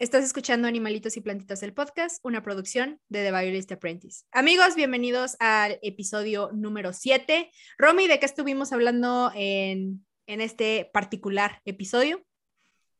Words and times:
Estás 0.00 0.24
escuchando 0.24 0.68
Animalitos 0.68 1.16
y 1.16 1.20
Plantitas 1.20 1.60
del 1.60 1.74
Podcast, 1.74 2.24
una 2.24 2.40
producción 2.40 3.00
de 3.08 3.24
The 3.24 3.32
Violist 3.32 3.72
Apprentice. 3.72 4.24
Amigos, 4.30 4.76
bienvenidos 4.76 5.34
al 5.40 5.80
episodio 5.82 6.52
número 6.52 6.92
7. 6.92 7.50
Romy, 7.78 8.06
¿de 8.06 8.20
qué 8.20 8.26
estuvimos 8.26 8.72
hablando 8.72 9.32
en, 9.34 10.06
en 10.28 10.40
este 10.40 10.88
particular 10.92 11.62
episodio? 11.64 12.22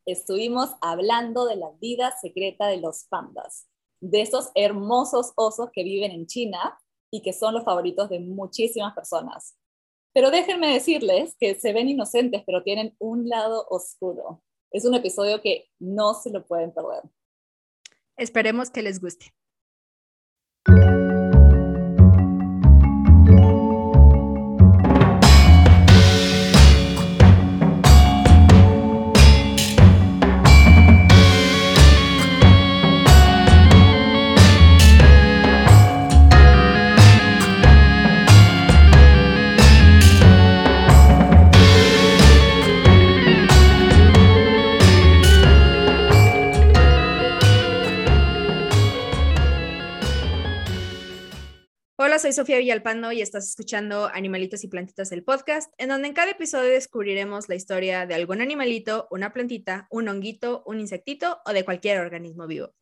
Estuvimos 0.06 0.71
hablando 0.80 1.46
de 1.46 1.54
la 1.54 1.71
vida 1.80 2.16
secreta 2.21 2.66
de 2.66 2.79
los 2.79 3.04
pandas, 3.04 3.69
de 4.01 4.22
esos 4.22 4.51
hermosos 4.56 5.35
osos 5.37 5.69
que 5.72 5.85
viven 5.85 6.10
en 6.10 6.26
China 6.26 6.80
y 7.12 7.22
que 7.22 7.33
son 7.33 7.54
los 7.54 7.62
favoritos 7.62 8.10
de 8.10 8.19
muchísimas 8.19 8.92
personas. 8.96 9.56
Pero 10.12 10.33
déjenme 10.33 10.72
decirles 10.72 11.37
que 11.38 11.54
se 11.54 11.72
ven 11.72 11.88
inocentes, 11.88 12.42
pero 12.44 12.65
tienen 12.65 12.96
un 12.99 13.28
lado 13.28 13.69
oscuro 13.71 14.42
es 14.71 14.85
un 14.85 14.94
episodio 14.94 15.40
que 15.40 15.71
no 15.78 16.14
se 16.14 16.30
lo 16.30 16.46
pueden 16.46 16.73
perder. 16.73 17.02
Esperemos 18.16 18.70
que 18.70 18.82
les 18.82 19.00
guste. 19.00 19.32
Soy 52.19 52.33
Sofía 52.33 52.59
Villalpando 52.59 53.13
y 53.13 53.23
estás 53.23 53.49
escuchando 53.49 54.11
Animalitos 54.13 54.65
y 54.65 54.69
Plantitas 54.69 55.09
del 55.09 55.23
podcast, 55.23 55.73
en 55.79 55.91
donde 55.91 56.09
en 56.09 56.15
cada 56.15 56.33
episodio 56.33 56.69
descubriremos 56.69 57.49
la 57.49 57.55
historia 57.55 58.07
de 58.07 58.15
algún 58.16 58.41
animalito, 58.41 59.07
una 59.13 59.33
plantita, 59.33 59.87
un 59.88 60.09
honguito, 60.09 60.65
un 60.66 60.80
insectito 60.80 61.41
o 61.45 61.52
de 61.52 61.65
cualquier 61.65 62.01
organismo 62.01 62.49
vivo. 62.49 62.74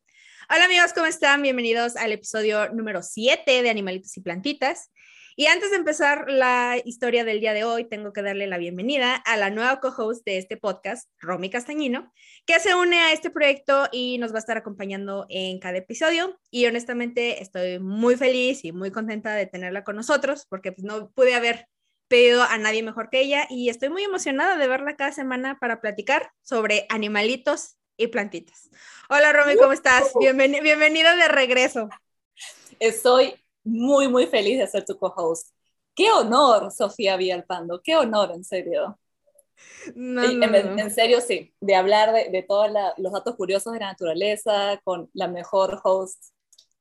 Hola 0.49 0.65
amigos, 0.65 0.91
¿cómo 0.93 1.05
están? 1.05 1.43
Bienvenidos 1.43 1.97
al 1.97 2.13
episodio 2.13 2.69
número 2.69 3.03
7 3.03 3.61
de 3.61 3.69
Animalitos 3.69 4.17
y 4.17 4.21
Plantitas. 4.21 4.89
Y 5.39 5.45
antes 5.45 5.69
de 5.69 5.75
empezar 5.75 6.25
la 6.31 6.77
historia 6.83 7.23
del 7.23 7.39
día 7.39 7.53
de 7.53 7.63
hoy, 7.63 7.85
tengo 7.85 8.11
que 8.11 8.23
darle 8.23 8.47
la 8.47 8.57
bienvenida 8.57 9.13
a 9.13 9.37
la 9.37 9.51
nueva 9.51 9.79
co-host 9.79 10.25
de 10.25 10.39
este 10.39 10.57
podcast, 10.57 11.11
Romy 11.19 11.51
Castañino, 11.51 12.11
que 12.47 12.59
se 12.59 12.73
une 12.73 12.99
a 12.99 13.11
este 13.11 13.29
proyecto 13.29 13.87
y 13.91 14.17
nos 14.17 14.31
va 14.31 14.37
a 14.37 14.39
estar 14.39 14.57
acompañando 14.57 15.27
en 15.29 15.59
cada 15.59 15.77
episodio. 15.77 16.39
Y 16.49 16.65
honestamente 16.65 17.43
estoy 17.43 17.77
muy 17.77 18.15
feliz 18.15 18.65
y 18.65 18.71
muy 18.71 18.89
contenta 18.89 19.35
de 19.35 19.45
tenerla 19.45 19.83
con 19.83 19.95
nosotros 19.95 20.47
porque 20.49 20.71
pues, 20.71 20.83
no 20.83 21.11
pude 21.11 21.35
haber 21.35 21.67
pedido 22.07 22.41
a 22.41 22.57
nadie 22.57 22.81
mejor 22.81 23.11
que 23.11 23.21
ella 23.21 23.45
y 23.47 23.69
estoy 23.69 23.89
muy 23.89 24.01
emocionada 24.01 24.57
de 24.57 24.67
verla 24.67 24.95
cada 24.95 25.11
semana 25.11 25.59
para 25.59 25.81
platicar 25.81 26.31
sobre 26.41 26.87
animalitos 26.89 27.77
y 27.95 28.07
plantitas. 28.07 28.71
Hola 29.07 29.33
Romy, 29.33 29.55
¿cómo 29.55 29.73
estás? 29.73 30.13
bienvenida 30.19 31.15
de 31.15 31.27
regreso. 31.27 31.89
Estoy 32.79 33.35
muy, 33.67 34.07
muy 34.07 34.25
feliz 34.27 34.59
de 34.59 34.67
ser 34.67 34.85
tu 34.85 34.97
co-host. 34.97 35.49
Qué 35.93 36.11
honor, 36.11 36.71
Sofía 36.71 37.17
Villalpando, 37.17 37.81
qué 37.83 37.95
honor, 37.97 38.31
en 38.31 38.43
serio. 38.43 38.97
en, 39.95 40.91
serio, 40.91 41.19
sí, 41.21 41.53
de 41.59 41.75
hablar 41.75 42.13
de, 42.13 42.45
todos 42.47 42.69
los 42.97 43.11
datos 43.11 43.35
curiosos 43.35 43.73
de 43.73 43.79
la 43.79 43.87
naturaleza 43.87 44.79
con 44.83 45.09
la 45.13 45.27
mejor 45.27 45.81
host 45.83 46.25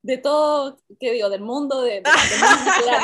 de 0.03 0.19
todo, 0.19 0.79
¿qué 1.01 1.13
digo? 1.13 1.29
Del 1.29 1.41
mundo, 1.41 1.83
de, 1.83 2.03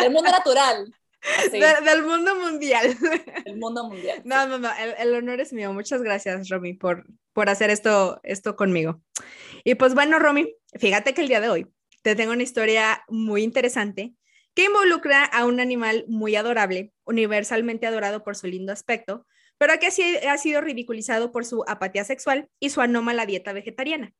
del, 0.00 0.12
mundo 0.12 0.30
natural, 0.30 0.94
del 1.84 2.02
mundo 2.04 2.36
mundial. 2.36 2.96
El 3.44 3.56
mundo 3.56 3.88
mundial. 3.88 4.22
No, 4.24 4.46
no, 4.46 4.58
no, 4.58 4.70
el, 4.98 5.14
honor 5.14 5.40
es 5.40 5.52
mío. 5.52 5.72
Muchas 5.72 6.02
gracias, 6.02 6.48
Romy, 6.48 6.74
por, 6.74 7.06
por 7.32 7.48
hacer 7.48 7.70
esto, 7.70 8.20
esto 8.22 8.54
conmigo. 8.54 9.00
Y 9.64 9.74
pues 9.74 9.94
bueno, 9.94 10.18
Romy, 10.18 10.54
fíjate 10.78 11.12
que 11.14 11.22
el 11.22 11.28
día 11.28 11.40
de 11.40 11.48
hoy 11.48 11.66
te 12.02 12.16
tengo 12.16 12.32
una 12.32 12.42
historia 12.42 13.04
muy 13.08 13.42
interesante 13.42 14.14
que 14.54 14.64
involucra 14.64 15.24
a 15.24 15.46
un 15.46 15.60
animal 15.60 16.04
muy 16.08 16.36
adorable, 16.36 16.92
universalmente 17.04 17.86
adorado 17.86 18.22
por 18.22 18.36
su 18.36 18.46
lindo 18.46 18.72
aspecto, 18.72 19.26
pero 19.56 19.78
que 19.78 19.86
ha 19.86 20.38
sido 20.38 20.60
ridiculizado 20.60 21.32
por 21.32 21.44
su 21.44 21.64
apatía 21.66 22.04
sexual 22.04 22.50
y 22.60 22.70
su 22.70 22.80
anómala 22.80 23.24
dieta 23.24 23.52
vegetariana. 23.52 24.12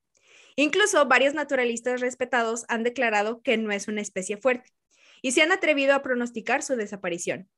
Incluso 0.57 1.07
varios 1.07 1.35
naturalistas 1.35 2.01
respetados 2.01 2.65
han 2.69 2.83
declarado 2.83 3.43
que 3.43 3.57
no 3.57 3.73
es 3.73 3.89
una 3.89 4.01
especie 4.01 4.37
fuerte 4.37 4.71
y 5.21 5.33
se 5.33 5.43
han 5.43 5.53
atrevido 5.53 5.95
a 5.95 6.03
pronosticar 6.03 6.63
su 6.63 6.77
desaparición. 6.77 7.51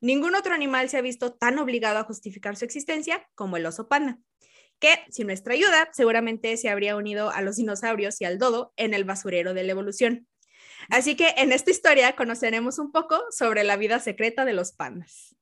Ningún 0.00 0.34
otro 0.34 0.54
animal 0.54 0.88
se 0.88 0.98
ha 0.98 1.02
visto 1.02 1.34
tan 1.34 1.58
obligado 1.58 1.98
a 1.98 2.04
justificar 2.04 2.56
su 2.56 2.64
existencia 2.64 3.28
como 3.34 3.56
el 3.56 3.66
oso 3.66 3.88
panda 3.88 4.18
que 4.78 4.94
sin 5.10 5.26
nuestra 5.26 5.54
ayuda 5.54 5.88
seguramente 5.92 6.56
se 6.56 6.68
habría 6.68 6.96
unido 6.96 7.30
a 7.30 7.42
los 7.42 7.56
dinosaurios 7.56 8.20
y 8.20 8.24
al 8.24 8.38
dodo 8.38 8.72
en 8.76 8.94
el 8.94 9.04
basurero 9.04 9.54
de 9.54 9.64
la 9.64 9.72
evolución. 9.72 10.26
Así 10.90 11.16
que 11.16 11.34
en 11.38 11.52
esta 11.52 11.70
historia 11.70 12.14
conoceremos 12.16 12.78
un 12.78 12.92
poco 12.92 13.22
sobre 13.30 13.64
la 13.64 13.76
vida 13.76 13.98
secreta 14.00 14.44
de 14.44 14.52
los 14.52 14.72
pandas. 14.72 15.36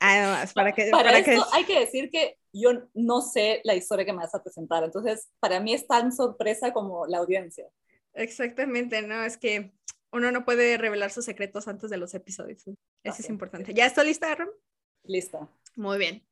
Además, 0.00 0.52
para 0.52 0.72
que... 0.72 0.90
Para, 0.90 1.18
esto 1.18 1.46
hay 1.52 1.64
que 1.64 1.80
decir 1.80 2.10
que 2.10 2.36
yo 2.52 2.70
no 2.94 3.20
sé 3.20 3.60
la 3.64 3.74
historia 3.74 4.04
que 4.04 4.12
me 4.12 4.18
vas 4.18 4.34
a 4.34 4.42
presentar, 4.42 4.84
entonces 4.84 5.28
para 5.40 5.60
mí 5.60 5.74
es 5.74 5.86
tan 5.86 6.12
sorpresa 6.12 6.72
como 6.72 7.06
la 7.06 7.18
audiencia. 7.18 7.66
Exactamente, 8.14 9.02
no, 9.02 9.22
es 9.24 9.36
que 9.36 9.72
uno 10.12 10.32
no 10.32 10.44
puede 10.44 10.78
revelar 10.78 11.10
sus 11.10 11.24
secretos 11.24 11.68
antes 11.68 11.90
de 11.90 11.98
los 11.98 12.14
episodios. 12.14 12.64
Eso 13.02 13.22
es 13.22 13.28
importante. 13.28 13.74
¿Ya 13.74 13.86
está 13.86 14.02
lista, 14.04 14.30
Aaron? 14.30 14.48
Lista. 15.04 15.48
Muy 15.76 15.98
bien. 15.98 16.26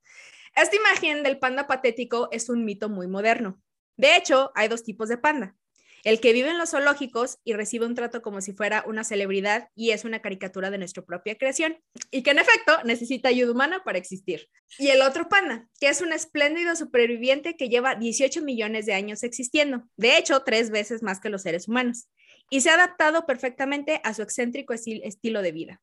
Esta 0.57 0.75
imagen 0.75 1.23
del 1.23 1.39
panda 1.39 1.67
patético 1.67 2.31
es 2.33 2.49
un 2.49 2.65
mito 2.65 2.89
muy 2.89 3.07
moderno. 3.07 3.63
De 3.99 4.17
hecho, 4.17 4.53
hay 4.55 4.69
dos 4.69 4.83
tipos 4.83 5.11
de 5.11 5.19
panda. 5.19 5.55
El 6.03 6.19
que 6.19 6.33
vive 6.33 6.49
en 6.49 6.57
los 6.57 6.71
zoológicos 6.71 7.41
y 7.45 7.53
recibe 7.53 7.85
un 7.85 7.95
trato 7.95 8.23
como 8.23 8.41
si 8.41 8.55
fuera 8.55 8.83
una 8.87 9.05
celebridad 9.05 9.69
y 9.75 9.91
es 9.91 10.07
una 10.07 10.23
caricatura 10.23 10.71
de 10.71 10.79
nuestra 10.79 11.05
propia 11.05 11.37
creación, 11.37 11.77
y 12.11 12.23
que 12.23 12.31
en 12.31 12.39
efecto 12.39 12.73
necesita 12.85 13.29
ayuda 13.29 13.53
humana 13.53 13.85
para 13.85 13.99
existir. 13.99 14.49
Y 14.79 14.89
el 14.89 15.03
otro 15.03 15.29
panda, 15.29 15.69
que 15.79 15.89
es 15.89 16.01
un 16.01 16.15
espléndido 16.15 16.75
superviviente 16.75 17.57
que 17.57 17.69
lleva 17.69 17.95
18 17.95 18.41
millones 18.41 18.87
de 18.87 18.95
años 18.95 19.25
existiendo, 19.25 19.87
de 19.97 20.17
hecho, 20.17 20.43
tres 20.43 20.71
veces 20.71 21.03
más 21.03 21.21
que 21.21 21.29
los 21.29 21.43
seres 21.43 21.69
humanos, 21.69 22.09
y 22.49 22.63
se 22.63 22.71
ha 22.71 22.75
adaptado 22.75 23.27
perfectamente 23.27 24.01
a 24.05 24.15
su 24.15 24.23
excéntrico 24.23 24.73
estilo 24.73 25.43
de 25.43 25.53
vida. 25.53 25.83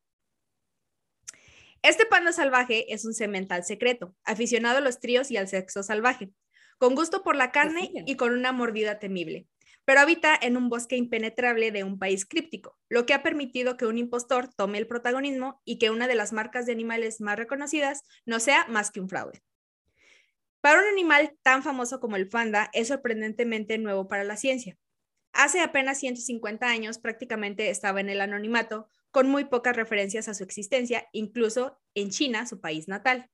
Este 1.84 2.06
panda 2.06 2.32
salvaje 2.32 2.94
es 2.94 3.04
un 3.04 3.12
semental 3.12 3.62
secreto, 3.62 4.16
aficionado 4.24 4.78
a 4.78 4.80
los 4.80 5.00
tríos 5.00 5.30
y 5.30 5.36
al 5.36 5.48
sexo 5.48 5.82
salvaje, 5.82 6.30
con 6.78 6.94
gusto 6.94 7.22
por 7.22 7.36
la 7.36 7.52
carne 7.52 7.92
y 8.06 8.16
con 8.16 8.32
una 8.32 8.52
mordida 8.52 8.98
temible, 8.98 9.48
pero 9.84 10.00
habita 10.00 10.34
en 10.40 10.56
un 10.56 10.70
bosque 10.70 10.96
impenetrable 10.96 11.72
de 11.72 11.84
un 11.84 11.98
país 11.98 12.24
críptico, 12.24 12.78
lo 12.88 13.04
que 13.04 13.12
ha 13.12 13.22
permitido 13.22 13.76
que 13.76 13.84
un 13.84 13.98
impostor 13.98 14.48
tome 14.48 14.78
el 14.78 14.86
protagonismo 14.86 15.60
y 15.66 15.76
que 15.76 15.90
una 15.90 16.08
de 16.08 16.14
las 16.14 16.32
marcas 16.32 16.64
de 16.64 16.72
animales 16.72 17.20
más 17.20 17.36
reconocidas 17.36 18.00
no 18.24 18.40
sea 18.40 18.64
más 18.70 18.90
que 18.90 19.00
un 19.00 19.10
fraude. 19.10 19.42
Para 20.62 20.80
un 20.80 20.86
animal 20.86 21.36
tan 21.42 21.62
famoso 21.62 22.00
como 22.00 22.16
el 22.16 22.30
panda, 22.30 22.70
es 22.72 22.88
sorprendentemente 22.88 23.76
nuevo 23.76 24.08
para 24.08 24.24
la 24.24 24.38
ciencia. 24.38 24.78
Hace 25.34 25.60
apenas 25.60 25.98
150 25.98 26.66
años 26.66 26.96
prácticamente 26.96 27.68
estaba 27.68 28.00
en 28.00 28.08
el 28.08 28.22
anonimato, 28.22 28.88
con 29.14 29.30
muy 29.30 29.44
pocas 29.44 29.76
referencias 29.76 30.26
a 30.26 30.34
su 30.34 30.42
existencia, 30.42 31.08
incluso 31.12 31.78
en 31.94 32.10
China, 32.10 32.48
su 32.48 32.60
país 32.60 32.88
natal. 32.88 33.30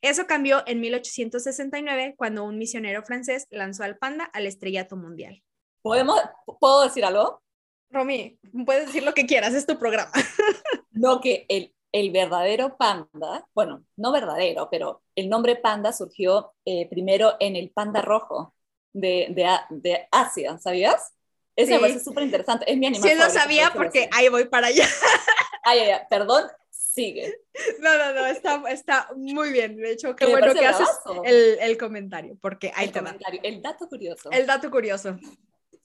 Eso 0.00 0.28
cambió 0.28 0.62
en 0.68 0.80
1869, 0.80 2.14
cuando 2.16 2.44
un 2.44 2.58
misionero 2.58 3.02
francés 3.02 3.48
lanzó 3.50 3.82
al 3.82 3.98
panda 3.98 4.24
al 4.24 4.46
estrellato 4.46 4.96
mundial. 4.96 5.42
¿Podemos, 5.82 6.20
¿Puedo 6.60 6.84
decir 6.84 7.04
algo? 7.04 7.42
Romy, 7.90 8.38
puedes 8.64 8.86
decir 8.86 9.02
lo 9.02 9.14
que 9.14 9.26
quieras, 9.26 9.52
es 9.52 9.66
tu 9.66 9.76
programa. 9.80 10.12
no, 10.92 11.20
que 11.20 11.44
el, 11.48 11.74
el 11.90 12.12
verdadero 12.12 12.76
panda, 12.76 13.48
bueno, 13.52 13.84
no 13.96 14.12
verdadero, 14.12 14.68
pero 14.70 15.02
el 15.16 15.28
nombre 15.28 15.56
panda 15.56 15.92
surgió 15.92 16.54
eh, 16.64 16.88
primero 16.88 17.34
en 17.40 17.56
el 17.56 17.70
panda 17.70 18.00
rojo 18.00 18.54
de, 18.92 19.26
de, 19.30 19.48
de 19.70 20.06
Asia, 20.12 20.56
¿sabías? 20.58 21.15
Eso 21.56 21.84
es 21.86 22.04
súper 22.04 22.24
interesante. 22.24 22.70
Es 22.70 22.76
mi 22.76 22.86
animal. 22.86 23.10
Sí, 23.10 23.16
lo 23.16 23.30
sabía 23.30 23.72
porque 23.72 24.08
ahí 24.12 24.28
voy 24.28 24.44
para 24.44 24.68
allá. 24.68 24.86
Ay, 25.62 25.80
ay, 25.80 25.90
ay, 25.90 26.00
perdón, 26.08 26.44
sigue. 26.70 27.40
No, 27.80 27.96
no, 27.98 28.12
no, 28.12 28.26
está, 28.26 28.62
está 28.68 29.08
muy 29.16 29.50
bien. 29.50 29.76
De 29.76 29.92
hecho, 29.92 30.14
qué 30.14 30.26
bueno 30.26 30.54
que 30.54 30.66
haces 30.66 30.88
el, 31.24 31.58
el, 31.60 31.76
comentario, 31.78 32.38
porque 32.40 32.70
hay 32.74 32.92
el 32.94 33.40
El 33.42 33.62
dato 33.62 33.88
curioso. 33.88 34.30
El 34.30 34.46
dato 34.46 34.70
curioso. 34.70 35.18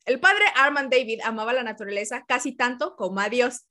El 0.06 0.20
padre 0.20 0.44
Armand 0.56 0.92
David 0.92 1.22
amaba 1.24 1.54
la 1.54 1.64
naturaleza 1.64 2.26
casi 2.28 2.52
tanto 2.52 2.96
como 2.96 3.20
a 3.20 3.30
Dios. 3.30 3.66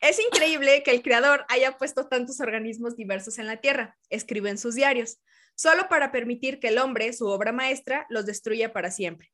Es 0.00 0.20
increíble 0.20 0.82
que 0.82 0.92
el 0.92 1.02
creador 1.02 1.44
haya 1.48 1.76
puesto 1.76 2.06
tantos 2.06 2.40
organismos 2.40 2.96
diversos 2.96 3.38
en 3.38 3.46
la 3.46 3.56
Tierra, 3.56 3.96
escribe 4.10 4.50
en 4.50 4.58
sus 4.58 4.74
diarios. 4.74 5.18
solo 5.56 5.88
para 5.88 6.12
permitir 6.12 6.60
que 6.60 6.68
el 6.68 6.78
hombre, 6.78 7.12
su 7.12 7.26
obra 7.26 7.50
maestra, 7.50 8.06
los 8.10 8.26
destruya 8.26 8.72
para 8.72 8.92
siempre. 8.92 9.32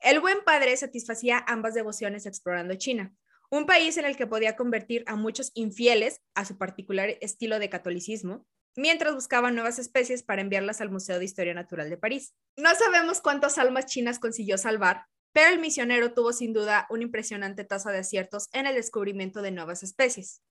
El 0.00 0.18
buen 0.20 0.42
padre 0.44 0.74
satisfacía 0.78 1.44
ambas 1.46 1.74
devociones 1.74 2.24
explorando 2.24 2.74
China, 2.76 3.14
un 3.50 3.66
país 3.66 3.98
en 3.98 4.06
el 4.06 4.16
que 4.16 4.26
podía 4.26 4.56
convertir 4.56 5.04
a 5.06 5.14
muchos 5.14 5.52
infieles 5.54 6.22
a 6.34 6.46
su 6.46 6.56
particular 6.56 7.18
estilo 7.20 7.58
de 7.58 7.68
catolicismo, 7.68 8.46
mientras 8.76 9.14
buscaba 9.14 9.50
nuevas 9.50 9.78
especies 9.78 10.22
para 10.22 10.40
enviarlas 10.40 10.80
al 10.80 10.90
Museo 10.90 11.18
de 11.18 11.26
Historia 11.26 11.52
Natural 11.52 11.90
de 11.90 11.98
París. 11.98 12.34
No 12.56 12.74
sabemos 12.74 13.20
cuántas 13.20 13.58
almas 13.58 13.84
chinas 13.84 14.18
consiguió 14.18 14.56
salvar, 14.56 15.04
pero 15.32 15.52
el 15.52 15.60
misionero 15.60 16.14
tuvo 16.14 16.32
sin 16.32 16.54
duda 16.54 16.86
una 16.88 17.02
impresionante 17.02 17.64
tasa 17.64 17.92
de 17.92 17.98
aciertos 17.98 18.48
en 18.52 18.64
el 18.64 18.76
descubrimiento 18.76 19.42
de 19.42 19.50
nuevas 19.50 19.82
especies. 19.82 20.42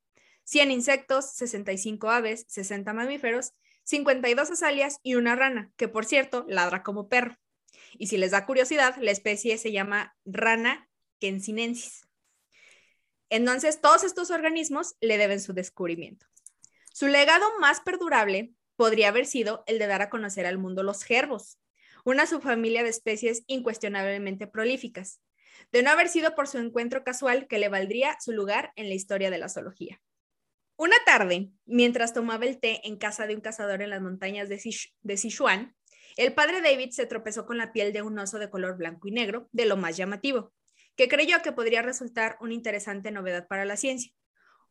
100 0.43 0.69
insectos, 0.69 1.31
65 1.33 2.11
aves, 2.11 2.45
60 2.49 2.93
mamíferos, 2.93 3.53
52 3.85 4.51
azalias 4.51 4.99
y 5.01 5.15
una 5.15 5.35
rana, 5.35 5.71
que 5.75 5.87
por 5.87 6.05
cierto 6.05 6.45
ladra 6.47 6.83
como 6.83 7.09
perro. 7.09 7.35
Y 7.97 8.07
si 8.07 8.17
les 8.17 8.31
da 8.31 8.45
curiosidad, 8.45 8.95
la 8.99 9.11
especie 9.11 9.57
se 9.57 9.71
llama 9.71 10.15
rana 10.25 10.89
kensinensis. 11.19 12.07
Entonces, 13.29 13.81
todos 13.81 14.03
estos 14.03 14.31
organismos 14.31 14.95
le 15.01 15.17
deben 15.17 15.39
su 15.39 15.53
descubrimiento. 15.53 16.25
Su 16.91 17.07
legado 17.07 17.45
más 17.59 17.81
perdurable 17.81 18.53
podría 18.75 19.09
haber 19.09 19.25
sido 19.25 19.63
el 19.67 19.77
de 19.77 19.87
dar 19.87 20.01
a 20.01 20.09
conocer 20.09 20.45
al 20.45 20.57
mundo 20.57 20.83
los 20.83 21.03
gerbos, 21.03 21.59
una 22.05 22.25
subfamilia 22.25 22.83
de 22.83 22.89
especies 22.89 23.43
incuestionablemente 23.47 24.47
prolíficas, 24.47 25.21
de 25.71 25.83
no 25.83 25.91
haber 25.91 26.09
sido 26.09 26.33
por 26.35 26.47
su 26.47 26.57
encuentro 26.57 27.03
casual 27.03 27.47
que 27.47 27.59
le 27.59 27.69
valdría 27.69 28.17
su 28.19 28.31
lugar 28.31 28.71
en 28.75 28.89
la 28.89 28.95
historia 28.95 29.29
de 29.29 29.37
la 29.37 29.49
zoología. 29.49 30.01
Una 30.77 30.95
tarde, 31.05 31.49
mientras 31.65 32.13
tomaba 32.13 32.45
el 32.45 32.59
té 32.59 32.79
en 32.87 32.97
casa 32.97 33.27
de 33.27 33.35
un 33.35 33.41
cazador 33.41 33.81
en 33.81 33.89
las 33.89 34.01
montañas 34.01 34.47
de, 34.47 35.17
Sichuan, 35.17 35.75
el 36.19 36.33
padre 36.33 36.59
David 36.59 36.89
se 36.91 37.05
tropezó 37.05 37.45
con 37.45 37.57
la 37.57 37.71
piel 37.71 37.93
de 37.93 38.01
un 38.01 38.19
oso 38.19 38.39
de 38.39 38.49
color 38.49 38.75
blanco 38.75 39.07
y 39.07 39.11
negro, 39.11 39.47
de 39.53 39.65
lo 39.65 39.77
más 39.77 39.95
llamativo, 39.95 40.51
que 40.97 41.07
creyó 41.07 41.41
que 41.41 41.53
podría 41.53 41.81
resultar 41.81 42.37
una 42.41 42.53
interesante 42.53 43.09
novedad 43.09 43.47
para 43.47 43.63
la 43.63 43.77
ciencia. 43.77 44.11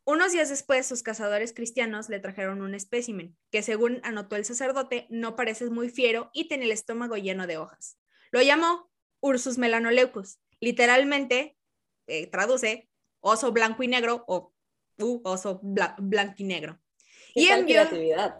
Unos 0.03 0.31
días 0.31 0.49
después, 0.49 0.85
sus 0.85 1.01
cazadores 1.01 1.53
cristianos 1.53 2.07
le 2.07 2.19
trajeron 2.19 2.61
un 2.61 2.75
espécimen, 2.75 3.35
que 3.49 3.63
según 3.63 3.99
anotó 4.03 4.35
el 4.35 4.45
sacerdote, 4.45 5.07
no 5.09 5.35
parece 5.35 5.71
muy 5.71 5.89
fiero 5.89 6.29
y 6.33 6.47
tiene 6.47 6.65
el 6.65 6.71
estómago 6.71 7.17
lleno 7.17 7.47
de 7.47 7.57
hojas. 7.57 7.97
Lo 8.29 8.43
llamó 8.43 8.91
Ursus 9.19 9.57
melanoleucus, 9.57 10.39
literalmente, 10.59 11.57
eh, 12.05 12.27
traduce, 12.27 12.91
oso 13.21 13.51
blanco 13.51 13.81
y 13.81 13.87
negro 13.87 14.23
o 14.27 14.53
uh, 14.99 15.21
oso 15.23 15.59
blanco 15.63 16.35
y 16.37 16.43
negro. 16.43 16.79
y 17.33 17.47
envió, 17.47 17.87
creatividad. 17.87 18.39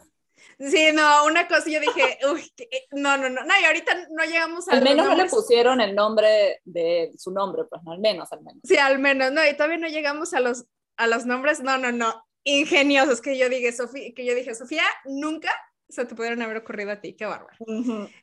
Sí, 0.59 0.91
no, 0.93 1.25
una 1.25 1.47
cosa 1.47 1.69
yo 1.69 1.79
dije, 1.79 2.19
uy, 2.31 2.51
eh, 2.57 2.85
no, 2.91 3.17
no, 3.17 3.29
no, 3.29 3.43
no, 3.43 3.53
y 3.61 3.65
ahorita 3.65 4.07
no 4.11 4.23
llegamos 4.25 4.67
a... 4.67 4.73
Al 4.73 4.83
menos 4.83 5.07
no 5.07 5.15
le 5.15 5.25
pusieron 5.25 5.81
el 5.81 5.95
nombre 5.95 6.61
de 6.65 7.11
su 7.17 7.31
nombre, 7.31 7.63
pues 7.69 7.81
no, 7.83 7.93
al 7.93 7.99
menos, 7.99 8.31
al 8.31 8.41
menos. 8.41 8.61
Sí, 8.63 8.77
al 8.77 8.99
menos, 8.99 9.31
no, 9.31 9.45
y 9.47 9.53
todavía 9.53 9.77
no 9.77 9.87
llegamos 9.87 10.33
a 10.33 10.39
los, 10.39 10.65
a 10.97 11.07
los 11.07 11.25
nombres, 11.25 11.61
no, 11.61 11.77
no, 11.77 11.91
no, 11.91 12.25
ingeniosos 12.43 13.21
que 13.21 13.37
yo 13.37 13.49
dije, 13.49 13.71
Sofía, 13.71 14.13
que 14.15 14.25
yo 14.25 14.35
dije, 14.35 14.55
Sofía, 14.55 14.83
nunca 15.05 15.51
se 15.87 16.05
te 16.05 16.15
pudieron 16.15 16.41
haber 16.41 16.57
ocurrido 16.57 16.91
a 16.91 17.01
ti, 17.01 17.13
qué 17.13 17.25
bárbaro. 17.25 17.57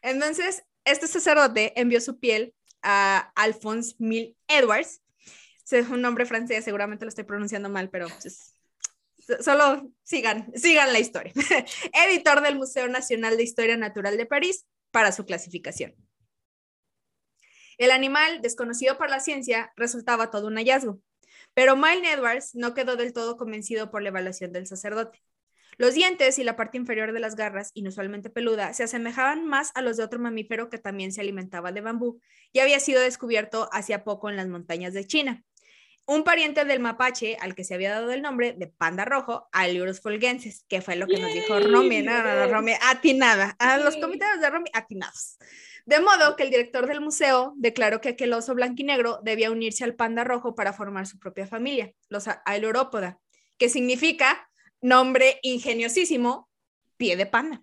Entonces, 0.03 0.63
este 0.85 1.09
sacerdote 1.09 1.73
envió 1.81 2.01
su 2.01 2.19
piel 2.19 2.55
a 2.83 3.33
Alphonse 3.35 3.97
Mill 3.99 4.37
Edwards, 4.47 5.03
es 5.71 5.89
un 5.89 6.01
nombre 6.01 6.27
francés, 6.27 6.65
seguramente 6.65 7.05
lo 7.05 7.09
estoy 7.09 7.25
pronunciando 7.25 7.69
mal, 7.69 7.91
pero 7.91 8.07
pues, 8.23 8.56
solo 9.41 9.91
sigan, 10.03 10.53
sigan 10.55 10.93
la 10.93 10.99
historia. 10.99 11.33
Editor 11.93 12.43
del 12.43 12.57
Museo 12.57 12.89
Nacional 12.89 13.37
de 13.37 13.43
Historia 13.43 13.77
Natural 13.77 14.17
de 14.17 14.27
París 14.27 14.67
para 14.91 15.13
su 15.13 15.25
clasificación. 15.25 15.95
El 17.79 17.91
animal, 17.91 18.41
desconocido 18.41 18.97
por 18.97 19.11
la 19.11 19.21
ciencia, 19.21 19.73
resultaba 19.77 20.31
todo 20.31 20.47
un 20.47 20.57
hallazgo, 20.57 21.01
pero 21.53 21.77
Milne 21.77 22.13
Edwards 22.13 22.55
no 22.55 22.75
quedó 22.75 22.97
del 22.97 23.13
todo 23.13 23.37
convencido 23.37 23.91
por 23.91 24.03
la 24.03 24.09
evaluación 24.09 24.53
del 24.53 24.67
sacerdote. 24.67 25.23
Los 25.79 25.93
dientes 25.93 26.39
y 26.39 26.45
la 26.45 26.57
parte 26.57 26.79
inferior 26.79 27.13
de 27.13 27.21
las 27.21 27.37
garras, 27.37 27.71
inusualmente 27.75 28.31
peluda, 28.31 28.73
se 28.73 28.85
asemejaban 28.85 29.45
más 29.45 29.73
a 29.75 29.83
los 29.83 29.99
de 29.99 30.05
otro 30.05 30.19
mamífero 30.19 30.71
que 30.71 30.79
también 30.79 31.13
se 31.13 31.21
alimentaba 31.21 31.71
de 31.71 31.83
bambú 31.83 32.19
y 32.51 32.61
había 32.61 32.81
sido 32.81 33.03
descubierto 33.03 33.69
hacía 33.73 34.03
poco 34.03 34.31
en 34.31 34.37
las 34.37 34.49
montañas 34.49 34.95
de 34.95 35.07
China 35.07 35.45
un 36.07 36.23
pariente 36.23 36.65
del 36.65 36.81
mapache 36.81 37.37
al 37.41 37.55
que 37.55 37.65
se 37.65 37.75
había 37.75 37.91
dado 37.91 38.13
el 38.13 38.23
nombre 38.23 38.53
de 38.53 38.69
panda 38.69 39.05
rojo, 39.05 39.49
Aliurus 39.53 40.01
fulgensis, 40.01 40.65
que 40.69 40.81
fue 40.81 40.97
lo 40.97 41.07
que 41.07 41.19
nos 41.19 41.33
dijo 41.33 41.59
Romy, 41.59 42.03
no, 42.03 42.23
no, 42.23 42.47
no, 42.47 42.53
Romy, 42.53 42.73
atinada, 42.89 43.57
a 43.59 43.79
los 43.79 43.97
comités 43.97 44.41
de 44.41 44.49
Romy 44.49 44.71
atinados. 44.73 45.37
De 45.85 46.01
modo 46.01 46.37
que 46.37 46.45
el 46.45 46.51
director 46.51 46.87
del 46.87 47.01
museo 47.01 47.55
declaró 47.57 48.01
que 48.01 48.11
aquel 48.11 48.33
oso 48.33 48.55
blanquinegro 48.55 49.21
debía 49.23 49.51
unirse 49.51 49.85
al 49.85 49.95
panda 49.95 50.25
rojo 50.25 50.55
para 50.55 50.73
formar 50.73 51.07
su 51.07 51.19
propia 51.19 51.47
familia, 51.47 51.93
los 52.09 52.27
Ailurópoda, 52.45 53.21
que 53.59 53.69
significa 53.69 54.49
nombre 54.81 55.39
ingeniosísimo, 55.43 56.49
pie 56.97 57.17
de 57.17 57.27
panda. 57.27 57.63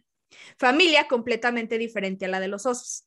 Familia 0.57 1.07
completamente 1.07 1.77
diferente 1.77 2.25
a 2.25 2.29
la 2.29 2.39
de 2.39 2.47
los 2.47 2.65
osos. 2.65 3.05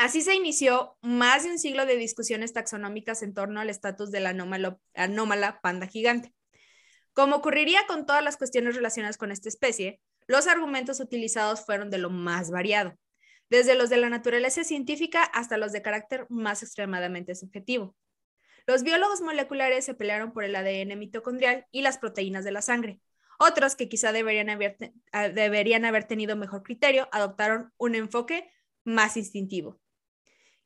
Así 0.00 0.22
se 0.22 0.34
inició 0.34 0.96
más 1.02 1.44
de 1.44 1.50
un 1.50 1.58
siglo 1.58 1.84
de 1.84 1.96
discusiones 1.96 2.54
taxonómicas 2.54 3.22
en 3.22 3.34
torno 3.34 3.60
al 3.60 3.68
estatus 3.68 4.10
de 4.10 4.20
la 4.20 4.30
anómala 4.94 5.60
panda 5.60 5.86
gigante. 5.86 6.32
Como 7.12 7.36
ocurriría 7.36 7.80
con 7.86 8.06
todas 8.06 8.24
las 8.24 8.38
cuestiones 8.38 8.74
relacionadas 8.74 9.18
con 9.18 9.30
esta 9.30 9.50
especie, 9.50 10.00
los 10.26 10.46
argumentos 10.46 11.00
utilizados 11.00 11.66
fueron 11.66 11.90
de 11.90 11.98
lo 11.98 12.08
más 12.08 12.50
variado, 12.50 12.94
desde 13.50 13.74
los 13.74 13.90
de 13.90 13.98
la 13.98 14.08
naturaleza 14.08 14.64
científica 14.64 15.22
hasta 15.22 15.58
los 15.58 15.70
de 15.70 15.82
carácter 15.82 16.24
más 16.30 16.62
extremadamente 16.62 17.34
subjetivo. 17.34 17.94
Los 18.66 18.84
biólogos 18.84 19.20
moleculares 19.20 19.84
se 19.84 19.92
pelearon 19.92 20.32
por 20.32 20.44
el 20.44 20.56
ADN 20.56 20.98
mitocondrial 20.98 21.66
y 21.72 21.82
las 21.82 21.98
proteínas 21.98 22.46
de 22.46 22.52
la 22.52 22.62
sangre. 22.62 23.02
Otros, 23.38 23.76
que 23.76 23.90
quizá 23.90 24.12
deberían 24.12 24.48
haber, 24.48 24.78
deberían 25.34 25.84
haber 25.84 26.04
tenido 26.04 26.36
mejor 26.36 26.62
criterio, 26.62 27.06
adoptaron 27.12 27.74
un 27.76 27.96
enfoque 27.96 28.50
más 28.82 29.18
instintivo 29.18 29.78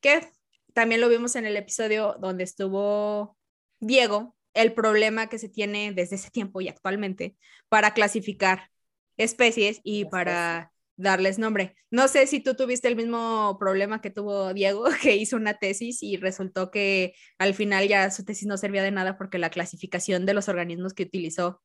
que 0.05 0.29
también 0.75 1.01
lo 1.01 1.09
vimos 1.09 1.35
en 1.35 1.47
el 1.47 1.56
episodio 1.56 2.17
donde 2.21 2.45
estuvo 2.45 3.39
Diego, 3.81 4.37
el 4.53 4.75
problema 4.75 5.29
que 5.29 5.39
se 5.39 5.49
tiene 5.49 5.93
desde 5.93 6.17
ese 6.17 6.31
tiempo 6.31 6.61
y 6.61 6.69
actualmente 6.69 7.37
para 7.71 7.95
clasificar 7.95 8.71
especies 9.17 9.81
y 9.83 10.05
para 10.05 10.73
darles 10.97 11.39
nombre. 11.39 11.75
No 11.91 12.06
sé 12.06 12.27
si 12.27 12.41
tú 12.41 12.55
tuviste 12.55 12.87
el 12.87 12.97
mismo 12.97 13.56
problema 13.59 14.03
que 14.03 14.11
tuvo 14.11 14.53
Diego, 14.53 14.85
que 15.03 15.17
hizo 15.17 15.37
una 15.37 15.55
tesis 15.55 16.03
y 16.03 16.19
resultó 16.19 16.70
que 16.70 17.15
al 17.39 17.55
final 17.55 17.89
ya 17.89 18.11
su 18.11 18.23
tesis 18.27 18.46
no 18.46 18.58
servía 18.58 18.82
de 18.82 18.91
nada 18.91 19.17
porque 19.17 19.39
la 19.39 19.49
clasificación 19.49 20.27
de 20.27 20.34
los 20.34 20.51
organismos 20.51 20.93
que 20.93 21.05
utilizó 21.05 21.63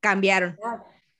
cambiaron. 0.00 0.56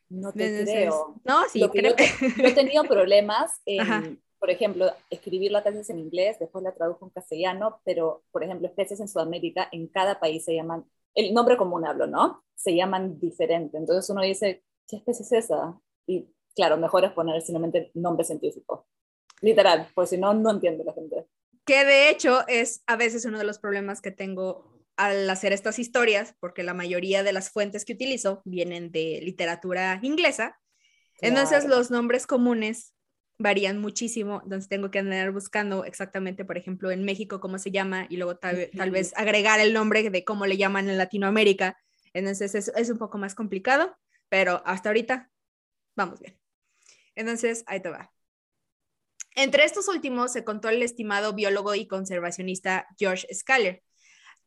No 0.08 0.32
te 0.32 0.64
creo. 0.64 1.20
No, 1.24 1.42
sí, 1.50 1.60
creo. 1.70 1.94
que 1.94 2.06
yo, 2.38 2.46
he 2.46 2.52
tenido 2.52 2.84
problemas 2.84 3.50
en, 3.66 4.22
por 4.44 4.50
ejemplo, 4.50 4.92
escribir 5.08 5.52
la 5.52 5.62
tesis 5.62 5.88
en 5.88 5.98
inglés, 5.98 6.36
después 6.38 6.62
la 6.62 6.74
tradujo 6.74 7.06
en 7.06 7.10
castellano, 7.12 7.80
pero, 7.82 8.24
por 8.30 8.44
ejemplo, 8.44 8.68
especies 8.68 9.00
en 9.00 9.08
Sudamérica, 9.08 9.70
en 9.72 9.88
cada 9.88 10.20
país 10.20 10.44
se 10.44 10.54
llaman, 10.54 10.84
el 11.14 11.32
nombre 11.32 11.56
común 11.56 11.86
hablo, 11.86 12.06
¿no? 12.06 12.44
Se 12.54 12.76
llaman 12.76 13.18
diferente. 13.18 13.78
Entonces 13.78 14.10
uno 14.10 14.20
dice, 14.20 14.62
¿qué 14.86 14.96
especie 14.96 15.24
es 15.24 15.32
esa? 15.32 15.80
Y 16.06 16.28
claro, 16.54 16.76
mejor 16.76 17.06
es 17.06 17.12
poner 17.12 17.40
simplemente 17.40 17.90
nombre 17.94 18.22
científico. 18.22 18.86
Literal, 19.40 19.88
pues 19.94 20.10
si 20.10 20.18
no, 20.18 20.34
no 20.34 20.50
entiende 20.50 20.84
la 20.84 20.92
gente. 20.92 21.26
Que 21.64 21.86
de 21.86 22.10
hecho 22.10 22.46
es 22.46 22.82
a 22.86 22.96
veces 22.96 23.24
uno 23.24 23.38
de 23.38 23.44
los 23.44 23.58
problemas 23.58 24.02
que 24.02 24.10
tengo 24.10 24.84
al 24.98 25.30
hacer 25.30 25.54
estas 25.54 25.78
historias, 25.78 26.34
porque 26.38 26.64
la 26.64 26.74
mayoría 26.74 27.22
de 27.22 27.32
las 27.32 27.48
fuentes 27.48 27.86
que 27.86 27.94
utilizo 27.94 28.42
vienen 28.44 28.92
de 28.92 29.20
literatura 29.22 29.98
inglesa. 30.02 30.60
Entonces 31.22 31.64
los 31.64 31.90
nombres 31.90 32.26
comunes 32.26 32.93
varían 33.38 33.80
muchísimo, 33.80 34.40
entonces 34.44 34.68
tengo 34.68 34.90
que 34.90 35.00
andar 35.00 35.30
buscando 35.32 35.84
exactamente, 35.84 36.44
por 36.44 36.56
ejemplo, 36.56 36.90
en 36.90 37.04
México 37.04 37.40
cómo 37.40 37.58
se 37.58 37.70
llama 37.70 38.06
y 38.08 38.16
luego 38.16 38.36
tal, 38.36 38.68
vez 38.90 39.12
agregar 39.16 39.60
el 39.60 39.72
nombre 39.72 40.08
de 40.08 40.24
cómo 40.24 40.46
le 40.46 40.56
llaman 40.56 40.88
en 40.88 40.98
Latinoamérica. 40.98 41.76
Entonces 42.12 42.54
es, 42.54 42.68
es, 42.68 42.90
un 42.90 42.98
poco 42.98 43.18
más 43.18 43.34
complicado, 43.34 43.96
pero 44.28 44.62
hasta 44.64 44.90
ahorita 44.90 45.30
vamos 45.96 46.20
bien. 46.20 46.38
Entonces, 47.16 47.64
ahí 47.66 47.80
te 47.80 47.90
va. 47.90 48.12
Entre 49.36 49.64
estos 49.64 49.88
últimos 49.88 50.32
se 50.32 50.44
contó 50.44 50.68
el 50.68 50.82
estimado 50.82 51.32
biólogo 51.32 51.74
y 51.74 51.88
conservacionista 51.88 52.86
George 52.98 53.26
Scaler, 53.34 53.82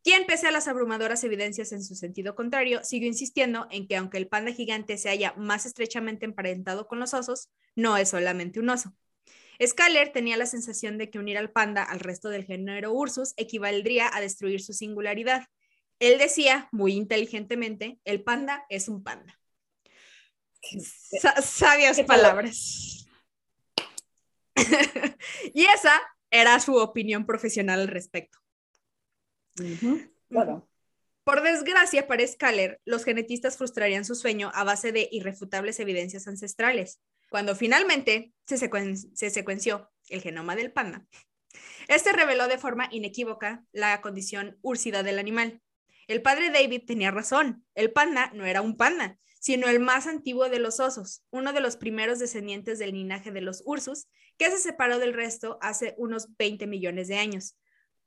quien, 0.02 0.26
pese 0.26 0.46
a 0.46 0.50
las 0.50 0.68
abrumadoras 0.68 1.24
evidencias 1.24 1.72
en 1.72 1.82
su 1.82 1.94
sentido 1.94 2.34
contrario, 2.34 2.82
siguió 2.84 3.08
insistiendo 3.08 3.66
en 3.70 3.86
que 3.86 3.96
aunque 3.96 4.18
el 4.18 4.28
panda 4.28 4.52
gigante 4.52 4.96
se 4.96 5.08
haya 5.08 5.34
más 5.36 5.66
estrechamente 5.66 6.24
emparentado 6.24 6.86
con 6.86 7.00
los 7.00 7.14
osos, 7.14 7.50
no 7.74 7.96
es 7.96 8.10
solamente 8.10 8.60
un 8.60 8.70
oso. 8.70 8.94
Scaler 9.64 10.12
tenía 10.12 10.36
la 10.36 10.46
sensación 10.46 10.98
de 10.98 11.10
que 11.10 11.18
unir 11.18 11.36
al 11.36 11.50
panda 11.50 11.82
al 11.82 12.00
resto 12.00 12.28
del 12.28 12.44
género 12.44 12.92
Ursus 12.92 13.34
equivaldría 13.36 14.08
a 14.12 14.20
destruir 14.20 14.62
su 14.62 14.72
singularidad. 14.72 15.46
Él 15.98 16.18
decía, 16.18 16.68
muy 16.70 16.92
inteligentemente, 16.92 17.98
el 18.04 18.22
panda 18.22 18.64
es 18.68 18.88
un 18.88 19.02
panda. 19.02 19.38
sabias 21.42 22.00
palabras. 22.02 23.06
y 25.54 25.64
esa 25.64 26.00
era 26.30 26.60
su 26.60 26.76
opinión 26.76 27.26
profesional 27.26 27.80
al 27.80 27.88
respecto. 27.88 28.38
Claro. 30.28 30.68
Por 31.24 31.42
desgracia 31.42 32.06
para 32.06 32.26
Scaler, 32.26 32.80
los 32.84 33.04
genetistas 33.04 33.58
frustrarían 33.58 34.04
su 34.04 34.14
sueño 34.14 34.50
a 34.54 34.64
base 34.64 34.92
de 34.92 35.08
irrefutables 35.12 35.78
evidencias 35.78 36.26
ancestrales. 36.26 37.00
Cuando 37.28 37.54
finalmente 37.54 38.32
se, 38.46 38.56
se 39.14 39.30
secuenció 39.30 39.90
el 40.08 40.22
genoma 40.22 40.56
del 40.56 40.72
panda, 40.72 41.06
este 41.88 42.12
reveló 42.12 42.48
de 42.48 42.58
forma 42.58 42.88
inequívoca 42.90 43.64
la 43.72 44.00
condición 44.00 44.58
úrsida 44.62 45.02
del 45.02 45.18
animal. 45.18 45.60
El 46.06 46.22
padre 46.22 46.50
David 46.50 46.82
tenía 46.86 47.10
razón, 47.10 47.64
el 47.74 47.92
panda 47.92 48.30
no 48.34 48.46
era 48.46 48.62
un 48.62 48.76
panda, 48.76 49.18
sino 49.40 49.68
el 49.68 49.80
más 49.80 50.06
antiguo 50.06 50.48
de 50.48 50.58
los 50.58 50.80
osos, 50.80 51.22
uno 51.30 51.52
de 51.52 51.60
los 51.60 51.76
primeros 51.76 52.18
descendientes 52.18 52.78
del 52.78 52.92
linaje 52.92 53.30
de 53.30 53.40
los 53.40 53.62
ursus, 53.64 54.08
que 54.36 54.50
se 54.50 54.58
separó 54.58 54.98
del 54.98 55.14
resto 55.14 55.58
hace 55.60 55.94
unos 55.98 56.36
20 56.36 56.66
millones 56.66 57.08
de 57.08 57.18
años. 57.18 57.56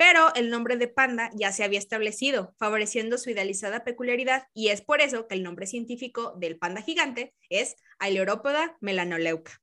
Pero 0.01 0.33
el 0.33 0.49
nombre 0.49 0.77
de 0.77 0.87
panda 0.87 1.29
ya 1.35 1.51
se 1.51 1.63
había 1.63 1.77
establecido, 1.77 2.55
favoreciendo 2.57 3.19
su 3.19 3.29
idealizada 3.29 3.83
peculiaridad, 3.83 4.47
y 4.51 4.69
es 4.69 4.81
por 4.81 4.99
eso 4.99 5.27
que 5.27 5.35
el 5.35 5.43
nombre 5.43 5.67
científico 5.67 6.33
del 6.37 6.57
panda 6.57 6.81
gigante 6.81 7.35
es 7.49 7.75
Ailerópoda 7.99 8.77
melanoleuca 8.81 9.61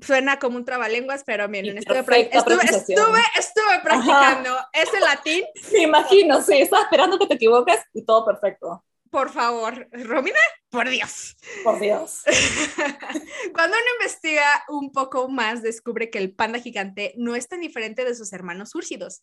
suena 0.00 0.38
como 0.38 0.56
un 0.56 0.64
trabalenguas, 0.64 1.24
pero 1.24 1.48
miren, 1.48 1.76
estuve, 1.78 1.98
estuve, 1.98 3.80
practicando 3.82 4.56
ese 4.72 5.00
latín. 5.00 5.44
Me 5.72 5.82
imagino, 5.82 6.40
sí, 6.40 6.58
estaba 6.58 6.82
esperando 6.84 7.18
que 7.18 7.26
te 7.26 7.34
equivoques 7.34 7.80
y 7.92 8.04
todo 8.04 8.24
perfecto. 8.24 8.84
Por 9.12 9.30
favor, 9.30 9.88
Romina, 9.92 10.38
por 10.70 10.88
Dios. 10.88 11.36
Por 11.62 11.78
Dios. 11.78 12.22
Cuando 13.52 13.76
uno 13.76 13.86
investiga 14.00 14.64
un 14.70 14.90
poco 14.90 15.28
más, 15.28 15.60
descubre 15.60 16.08
que 16.08 16.16
el 16.18 16.34
panda 16.34 16.58
gigante 16.58 17.12
no 17.18 17.36
es 17.36 17.46
tan 17.46 17.60
diferente 17.60 18.06
de 18.06 18.14
sus 18.14 18.32
hermanos 18.32 18.74
úrsidos. 18.74 19.22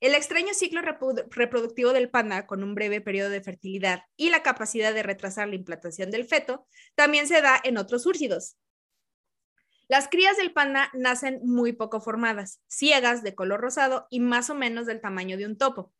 El 0.00 0.14
extraño 0.14 0.52
ciclo 0.52 0.82
reproductivo 0.82 1.94
del 1.94 2.10
panda, 2.10 2.46
con 2.46 2.62
un 2.62 2.74
breve 2.74 3.00
periodo 3.00 3.30
de 3.30 3.40
fertilidad 3.40 4.02
y 4.18 4.28
la 4.28 4.42
capacidad 4.42 4.92
de 4.92 5.02
retrasar 5.02 5.48
la 5.48 5.54
implantación 5.54 6.10
del 6.10 6.26
feto, 6.26 6.66
también 6.94 7.26
se 7.26 7.40
da 7.40 7.58
en 7.64 7.78
otros 7.78 8.04
úrsidos. 8.04 8.58
Las 9.88 10.08
crías 10.08 10.36
del 10.36 10.52
panda 10.52 10.90
nacen 10.92 11.40
muy 11.42 11.72
poco 11.72 12.02
formadas, 12.02 12.60
ciegas, 12.66 13.22
de 13.22 13.34
color 13.34 13.62
rosado 13.62 14.08
y 14.10 14.20
más 14.20 14.50
o 14.50 14.54
menos 14.54 14.84
del 14.84 15.00
tamaño 15.00 15.38
de 15.38 15.46
un 15.46 15.56
topo. 15.56 15.94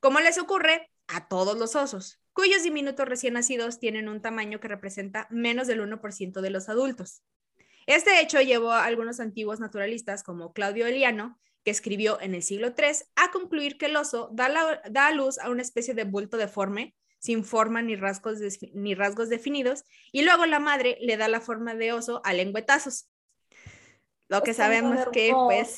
Como 0.00 0.18
les 0.20 0.38
ocurre 0.38 0.89
a 1.12 1.28
todos 1.28 1.58
los 1.58 1.76
osos, 1.76 2.20
cuyos 2.32 2.62
diminutos 2.62 3.08
recién 3.08 3.34
nacidos 3.34 3.78
tienen 3.78 4.08
un 4.08 4.22
tamaño 4.22 4.60
que 4.60 4.68
representa 4.68 5.26
menos 5.30 5.66
del 5.66 5.80
1% 5.80 6.40
de 6.40 6.50
los 6.50 6.68
adultos. 6.68 7.22
Este 7.86 8.20
hecho 8.20 8.40
llevó 8.40 8.72
a 8.72 8.84
algunos 8.84 9.20
antiguos 9.20 9.60
naturalistas, 9.60 10.22
como 10.22 10.52
Claudio 10.52 10.86
Eliano, 10.86 11.38
que 11.64 11.70
escribió 11.70 12.20
en 12.20 12.34
el 12.34 12.42
siglo 12.42 12.68
III, 12.68 13.04
a 13.16 13.30
concluir 13.30 13.76
que 13.76 13.86
el 13.86 13.96
oso 13.96 14.30
da, 14.32 14.46
a 14.94 15.12
luz 15.12 15.38
a 15.38 15.50
una 15.50 15.62
especie 15.62 15.94
de 15.94 16.04
bulto 16.04 16.36
deforme, 16.36 16.94
sin 17.18 17.44
forma 17.44 17.82
ni 17.82 17.96
rasgos, 17.96 18.38
ni 18.72 18.94
rasgos 18.94 19.28
definidos, 19.28 19.84
y 20.12 20.22
luego 20.22 20.46
la 20.46 20.60
madre 20.60 20.96
le 21.00 21.16
da 21.16 21.28
la 21.28 21.40
forma 21.40 21.74
de 21.74 21.92
oso 21.92 22.22
a 22.24 22.32
lengüetazos. 22.32 23.08
Lo 24.28 24.42
que 24.42 24.54
sabemos 24.54 25.08
que 25.12 25.32
pues, 25.32 25.76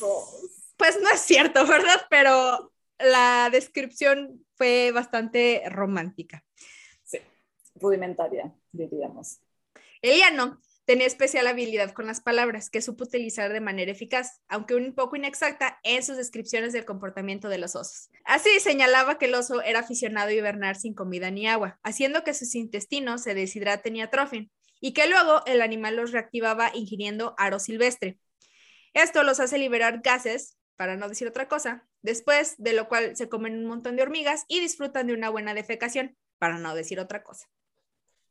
pues 0.77 1.01
no 1.01 1.09
es 1.11 1.21
cierto, 1.21 1.67
¿verdad? 1.67 2.07
Pero 2.11 2.73
la 2.99 3.49
descripción 3.51 4.45
fue 4.63 4.93
bastante 4.93 5.65
romántica. 5.69 6.45
Sí, 7.03 7.19
rudimentaria, 7.75 8.55
diríamos. 8.71 9.41
Eliano 10.01 10.61
tenía 10.85 11.09
especial 11.09 11.49
habilidad 11.49 11.91
con 11.91 12.07
las 12.07 12.21
palabras 12.21 12.71
que 12.71 12.81
supo 12.81 13.03
utilizar 13.03 13.53
de 13.53 13.61
manera 13.61 13.91
eficaz, 13.91 14.41
aunque 14.47 14.77
un 14.77 14.95
poco 14.95 15.17
inexacta 15.17 15.81
en 15.83 16.05
sus 16.05 16.17
descripciones 16.17 16.73
del 16.73 16.85
comportamiento 16.85 17.49
de 17.49 17.59
los 17.59 17.75
osos. 17.75 18.09
Así 18.25 18.61
señalaba 18.61 19.19
que 19.19 19.25
el 19.25 19.35
oso 19.35 19.63
era 19.63 19.81
aficionado 19.81 20.29
a 20.29 20.33
hibernar 20.33 20.77
sin 20.77 20.95
comida 20.95 21.33
ni 21.33 21.49
agua, 21.49 21.81
haciendo 21.83 22.23
que 22.23 22.33
sus 22.33 22.55
intestinos 22.55 23.25
se 23.25 23.35
deshidraten 23.35 23.97
y 23.97 24.03
atrofien, 24.03 24.53
y 24.81 24.93
que 24.93 25.09
luego 25.09 25.43
el 25.47 25.61
animal 25.61 25.97
los 25.97 26.13
reactivaba 26.13 26.71
ingiriendo 26.73 27.35
aro 27.37 27.59
silvestre, 27.59 28.21
esto 28.95 29.25
los 29.25 29.41
hace 29.41 29.59
liberar 29.59 30.03
gases, 30.05 30.57
para 30.77 30.97
no 30.97 31.09
decir 31.09 31.29
otra 31.29 31.49
cosa, 31.49 31.87
después 32.03 32.57
de 32.59 32.73
lo 32.73 32.89
cual 32.89 33.17
se 33.17 33.29
comen 33.29 33.59
un 33.59 33.67
montón 33.67 33.97
de 33.97 34.03
hormigas 34.03 34.45
y 34.49 34.61
disfrutan 34.61 35.07
de 35.07 35.15
una 35.15 35.31
buena 35.31 35.55
defecación, 35.55 36.17
para 36.39 36.59
no 36.59 36.75
decir 36.75 36.99
otra 36.99 37.23
cosa. 37.23 37.49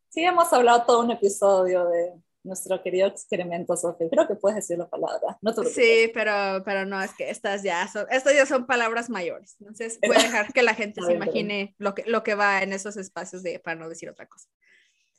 Sí, 0.10 0.24
hemos 0.24 0.52
hablado 0.52 0.84
todo 0.86 1.00
un 1.00 1.12
episodio 1.12 1.86
de 1.86 2.14
nuestro 2.44 2.82
querido 2.82 3.08
experimento, 3.08 3.78
Sofía. 3.78 4.10
Creo 4.10 4.28
que 4.28 4.36
puedes 4.36 4.58
decir 4.58 4.78
la 4.78 4.90
palabra. 4.90 5.38
No 5.42 5.54
sí, 5.54 6.12
pero, 6.14 6.62
pero 6.66 6.86
no, 6.86 7.02
es 7.02 7.14
que 7.14 7.30
estas 7.30 7.64
ya 7.64 7.88
son, 7.88 8.06
estas 8.10 8.34
ya 8.36 8.46
son 8.46 8.66
palabras 8.66 9.10
mayores. 9.10 9.56
Entonces, 9.60 10.00
voy 10.06 10.18
a 10.18 10.24
dejar 10.24 10.52
que 10.52 10.64
la 10.64 10.74
gente 10.74 11.02
se 11.06 11.14
imagine 11.14 11.76
lo 11.78 11.96
que, 11.96 12.04
lo 12.06 12.24
que 12.24 12.36
va 12.36 12.62
en 12.64 12.74
esos 12.74 12.98
espacios 12.98 13.44
de, 13.44 13.60
para 13.60 13.80
no 13.80 13.88
decir 13.88 14.10
otra 14.10 14.28
cosa. 14.28 14.50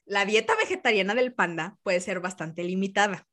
La 0.05 0.25
dieta 0.25 0.55
vegetariana 0.57 1.15
del 1.15 1.33
panda 1.33 1.79
puede 1.83 2.01
ser 2.01 2.21
bastante 2.21 2.65
limitada 2.65 3.27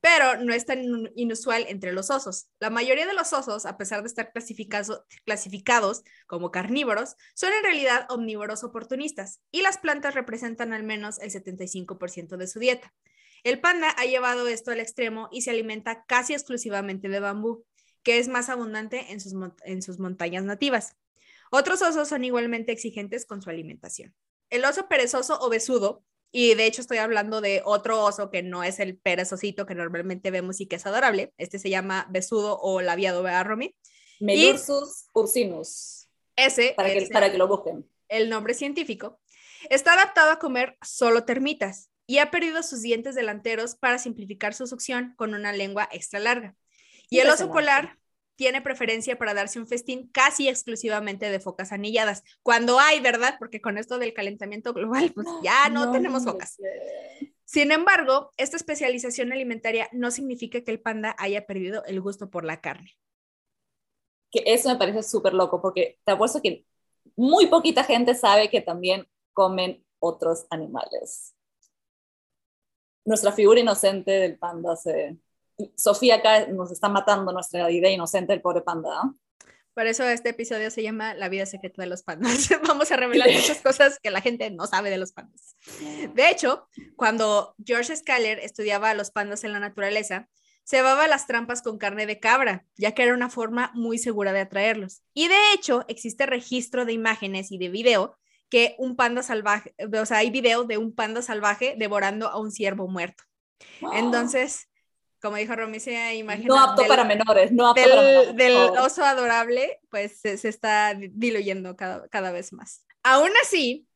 pero 0.00 0.36
no 0.42 0.52
es 0.52 0.66
tan 0.66 1.10
inusual 1.14 1.64
entre 1.68 1.92
los 1.92 2.10
osos. 2.10 2.48
La 2.60 2.70
mayoría 2.70 3.06
de 3.06 3.14
los 3.14 3.32
osos, 3.32 3.66
a 3.66 3.76
pesar 3.76 4.02
de 4.02 4.08
estar 4.08 4.32
clasificados 5.24 6.02
como 6.26 6.50
carnívoros, 6.50 7.16
son 7.34 7.52
en 7.52 7.64
realidad 7.64 8.06
omnívoros 8.10 8.62
oportunistas 8.62 9.40
y 9.50 9.62
las 9.62 9.78
plantas 9.78 10.14
representan 10.14 10.72
al 10.72 10.82
menos 10.84 11.18
el 11.20 11.30
75% 11.30 12.36
de 12.36 12.46
su 12.46 12.58
dieta. 12.58 12.94
El 13.46 13.60
panda 13.60 13.90
ha 13.90 14.04
llevado 14.04 14.48
esto 14.48 14.72
al 14.72 14.80
extremo 14.80 15.28
y 15.30 15.42
se 15.42 15.50
alimenta 15.50 16.04
casi 16.06 16.32
exclusivamente 16.32 17.08
de 17.08 17.20
bambú, 17.20 17.64
que 18.02 18.18
es 18.18 18.28
más 18.28 18.48
abundante 18.48 19.12
en 19.12 19.20
sus, 19.20 19.98
montañas 19.98 20.44
nativas. 20.44 20.96
Otros 21.50 21.80
osos 21.82 22.08
son 22.08 22.24
igualmente 22.24 22.72
exigentes 22.72 23.24
con 23.24 23.42
su 23.42 23.50
alimentación. 23.50 24.14
El 24.50 24.64
oso 24.64 24.88
perezoso 24.88 25.38
o 25.40 25.48
besudo 25.48 26.04
y 26.38 26.54
de 26.54 26.66
hecho 26.66 26.82
estoy 26.82 26.98
hablando 26.98 27.40
de 27.40 27.62
otro 27.64 28.04
oso 28.04 28.30
que 28.30 28.42
no 28.42 28.62
es 28.62 28.78
el 28.78 28.98
perezosito 28.98 29.64
que 29.64 29.74
normalmente 29.74 30.30
vemos 30.30 30.60
y 30.60 30.66
que 30.66 30.76
es 30.76 30.84
adorable. 30.84 31.32
Este 31.38 31.58
se 31.58 31.70
llama 31.70 32.06
besudo 32.10 32.58
o 32.60 32.82
labiado, 32.82 33.22
¿verdad, 33.22 33.46
Romy? 33.46 33.74
Melursus 34.20 35.06
ursinus. 35.14 36.10
Ese. 36.36 36.74
Para 36.76 36.90
que, 36.90 37.08
para 37.10 37.32
que 37.32 37.38
lo 37.38 37.48
busquen. 37.48 37.88
El 38.10 38.28
nombre 38.28 38.52
científico. 38.52 39.18
Está 39.70 39.94
adaptado 39.94 40.30
a 40.30 40.38
comer 40.38 40.76
solo 40.82 41.24
termitas 41.24 41.88
y 42.06 42.18
ha 42.18 42.30
perdido 42.30 42.62
sus 42.62 42.82
dientes 42.82 43.14
delanteros 43.14 43.74
para 43.74 43.98
simplificar 43.98 44.52
su 44.52 44.66
succión 44.66 45.14
con 45.16 45.32
una 45.32 45.54
lengua 45.54 45.88
extra 45.90 46.20
larga. 46.20 46.54
Y 47.08 47.20
el 47.20 47.30
oso 47.30 47.50
polar 47.50 47.96
tiene 48.36 48.60
preferencia 48.62 49.18
para 49.18 49.34
darse 49.34 49.58
un 49.58 49.66
festín 49.66 50.08
casi 50.08 50.48
exclusivamente 50.48 51.30
de 51.30 51.40
focas 51.40 51.72
anilladas, 51.72 52.22
cuando 52.42 52.78
hay, 52.78 53.00
¿verdad? 53.00 53.36
Porque 53.38 53.60
con 53.60 53.78
esto 53.78 53.98
del 53.98 54.14
calentamiento 54.14 54.72
global, 54.72 55.12
pues 55.14 55.26
ya 55.42 55.68
no, 55.68 55.90
tenemos 55.90 56.24
focas. 56.24 56.58
Sin 57.44 57.72
embargo, 57.72 58.32
esta 58.36 58.56
especialización 58.56 59.32
alimentaria 59.32 59.88
no 59.92 60.10
significa 60.10 60.60
que 60.62 60.70
el 60.70 60.80
panda 60.80 61.16
haya 61.18 61.46
perdido 61.46 61.84
el 61.84 62.00
gusto 62.00 62.30
por 62.30 62.44
la 62.44 62.60
carne. 62.60 62.96
Que 64.30 64.42
eso 64.46 64.68
me 64.68 64.76
parece 64.76 65.02
súper 65.02 65.32
loco, 65.32 65.62
porque 65.62 65.98
te 66.04 66.12
apuesto 66.12 66.42
que 66.42 66.66
muy 67.16 67.46
poquita 67.46 67.84
gente 67.84 68.14
sabe 68.14 68.50
que 68.50 68.60
también 68.60 69.08
comen 69.32 69.84
otros 70.00 70.46
animales. 70.50 71.34
Nuestra 73.04 73.30
figura 73.32 73.60
inocente 73.60 74.10
del 74.10 74.36
panda 74.36 74.74
se 74.74 75.16
Sofía 75.76 76.16
acá 76.16 76.46
nos 76.48 76.70
está 76.70 76.88
matando 76.88 77.32
nuestra 77.32 77.70
idea 77.70 77.90
inocente 77.90 78.32
del 78.32 78.42
pobre 78.42 78.62
panda. 78.62 79.12
Por 79.76 79.86
eso 79.86 80.04
este 80.04 80.30
episodio 80.30 80.70
se 80.70 80.82
llama 80.82 81.12
La 81.12 81.28
vida 81.28 81.44
secreta 81.44 81.82
de 81.82 81.88
los 81.88 82.02
pandas. 82.02 82.48
Vamos 82.66 82.90
a 82.90 82.96
revelar 82.96 83.28
muchas 83.32 83.60
cosas 83.60 83.98
que 84.02 84.10
la 84.10 84.22
gente 84.22 84.50
no 84.50 84.66
sabe 84.66 84.88
de 84.88 84.96
los 84.96 85.12
pandas. 85.12 85.54
De 86.14 86.30
hecho, 86.30 86.66
cuando 86.96 87.54
George 87.62 87.94
Scaler 87.94 88.38
estudiaba 88.38 88.90
a 88.90 88.94
los 88.94 89.10
pandas 89.10 89.44
en 89.44 89.52
la 89.52 89.60
naturaleza, 89.60 90.28
cebaba 90.64 91.06
las 91.08 91.26
trampas 91.26 91.60
con 91.60 91.76
carne 91.76 92.06
de 92.06 92.18
cabra, 92.18 92.64
ya 92.76 92.92
que 92.92 93.02
era 93.02 93.12
una 93.12 93.28
forma 93.28 93.70
muy 93.74 93.98
segura 93.98 94.32
de 94.32 94.40
atraerlos. 94.40 95.02
Y 95.12 95.28
de 95.28 95.38
hecho, 95.54 95.84
existe 95.88 96.24
registro 96.24 96.86
de 96.86 96.94
imágenes 96.94 97.52
y 97.52 97.58
de 97.58 97.68
video 97.68 98.16
que 98.48 98.76
un 98.78 98.96
panda 98.96 99.22
salvaje, 99.22 99.74
o 99.78 100.06
sea, 100.06 100.18
hay 100.18 100.30
video 100.30 100.64
de 100.64 100.78
un 100.78 100.94
panda 100.94 101.20
salvaje 101.20 101.74
devorando 101.76 102.28
a 102.28 102.38
un 102.40 102.50
ciervo 102.50 102.88
muerto. 102.88 103.24
Entonces, 103.92 104.68
como 105.26 105.38
dijo 105.38 105.56
Romy, 105.56 105.80
se 105.80 106.14
imagina. 106.14 106.54
No 106.54 106.60
apto 106.60 106.86
para 106.86 107.04
menores, 107.04 107.50
no 107.50 107.68
apto 107.68 107.80
del, 107.80 107.90
para 107.90 108.02
menores. 108.02 108.36
Del 108.36 108.56
oso 108.56 109.04
adorable, 109.04 109.80
pues 109.90 110.20
se, 110.20 110.38
se 110.38 110.48
está 110.48 110.94
diluyendo 110.94 111.76
cada, 111.76 112.08
cada, 112.08 112.30
vez 112.30 112.52
más. 112.52 112.86
Aún 113.02 113.30
así, 113.42 113.88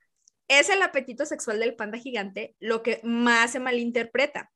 es 0.48 0.68
el 0.70 0.82
apetito 0.82 1.24
sexual 1.26 1.60
del 1.60 1.76
panda 1.76 1.98
gigante 1.98 2.56
lo 2.58 2.82
que 2.82 3.00
más 3.04 3.52
se 3.52 3.60
malinterpreta. 3.60 4.50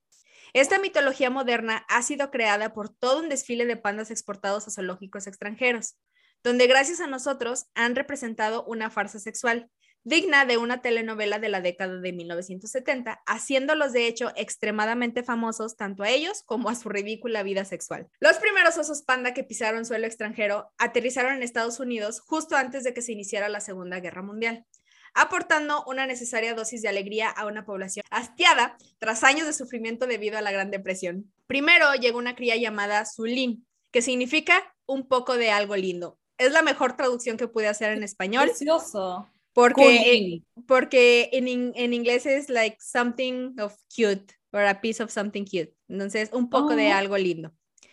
Esta 0.52 0.80
mitología 0.80 1.30
moderna 1.30 1.84
ha 1.88 2.02
sido 2.02 2.32
creada 2.32 2.74
por 2.74 2.88
todo 2.88 3.20
un 3.20 3.28
desfile 3.28 3.66
de 3.66 3.76
pandas 3.76 4.10
exportados 4.10 4.66
a 4.66 4.72
zoológicos 4.72 5.28
extranjeros, 5.28 5.96
donde 6.42 6.66
gracias 6.66 7.00
a 7.00 7.06
nosotros 7.06 7.66
han 7.76 7.94
representado 7.94 8.64
una 8.64 8.90
farsa 8.90 9.20
sexual, 9.20 9.70
digna 10.04 10.44
de 10.44 10.58
una 10.58 10.80
telenovela 10.82 11.38
de 11.38 11.48
la 11.48 11.60
década 11.60 11.98
de 11.98 12.12
1970, 12.12 13.22
haciéndolos 13.26 13.92
de 13.92 14.06
hecho 14.06 14.32
extremadamente 14.36 15.22
famosos 15.22 15.76
tanto 15.76 16.02
a 16.02 16.10
ellos 16.10 16.42
como 16.44 16.68
a 16.68 16.74
su 16.74 16.88
ridícula 16.88 17.42
vida 17.42 17.64
sexual. 17.64 18.08
Los 18.20 18.38
primeros 18.38 18.78
osos 18.78 19.02
panda 19.02 19.34
que 19.34 19.44
pisaron 19.44 19.84
suelo 19.84 20.06
extranjero 20.06 20.70
aterrizaron 20.78 21.34
en 21.34 21.42
Estados 21.42 21.80
Unidos 21.80 22.20
justo 22.20 22.56
antes 22.56 22.84
de 22.84 22.94
que 22.94 23.02
se 23.02 23.12
iniciara 23.12 23.48
la 23.48 23.60
Segunda 23.60 24.00
Guerra 24.00 24.22
Mundial 24.22 24.66
aportando 25.14 25.84
una 25.86 26.06
necesaria 26.06 26.54
dosis 26.54 26.82
de 26.82 26.88
alegría 26.88 27.30
a 27.30 27.46
una 27.46 27.64
población 27.64 28.04
hastiada 28.10 28.76
tras 28.98 29.22
años 29.22 29.46
de 29.46 29.52
sufrimiento 29.52 30.06
debido 30.06 30.36
a 30.36 30.42
la 30.42 30.52
Gran 30.52 30.70
Depresión. 30.70 31.32
Primero 31.46 31.94
llegó 31.94 32.18
una 32.18 32.34
cría 32.34 32.56
llamada 32.56 33.06
Zulín, 33.06 33.66
que 33.92 34.02
significa 34.02 34.74
un 34.86 35.06
poco 35.06 35.36
de 35.36 35.50
algo 35.50 35.76
lindo. 35.76 36.18
Es 36.36 36.52
la 36.52 36.62
mejor 36.62 36.96
traducción 36.96 37.36
que 37.36 37.46
pude 37.46 37.68
hacer 37.68 37.92
en 37.92 38.02
español. 38.02 38.48
Precioso. 38.48 39.30
Porque, 39.54 40.42
porque 40.66 41.30
en, 41.32 41.72
en, 41.76 41.94
inglés 41.94 42.26
es 42.26 42.50
like 42.50 42.76
something 42.80 43.54
of 43.60 43.74
cute 43.88 44.34
or 44.52 44.62
a 44.62 44.80
piece 44.80 45.02
of 45.02 45.10
something 45.10 45.44
cute. 45.44 45.72
Entonces, 45.88 46.30
un 46.32 46.50
poco 46.50 46.74
de 46.74 46.88
oh. 46.88 46.96
algo 46.96 47.16
lindo. 47.16 47.52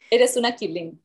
Eres 0.09 0.35
una 0.35 0.55
killing. 0.55 0.99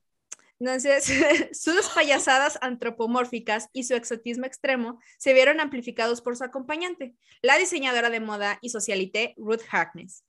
Entonces, 0.58 1.12
sus 1.52 1.88
payasadas 1.90 2.58
antropomórficas 2.62 3.68
y 3.72 3.84
su 3.84 3.94
exotismo 3.94 4.46
extremo 4.46 4.98
se 5.18 5.34
vieron 5.34 5.60
amplificados 5.60 6.22
por 6.22 6.36
su 6.36 6.44
acompañante, 6.44 7.14
la 7.42 7.58
diseñadora 7.58 8.10
de 8.10 8.20
moda 8.20 8.58
y 8.62 8.70
socialité 8.70 9.34
Ruth 9.36 9.62
Harkness. 9.70 10.24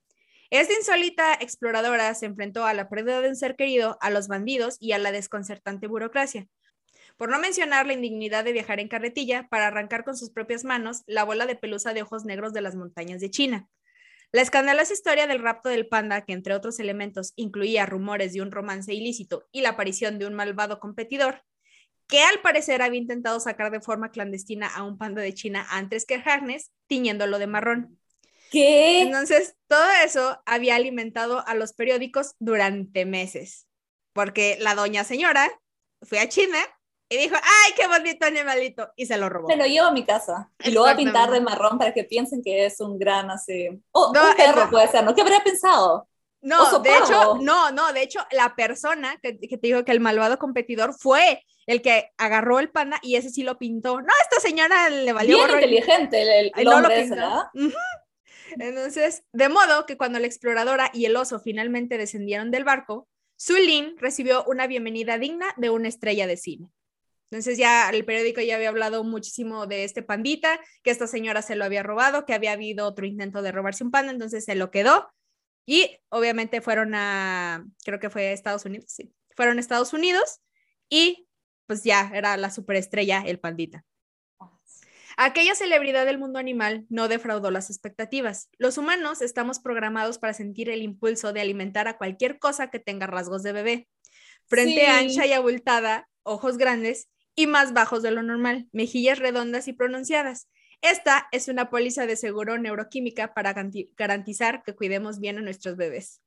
Esta 0.50 0.74
insólita 0.74 1.34
exploradora 1.36 2.14
se 2.16 2.26
enfrentó 2.26 2.66
a 2.66 2.74
la 2.74 2.90
pérdida 2.90 3.22
de 3.22 3.30
un 3.30 3.36
ser 3.36 3.56
querido, 3.56 3.98
a 4.00 4.10
los 4.10 4.28
bandidos 4.28 4.78
y 4.80 4.94
a 4.94 4.98
la 4.98 5.12
desconcertante 5.12 5.88
burocracia, 5.88 6.48
por 7.18 7.30
no 7.30 7.40
mencionar 7.40 7.88
la 7.88 7.94
indignidad 7.94 8.44
de 8.44 8.54
viajar 8.54 8.80
en 8.80 8.88
carretilla 8.88 9.48
para 9.50 9.68
arrancar 9.68 10.04
con 10.06 10.16
sus 10.16 10.30
propias 10.30 10.64
manos 10.64 11.02
la 11.08 11.24
bola 11.24 11.46
de 11.46 11.56
pelusa 11.56 11.94
de 11.94 12.04
ojos 12.04 12.26
negros 12.26 12.54
de 12.54 12.62
las 12.62 12.76
montañas 12.76 13.20
de 13.20 13.32
China. 13.32 13.68
La 14.32 14.42
escandalosa 14.42 14.94
historia 14.94 15.26
del 15.26 15.42
rapto 15.42 15.70
del 15.70 15.88
panda, 15.88 16.26
que 16.26 16.34
entre 16.34 16.54
otros 16.54 16.80
elementos 16.80 17.34
incluía 17.36 17.86
rumores 17.86 18.34
de 18.34 18.42
un 18.42 18.52
romance 18.52 18.94
ilícito 18.94 19.48
y 19.52 19.62
la 19.62 19.70
aparición 19.70 20.20
de 20.20 20.28
un 20.28 20.34
malvado 20.34 20.80
competidor, 20.80 21.44
que 22.08 22.22
al 22.22 22.42
parecer 22.42 22.82
había 22.82 23.00
intentado 23.00 23.40
sacar 23.40 23.72
de 23.72 23.82
forma 23.82 24.12
clandestina 24.12 24.68
a 24.68 24.84
un 24.84 24.98
panda 24.98 25.22
de 25.22 25.34
China 25.34 25.66
antes 25.70 26.06
que 26.06 26.16
Harness, 26.16 26.72
tiñéndolo 26.88 27.40
de 27.40 27.48
marrón. 27.48 28.00
¿Qué? 28.52 29.02
Entonces, 29.02 29.56
todo 29.68 29.90
eso 30.06 30.42
había 30.46 30.76
alimentado 30.76 31.46
a 31.48 31.56
los 31.56 31.74
periódicos 31.74 32.36
durante 32.40 33.06
meses, 33.06 33.68
porque 34.14 34.58
la 34.60 34.76
doña 34.76 35.04
señora 35.04 35.50
fue 36.02 36.20
a 36.20 36.30
China 36.30 36.58
y 37.10 37.18
dijo, 37.18 37.36
ay, 37.36 37.74
qué 37.76 37.88
bonito 37.88 38.26
animalito, 38.26 38.90
y 38.96 39.06
se 39.06 39.18
lo 39.18 39.30
robó. 39.30 39.48
Me 39.48 39.56
lo 39.56 39.66
llevo 39.66 39.88
a 39.88 39.92
mi 39.92 40.04
casa 40.04 40.52
y 40.60 40.72
lo 40.72 40.82
voy 40.82 40.92
a 40.92 40.96
pintar 40.96 41.32
de 41.32 41.40
marrón 41.40 41.78
para 41.78 41.94
que 41.94 42.04
piensen 42.04 42.42
que 42.44 42.66
es 42.66 42.82
un 42.82 43.00
gran 43.00 43.32
así. 43.32 43.70
Oh, 43.92 44.08
un 44.08 44.36
perro 44.36 44.70
puede 44.70 44.88
ser, 44.90 45.04
¿no? 45.04 45.16
¿Qué 45.16 45.22
habría 45.22 45.44
pensado? 45.44 46.08
No, 46.42 46.80
de 46.80 46.90
hecho, 46.90 47.38
no, 47.42 47.72
no, 47.72 47.94
de 47.94 48.04
hecho, 48.04 48.20
la 48.32 48.56
persona 48.56 49.18
que, 49.22 49.40
que, 49.40 49.58
te 49.58 49.68
dijo 49.68 49.84
que 49.84 49.92
el 49.92 50.00
malvado 50.00 50.38
competidor 50.38 50.94
fue 50.94 51.44
el 51.66 51.82
que 51.82 52.12
agarró 52.18 52.60
el 52.60 52.70
panda 52.70 53.00
y 53.02 53.16
ese 53.16 53.30
sí 53.30 53.44
lo 53.44 53.58
pintó. 53.58 54.02
No, 54.02 54.14
esta 54.22 54.40
señora 54.40 54.90
le 54.90 55.12
valió. 55.14 55.38
Bien 55.38 55.52
inteligente 55.52 56.40
el, 56.40 56.52
el, 56.56 56.68
hombre 56.68 57.10
Entonces, 58.52 59.24
de 59.34 59.50
modo 59.50 59.86
que 59.86 59.98
cuando 59.98 60.20
la 60.20 60.28
exploradora 60.28 60.90
y 60.94 61.06
el 61.06 61.16
oso 61.16 61.40
finalmente 61.40 61.98
descendieron 61.98 62.52
del 62.52 62.64
barco, 62.64 63.08
Zulin 63.40 63.98
recibió 63.98 64.44
una 64.46 64.68
bienvenida 64.68 65.18
digna 65.18 65.48
de 65.58 65.70
una 65.70 65.88
estrella 65.88 66.28
de 66.28 66.38
cine. 66.38 66.70
Entonces 67.30 67.58
ya 67.58 67.90
el 67.90 68.06
periódico 68.06 68.40
ya 68.42 68.56
había 68.56 68.70
hablado 68.70 69.04
muchísimo 69.04 69.68
de 69.68 69.84
este 69.84 70.02
pandita, 70.02 70.60
que 70.82 70.92
esta 70.92 71.08
señora 71.08 71.42
se 71.42 71.56
lo 71.56 71.66
había 71.66 71.84
robado, 71.84 72.26
que 72.26 72.34
había 72.34 72.54
habido 72.54 72.88
otro 72.88 73.06
intento 73.06 73.42
de 73.42 73.52
robarse 73.52 73.84
un 73.84 73.92
panda, 73.92 74.12
entonces 74.12 74.46
se 74.46 74.56
lo 74.56 74.72
quedó. 74.72 75.10
Y 75.66 76.00
obviamente 76.10 76.62
fueron 76.62 76.96
a, 76.96 77.66
creo 77.84 78.00
que 78.00 78.10
fue 78.10 78.30
a 78.30 78.32
Estados 78.32 78.64
Unidos, 78.64 78.86
sí, 78.88 79.14
fueron 79.36 79.58
a 79.58 79.60
Estados 79.60 79.92
Unidos 79.92 80.40
y 80.90 81.28
pues 81.66 81.84
ya 81.84 82.10
era 82.14 82.38
la 82.38 82.50
superestrella 82.50 83.22
el 83.26 83.40
pandita. 83.40 83.84
Aquella 85.20 85.56
celebridad 85.56 86.06
del 86.06 86.20
mundo 86.20 86.38
animal 86.38 86.86
no 86.90 87.08
defraudó 87.08 87.50
las 87.50 87.70
expectativas. 87.72 88.50
Los 88.60 88.78
humanos 88.78 89.22
estamos 89.22 89.60
programados 89.60 90.20
para 90.20 90.34
sentir 90.34 90.70
el 90.70 90.84
impulso 90.84 91.34
de 91.34 91.42
alimentar 91.42 91.88
a 91.88 91.98
cualquier 91.98 92.38
cosa 92.38 92.70
que 92.70 92.80
tenga 92.80 93.08
rasgos 93.08 93.42
de 93.42 93.52
bebé. 93.52 93.88
Frente 94.46 94.86
ancha 94.86 95.26
y 95.26 95.34
abultada, 95.34 96.08
ojos 96.22 96.58
grandes 96.58 97.10
y 97.38 97.46
más 97.46 97.72
bajos 97.72 98.02
de 98.02 98.10
lo 98.10 98.24
normal, 98.24 98.68
mejillas 98.72 99.20
redondas 99.20 99.68
y 99.68 99.74
pronunciadas. 99.74 100.50
Esta 100.82 101.28
es 101.32 101.48
una 101.48 101.70
póliza 101.70 102.08
de 102.08 102.16
seguro 102.16 102.58
neuroquímica 102.58 103.36
para 103.36 103.54
garantizar 103.96 104.64
que 104.64 104.76
cuidemos 104.76 105.20
bien 105.20 105.38
a 105.38 105.42
nuestros 105.42 105.78
bebés. 105.78 106.20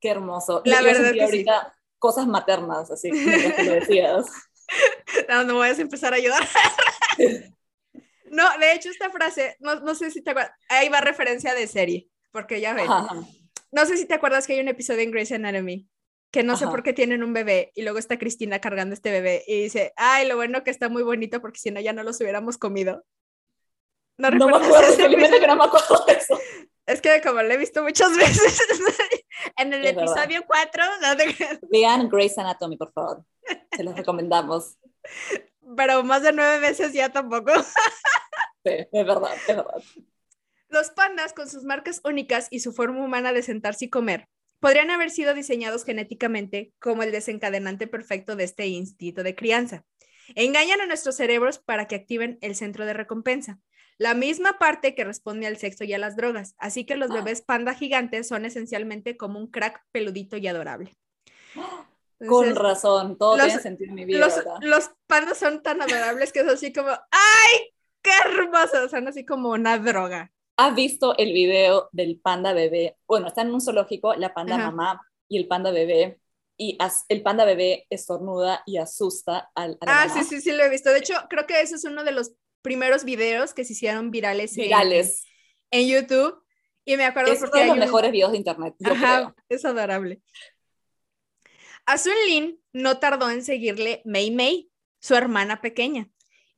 Qué 0.00 0.08
hermoso. 0.08 0.62
La 0.64 0.80
verdad 0.80 1.12
que 1.12 1.22
ahorita 1.22 1.74
cosas 1.98 2.26
maternas, 2.26 2.90
así 2.90 3.10
como 3.10 3.64
lo 3.64 3.72
decías. 3.72 4.26
no, 5.28 5.44
no 5.44 5.54
voy 5.54 5.68
a 5.68 5.72
empezar 5.72 6.14
a 6.14 6.16
ayudar. 6.16 6.48
no, 8.30 8.58
de 8.58 8.72
hecho 8.72 8.88
esta 8.88 9.10
frase, 9.10 9.56
no, 9.60 9.94
sé 9.94 10.10
si 10.10 10.22
te 10.22 10.30
acuerdas, 10.30 10.52
ahí 10.70 10.88
va 10.88 11.02
referencia 11.02 11.54
de 11.54 11.66
serie, 11.66 12.08
porque 12.32 12.62
ya 12.62 12.72
ves. 12.72 12.88
No 13.70 13.84
sé 13.84 13.98
si 13.98 14.06
te 14.06 14.14
acuerdas 14.14 14.46
que 14.46 14.54
hay 14.54 14.60
un 14.60 14.68
episodio 14.68 15.02
en 15.02 15.10
Grey's 15.10 15.32
Anatomy 15.32 15.86
que 16.36 16.42
no 16.42 16.54
sé 16.58 16.66
por 16.66 16.82
qué 16.82 16.92
tienen 16.92 17.24
un 17.24 17.32
bebé 17.32 17.72
y 17.74 17.80
luego 17.80 17.98
está 17.98 18.18
Cristina 18.18 18.60
cargando 18.60 18.92
este 18.92 19.10
bebé 19.10 19.42
y 19.46 19.62
dice, 19.62 19.94
ay, 19.96 20.28
lo 20.28 20.36
bueno 20.36 20.62
que 20.64 20.70
está 20.70 20.90
muy 20.90 21.02
bonito 21.02 21.40
porque 21.40 21.58
si 21.58 21.70
no 21.70 21.80
ya 21.80 21.94
no 21.94 22.02
los 22.02 22.20
hubiéramos 22.20 22.58
comido. 22.58 23.06
No, 24.18 24.30
me 24.30 24.36
acuerdo, 24.44 24.96
que 24.98 25.46
no 25.46 25.56
me 25.56 25.64
acuerdo 25.64 26.04
de 26.06 26.12
eso. 26.12 26.38
Es 26.84 27.00
que 27.00 27.22
como 27.22 27.40
lo 27.40 27.50
he 27.50 27.56
visto 27.56 27.82
muchas 27.82 28.14
veces 28.18 28.60
en 29.56 29.72
el 29.72 29.86
episodio 29.86 30.44
4. 30.46 30.84
No 31.00 31.16
te... 31.16 31.58
Vean 31.70 32.06
Grey's 32.10 32.36
Anatomy, 32.36 32.76
por 32.76 32.92
favor. 32.92 33.24
Se 33.74 33.82
los 33.82 33.96
recomendamos. 33.96 34.76
Pero 35.74 36.04
más 36.04 36.22
de 36.22 36.32
nueve 36.34 36.60
veces 36.60 36.92
ya 36.92 37.10
tampoco. 37.10 37.52
Sí, 38.62 38.72
es 38.92 39.06
verdad, 39.06 39.34
es 39.34 39.56
verdad. 39.56 39.82
Los 40.68 40.90
pandas, 40.90 41.32
con 41.32 41.48
sus 41.48 41.64
marcas 41.64 42.02
únicas 42.04 42.48
y 42.50 42.60
su 42.60 42.74
forma 42.74 43.02
humana 43.02 43.32
de 43.32 43.42
sentarse 43.42 43.86
y 43.86 43.88
comer, 43.88 44.28
podrían 44.66 44.90
haber 44.90 45.10
sido 45.10 45.32
diseñados 45.32 45.84
genéticamente 45.84 46.72
como 46.80 47.04
el 47.04 47.12
desencadenante 47.12 47.86
perfecto 47.86 48.34
de 48.34 48.42
este 48.42 48.66
instinto 48.66 49.22
de 49.22 49.36
crianza. 49.36 49.84
Engañan 50.34 50.80
a 50.80 50.86
nuestros 50.86 51.14
cerebros 51.14 51.60
para 51.60 51.86
que 51.86 51.94
activen 51.94 52.36
el 52.40 52.56
centro 52.56 52.84
de 52.84 52.92
recompensa, 52.92 53.60
la 53.96 54.14
misma 54.14 54.58
parte 54.58 54.96
que 54.96 55.04
responde 55.04 55.46
al 55.46 55.56
sexo 55.56 55.84
y 55.84 55.92
a 55.92 55.98
las 55.98 56.16
drogas. 56.16 56.56
Así 56.58 56.84
que 56.84 56.96
los 56.96 57.12
ah. 57.12 57.14
bebés 57.14 57.42
panda 57.42 57.74
gigantes 57.74 58.26
son 58.26 58.44
esencialmente 58.44 59.16
como 59.16 59.38
un 59.38 59.46
crack 59.46 59.84
peludito 59.92 60.36
y 60.36 60.48
adorable. 60.48 60.96
Con 62.26 62.56
razón, 62.56 63.16
todo 63.18 63.36
tiene 63.36 63.60
sentido 63.60 63.90
en 63.90 63.94
mi 63.94 64.04
vida. 64.04 64.28
Los, 64.62 64.90
pandas 65.06 65.38
son 65.38 65.62
tan 65.62 65.80
adorables 65.80 66.32
que 66.32 66.40
es 66.40 66.48
así 66.48 66.72
como, 66.72 66.88
¡ay! 66.88 67.72
¡Qué 68.02 68.10
hermosos! 68.24 68.90
Son 68.90 69.06
así 69.06 69.24
como 69.24 69.50
una 69.50 69.78
droga. 69.78 70.32
¿Has 70.56 70.74
visto 70.74 71.16
el 71.18 71.32
video 71.32 71.90
del 71.92 72.18
panda 72.18 72.54
bebé? 72.54 72.96
Bueno, 73.06 73.28
está 73.28 73.42
en 73.42 73.52
un 73.52 73.60
zoológico, 73.60 74.14
la 74.14 74.32
panda 74.32 74.56
mamá 74.56 75.00
y 75.28 75.36
el 75.36 75.46
panda 75.48 75.70
bebé. 75.70 76.18
Y 76.58 76.78
el 77.10 77.22
panda 77.22 77.44
bebé 77.44 77.86
estornuda 77.90 78.62
y 78.64 78.78
asusta 78.78 79.50
al. 79.54 79.76
ah, 79.86 80.08
sí, 80.08 80.24
sí, 80.24 80.40
sí, 80.40 80.52
lo 80.52 80.64
he 80.64 80.70
visto. 80.70 80.90
De 80.90 80.98
hecho, 80.98 81.14
creo 81.28 81.46
que 81.46 81.60
ese 81.60 81.74
es 81.74 81.84
uno 81.84 82.02
de 82.02 82.12
los 82.12 82.32
primeros 82.62 83.04
videos 83.04 83.52
que 83.52 83.64
se 83.64 83.74
hicieron 83.74 84.10
virales. 84.10 84.56
Virales. 84.56 85.24
En, 85.70 85.86
YouTube. 85.86 86.42
Y 86.86 86.96
me 86.96 87.04
acuerdo 87.04 87.32
es 87.32 87.40
porque. 87.40 87.58
uno 87.58 87.74
de 87.74 87.78
los 87.80 87.86
mejores 87.86 88.10
videos 88.10 88.32
de 88.32 88.38
internet. 88.38 88.74
Ajá, 88.82 89.34
es 89.50 89.64
adorable. 89.66 90.22
Azul 91.84 92.14
Lin 92.26 92.58
no 92.72 92.98
tardó 92.98 93.30
en 93.30 93.44
seguirle 93.44 94.00
Mei 94.06 94.30
Mei, 94.30 94.70
su 95.00 95.14
hermana 95.14 95.60
pequeña. 95.60 96.08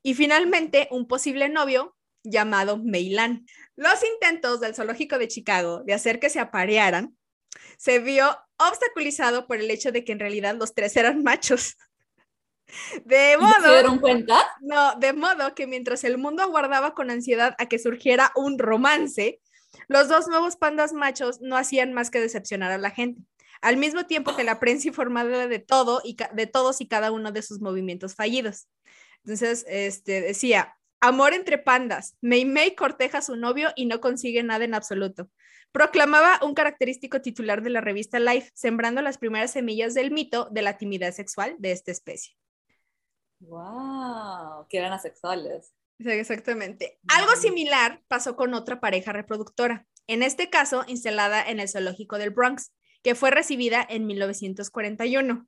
Y 0.05 0.15
finalmente, 0.15 0.87
un 0.93 1.09
posible 1.09 1.49
novio 1.49 1.98
llamado 2.31 2.79
Meilan. 2.79 3.47
Los 3.77 4.03
intentos 4.15 4.61
del 4.61 4.75
zoológico 4.75 5.19
de 5.19 5.29
Chicago 5.29 5.83
de 5.85 5.95
hacer 5.95 6.21
que 6.21 6.31
se 6.31 6.41
aparearan 6.41 7.17
se 7.77 7.99
vio 7.99 8.37
obstaculizado 8.59 9.47
por 9.47 9.59
el 9.59 9.71
hecho 9.71 9.93
de 9.93 10.05
que 10.05 10.13
en 10.13 10.21
realidad 10.21 10.57
los 10.57 10.75
tres 10.75 10.97
eran 10.97 11.23
machos. 11.23 11.77
De 13.05 13.37
modo, 13.39 13.55
¿Se 13.63 13.71
dieron 13.71 13.99
cuenta? 13.99 14.39
No, 14.61 14.95
de 14.97 15.13
modo 15.13 15.55
que 15.55 15.67
mientras 15.67 16.05
el 16.05 16.19
mundo 16.19 16.43
aguardaba 16.43 16.95
con 16.95 17.11
ansiedad 17.11 17.55
a 17.59 17.67
que 17.67 17.79
surgiera 17.79 18.33
un 18.35 18.59
romance, 18.59 19.41
los 19.89 20.09
dos 20.09 20.29
nuevos 20.29 20.57
pandas 20.57 20.93
machos 20.93 21.41
no 21.41 21.57
hacían 21.57 21.93
más 21.93 22.11
que 22.11 22.21
decepcionar 22.21 22.71
a 22.71 22.79
la 22.79 22.91
gente, 22.91 23.23
al 23.63 23.77
mismo 23.77 24.07
tiempo 24.07 24.37
que 24.37 24.45
la 24.45 24.61
prensa 24.61 24.89
informaba 24.89 25.47
de 25.47 25.59
todo 25.59 26.03
y 26.05 26.17
de 26.35 26.47
todos 26.47 26.81
y 26.81 26.89
cada 26.89 27.11
uno 27.11 27.33
de 27.33 27.43
sus 27.43 27.61
movimientos 27.61 28.15
fallidos. 28.15 28.69
Entonces, 29.25 29.65
este 29.69 30.21
decía, 30.21 30.78
Amor 31.01 31.33
entre 31.33 31.59
pandas. 31.59 32.17
Mei 32.21 32.45
Mei 32.45 32.75
corteja 32.75 33.19
a 33.19 33.23
su 33.23 33.37
novio 33.37 33.71
y 33.77 33.87
no 33.87 34.01
consigue 34.01 34.43
nada 34.43 34.65
en 34.65 34.75
absoluto. 34.75 35.31
Proclamaba 35.71 36.41
un 36.43 36.55
característico 36.55 37.21
titular 37.21 37.63
de 37.63 37.71
la 37.71 37.81
revista 37.81 38.19
Life, 38.19 38.51
sembrando 38.55 39.03
las 39.03 39.19
primeras 39.19 39.53
semillas 39.53 39.95
del 39.95 40.11
mito 40.11 40.49
de 40.51 40.63
la 40.63 40.79
timidez 40.79 41.17
sexual 41.17 41.57
de 41.59 41.73
esta 41.73 41.93
especie. 41.93 42.35
¡Wow! 43.41 44.67
Que 44.69 44.79
eran 44.79 44.93
asexuales. 44.93 45.73
Sí, 45.99 46.11
exactamente. 46.11 46.99
Algo 47.09 47.35
similar 47.37 48.03
pasó 48.09 48.37
con 48.37 48.55
otra 48.55 48.81
pareja 48.81 49.13
reproductora, 49.13 49.87
en 50.07 50.23
este 50.23 50.49
caso 50.49 50.85
instalada 50.87 51.43
en 51.43 51.61
el 51.61 51.69
zoológico 51.69 52.19
del 52.19 52.31
Bronx, 52.31 52.73
que 53.03 53.15
fue 53.15 53.31
recibida 53.31 53.87
en 53.89 54.07
1941. 54.07 55.47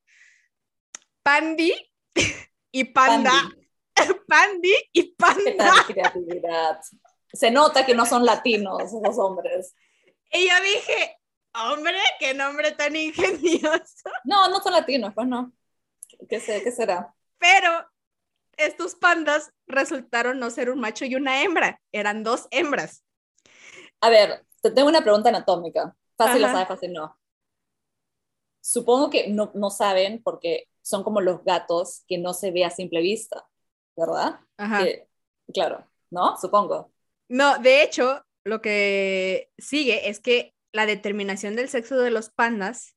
Pandy 1.23 1.73
y 2.73 2.85
Panda. 2.85 3.31
Pandy, 3.31 3.70
y 4.93 5.15
Panda. 5.15 5.85
creatividad. 5.87 6.81
Se 7.33 7.51
nota 7.51 7.87
que 7.87 7.95
no 7.95 8.07
son 8.07 8.25
latinos 8.25 8.83
esos 8.83 9.19
hombres. 9.19 9.75
Y 10.33 10.49
yo 10.49 10.55
dije, 10.63 11.19
hombre, 11.55 11.99
qué 12.19 12.35
nombre 12.35 12.73
tan 12.73 12.97
ingenioso. 12.97 14.11
No, 14.25 14.49
no 14.49 14.61
son 14.61 14.73
latinos, 14.73 15.13
pues 15.15 15.27
no. 15.27 15.53
¿Qué, 16.29 16.41
sé, 16.41 16.63
qué 16.63 16.73
será? 16.73 17.15
Pero 17.39 17.87
estos 18.57 18.95
pandas 18.95 19.53
resultaron 19.67 20.39
no 20.39 20.51
ser 20.51 20.71
un 20.71 20.81
macho 20.81 21.05
y 21.05 21.15
una 21.15 21.43
hembra, 21.43 21.81
eran 21.93 22.23
dos 22.23 22.47
hembras. 22.51 23.05
A 24.01 24.11
ver, 24.11 24.45
te 24.63 24.71
tengo 24.71 24.89
una 24.89 25.03
pregunta 25.03 25.29
anatómica. 25.29 25.97
Fácil 26.17 26.43
lo 26.43 26.49
sabe, 26.49 26.67
fácil 26.67 26.93
no. 26.93 27.19
Supongo 28.61 29.09
que 29.09 29.29
no, 29.29 29.51
no 29.55 29.71
saben 29.71 30.23
porque 30.23 30.69
son 30.83 31.03
como 31.03 31.21
los 31.21 31.43
gatos 31.45 32.05
que 32.07 32.19
no 32.19 32.35
se 32.35 32.51
ve 32.51 32.65
a 32.65 32.71
simple 32.71 33.01
vista, 33.01 33.47
¿verdad? 34.01 34.41
Ajá. 34.57 34.85
claro, 35.53 35.87
¿no? 36.11 36.37
Supongo. 36.39 36.93
No, 37.29 37.59
de 37.59 37.83
hecho, 37.83 38.25
lo 38.45 38.61
que 38.61 39.51
sigue 39.59 40.09
es 40.09 40.21
que 40.21 40.55
la 40.73 40.87
determinación 40.87 41.57
del 41.57 41.69
sexo 41.69 41.99
de 41.99 42.11
los 42.11 42.31
pandas 42.31 42.97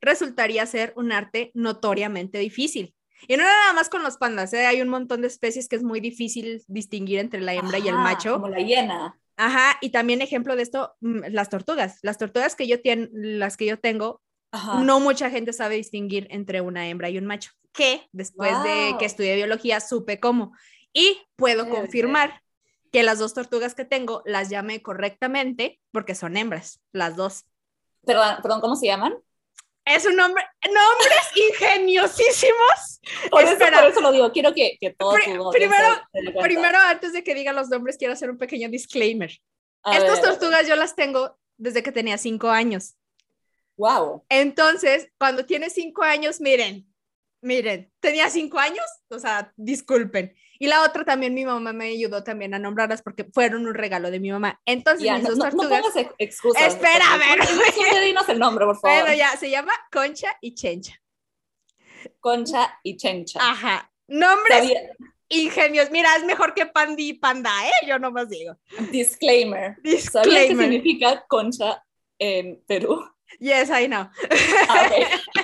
resultaría 0.00 0.64
ser 0.66 0.92
un 0.96 1.12
arte 1.12 1.50
notoriamente 1.54 2.38
difícil. 2.38 2.94
Y 3.26 3.36
no 3.36 3.42
nada 3.42 3.72
más 3.72 3.88
con 3.88 4.02
los 4.02 4.18
pandas, 4.18 4.52
¿eh? 4.52 4.66
hay 4.66 4.82
un 4.82 4.88
montón 4.88 5.22
de 5.22 5.28
especies 5.28 5.68
que 5.68 5.76
es 5.76 5.82
muy 5.82 6.00
difícil 6.00 6.62
distinguir 6.68 7.18
entre 7.18 7.40
la 7.40 7.54
hembra 7.54 7.78
y 7.78 7.88
el 7.88 7.94
macho. 7.94 8.34
Como 8.34 8.48
la 8.48 8.60
hiena. 8.60 9.18
Ajá, 9.36 9.78
y 9.80 9.90
también 9.90 10.22
ejemplo 10.22 10.56
de 10.56 10.62
esto, 10.62 10.94
mm, 11.00 11.22
las 11.30 11.48
tortugas. 11.48 11.98
Las 12.02 12.18
tortugas 12.18 12.54
que 12.54 12.66
yo, 12.66 12.76
las 13.12 13.56
que 13.56 13.66
yo 13.66 13.78
tengo, 13.78 14.20
no 14.82 15.00
mucha 15.00 15.30
gente 15.30 15.52
sabe 15.52 15.74
distinguir 15.76 16.28
entre 16.30 16.60
una 16.60 16.86
hembra 16.86 17.10
y 17.10 17.18
un 17.18 17.26
macho, 17.26 17.50
que 17.74 18.08
después 18.12 18.62
de 18.62 18.94
que 18.98 19.04
estudié 19.04 19.36
biología 19.36 19.80
supe 19.80 20.20
cómo. 20.20 20.52
Y 20.92 21.20
puedo 21.36 21.68
confirmar 21.68 22.40
que 22.92 23.02
las 23.02 23.18
dos 23.18 23.34
tortugas 23.34 23.74
que 23.74 23.84
tengo 23.84 24.22
las 24.24 24.48
llamé 24.48 24.80
correctamente 24.80 25.80
porque 25.90 26.14
son 26.14 26.36
hembras, 26.36 26.80
las 26.92 27.16
dos. 27.16 27.44
Perdón, 28.06 28.36
perdón 28.40 28.60
¿cómo 28.60 28.76
se 28.76 28.86
llaman? 28.86 29.14
Es 29.84 30.06
un 30.06 30.16
nombre, 30.16 30.42
nombres 30.64 31.26
ingeniosísimos. 31.50 33.00
Por 33.30 33.42
eso, 33.42 34.00
lo 34.00 34.12
digo, 34.12 34.32
quiero 34.32 34.54
que, 34.54 34.78
que 34.80 34.90
todos 34.94 35.16
primero, 35.52 36.00
primero, 36.40 36.78
antes 36.78 37.12
de 37.12 37.22
que 37.22 37.34
digan 37.34 37.56
los 37.56 37.68
nombres, 37.68 37.98
quiero 37.98 38.14
hacer 38.14 38.30
un 38.30 38.38
pequeño 38.38 38.68
disclaimer. 38.68 39.30
Estas 39.92 40.22
tortugas 40.22 40.66
yo 40.66 40.76
las 40.76 40.94
tengo 40.94 41.36
desde 41.58 41.82
que 41.82 41.92
tenía 41.92 42.16
cinco 42.16 42.48
años. 42.48 42.94
Wow. 43.76 44.24
Entonces, 44.28 45.08
cuando 45.18 45.44
tiene 45.44 45.68
cinco 45.68 46.02
años, 46.02 46.40
miren, 46.40 46.86
miren, 47.44 47.92
tenía 48.00 48.30
cinco 48.30 48.58
años, 48.58 48.84
o 49.10 49.18
sea, 49.18 49.52
disculpen. 49.56 50.34
Y 50.58 50.66
la 50.66 50.82
otra 50.82 51.04
también 51.04 51.34
mi 51.34 51.44
mamá 51.44 51.72
me 51.72 51.86
ayudó 51.86 52.24
también 52.24 52.54
a 52.54 52.58
nombrarlas 52.58 53.02
porque 53.02 53.24
fueron 53.24 53.66
un 53.66 53.74
regalo 53.74 54.10
de 54.10 54.18
mi 54.18 54.30
mamá. 54.30 54.60
Entonces, 54.64 55.10
mis 55.12 55.22
dos 55.24 55.38
tortugas. 55.38 55.82
No, 55.94 56.14
excusas. 56.18 56.74
Espera, 56.74 57.04
a 57.12 57.18
ver. 57.18 57.40
dinos 58.04 58.28
el 58.28 58.38
nombre, 58.38 58.64
por 58.64 58.80
favor. 58.80 59.02
Bueno, 59.02 59.14
ya, 59.14 59.36
se 59.36 59.50
llama 59.50 59.72
Concha 59.92 60.36
y 60.40 60.54
Chencha. 60.54 61.00
Concha 62.20 62.78
y 62.82 62.96
Chencha. 62.96 63.40
Ajá. 63.42 63.90
Nombres 64.06 64.72
ingenios. 65.28 65.90
Mira, 65.90 66.16
es 66.16 66.24
mejor 66.24 66.54
que 66.54 66.66
Pandi 66.66 67.10
y 67.10 67.12
Panda, 67.14 67.50
¿eh? 67.66 67.86
Yo 67.86 67.98
más 68.10 68.28
digo. 68.28 68.56
Disclaimer. 68.90 69.76
Disclaimer. 69.82 70.48
qué 70.48 70.56
significa 70.56 71.24
concha 71.26 71.82
en 72.18 72.62
Perú? 72.66 73.04
Yes, 73.40 73.70
I 73.70 73.86
know. 73.86 74.08
Ah, 74.68 74.90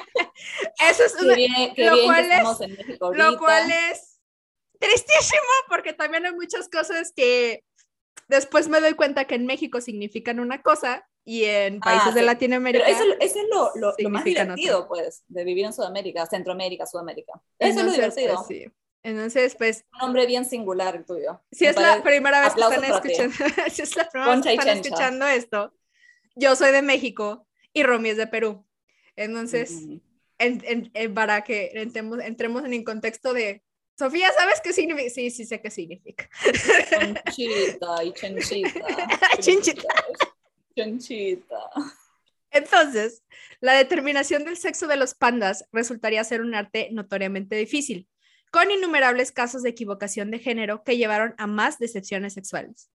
Eso 0.89 1.05
es 1.05 1.15
lo, 1.15 2.05
cual 2.05 2.31
es, 2.33 2.99
lo 3.01 3.39
cual 3.39 3.71
es 3.91 4.21
tristísimo 4.79 5.53
porque 5.69 5.93
también 5.93 6.27
hay 6.27 6.33
muchas 6.33 6.69
cosas 6.69 7.13
que 7.15 7.65
después 8.29 8.69
me 8.69 8.81
doy 8.81 8.95
cuenta 8.95 9.27
que 9.27 9.35
en 9.35 9.47
México 9.47 9.81
significan 9.81 10.41
una 10.41 10.63
cosa 10.63 11.07
y 11.25 11.45
en 11.45 11.77
ah, 11.77 11.81
países 11.85 12.15
de 12.15 12.23
Latinoamérica. 12.23 12.87
eso, 12.89 13.05
es 13.21 13.35
lo, 13.51 13.71
lo, 13.77 14.11
más 14.11 14.25
divertido, 14.25 14.89
pues, 14.89 15.23
de 15.29 15.45
vivir 15.45 15.67
en 15.67 15.73
Sudamérica, 15.73 16.27
Centroamérica, 16.27 16.87
Sudamérica. 16.87 17.41
Eso 17.59 17.81
es 17.81 17.87
lo 17.87 17.93
divertido. 17.93 18.35
Pues, 18.37 18.47
sí. 18.47 18.73
Entonces, 19.03 19.55
pues. 19.57 19.85
Un 19.93 19.99
nombre 20.01 20.27
bien 20.27 20.45
singular 20.45 20.97
el 20.97 21.05
tuyo. 21.05 21.41
Si 21.53 21.67
es 21.67 21.77
la 21.77 22.03
primera 22.03 22.41
vez 22.41 22.55
que 22.55 22.61
están 22.61 22.85
escuchando, 22.85 23.35
si 23.71 23.83
es 23.83 23.97
la 23.97 24.09
primera 24.09 24.35
vez 24.35 24.45
que 24.45 24.55
están 24.55 24.79
escuchando 24.79 25.27
esto, 25.27 25.73
yo 26.35 26.57
soy 26.57 26.73
de 26.73 26.83
México 26.83 27.47
y 27.73 27.83
Romy 27.83 28.11
es 28.11 28.17
de 28.17 28.27
Perú. 28.27 28.67
Entonces, 29.17 29.87
en, 30.41 31.15
para 31.15 31.43
que 31.43 31.71
entremos, 31.75 32.19
entremos 32.21 32.65
en 32.65 32.73
el 32.73 32.85
contexto 32.85 33.33
de, 33.33 33.63
Sofía, 34.01 34.33
¿sabes 34.33 34.63
qué 34.65 34.73
significa? 34.73 35.11
Sí, 35.11 35.31
sí 35.31 35.45
sé 35.45 35.61
qué 35.61 35.71
significa. 35.71 36.27
Conchita 36.91 38.03
y 38.03 38.13
chenchita. 38.15 38.81
Chinchita. 39.41 39.89
Chenchita. 40.75 41.59
Entonces, 42.51 43.23
la 43.61 43.75
determinación 43.75 44.47
del 44.47 44.57
sexo 44.57 44.87
de 44.87 44.97
los 44.97 45.15
pandas 45.15 45.67
resultaría 45.71 46.25
ser 46.25 46.41
un 46.41 46.55
arte 46.55 46.89
notoriamente 46.93 47.57
difícil, 47.57 48.09
con 48.51 48.71
innumerables 48.71 49.33
casos 49.33 49.63
de 49.63 49.69
equivocación 49.69 50.31
de 50.31 50.39
género 50.39 50.83
que 50.83 50.97
llevaron 50.97 51.35
a 51.37 51.47
más 51.47 51.79
decepciones 51.79 52.33
sexuales. 52.33 52.91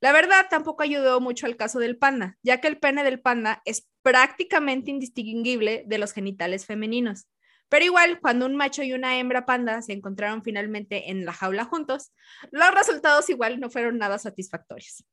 La 0.00 0.12
verdad, 0.12 0.46
tampoco 0.48 0.82
ayudó 0.82 1.20
mucho 1.20 1.46
al 1.46 1.56
caso 1.56 1.78
del 1.78 1.98
panda, 1.98 2.38
ya 2.42 2.60
que 2.60 2.68
el 2.68 2.78
pene 2.78 3.04
del 3.04 3.20
panda 3.20 3.60
es 3.66 3.86
prácticamente 4.02 4.90
indistinguible 4.90 5.84
de 5.86 5.98
los 5.98 6.12
genitales 6.12 6.64
femeninos. 6.64 7.26
Pero 7.68 7.84
igual, 7.84 8.18
cuando 8.20 8.46
un 8.46 8.56
macho 8.56 8.82
y 8.82 8.94
una 8.94 9.18
hembra 9.18 9.46
panda 9.46 9.82
se 9.82 9.92
encontraron 9.92 10.42
finalmente 10.42 11.10
en 11.10 11.24
la 11.24 11.32
jaula 11.32 11.64
juntos, 11.64 12.12
los 12.50 12.74
resultados 12.74 13.28
igual 13.28 13.60
no 13.60 13.70
fueron 13.70 13.98
nada 13.98 14.18
satisfactorios. 14.18 15.04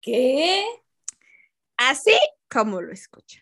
¿Qué? 0.00 0.64
Así 1.76 2.16
como 2.48 2.82
lo 2.82 2.92
escucha. 2.92 3.40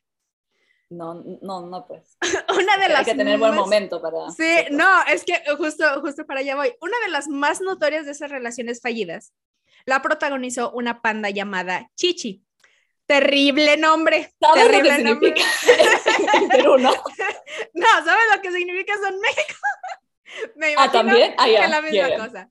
No, 0.89 1.15
no, 1.15 1.67
no, 1.67 1.87
pues. 1.87 2.17
Una 2.57 2.77
de 2.77 2.89
las 2.89 3.01
Hay 3.01 3.05
que 3.07 3.15
tener 3.15 3.39
buen 3.39 3.55
momento 3.55 4.01
para. 4.01 4.31
Sí, 4.31 4.67
no, 4.71 4.89
es 5.05 5.25
que 5.25 5.43
justo, 5.57 5.85
justo 6.01 6.25
para 6.27 6.41
allá 6.41 6.55
voy. 6.55 6.73
Una 6.81 6.99
de 7.05 7.11
las 7.11 7.29
más 7.29 7.61
notorias 7.61 8.07
de 8.07 8.13
esas 8.13 8.31
relaciones 8.31 8.81
fallidas 8.81 9.33
la 9.85 10.03
protagonizó 10.03 10.71
una 10.73 11.03
panda 11.03 11.31
llamada 11.31 11.91
Chichi. 11.95 12.45
Terrible 13.07 13.77
nombre. 13.77 14.33
¿Sabes 14.41 14.65
terrible 14.65 14.91
lo 14.91 14.97
que 14.97 15.03
nombre. 15.03 15.35
significa 15.37 16.37
en 16.39 16.49
Perú, 16.49 16.79
no? 16.79 16.93
no, 17.75 17.87
¿sabes 18.05 18.25
lo 18.35 18.41
que 18.41 18.53
significa 18.53 18.95
eso 18.95 19.07
en 19.09 19.21
México? 19.21 19.59
Me 20.57 20.75
ah, 20.77 20.91
también. 20.91 21.35
Ah, 21.37 21.49
ya, 21.49 21.59
que 21.59 21.65
es 21.65 21.71
la 21.71 21.83
misma 21.83 22.17
cosa. 22.17 22.51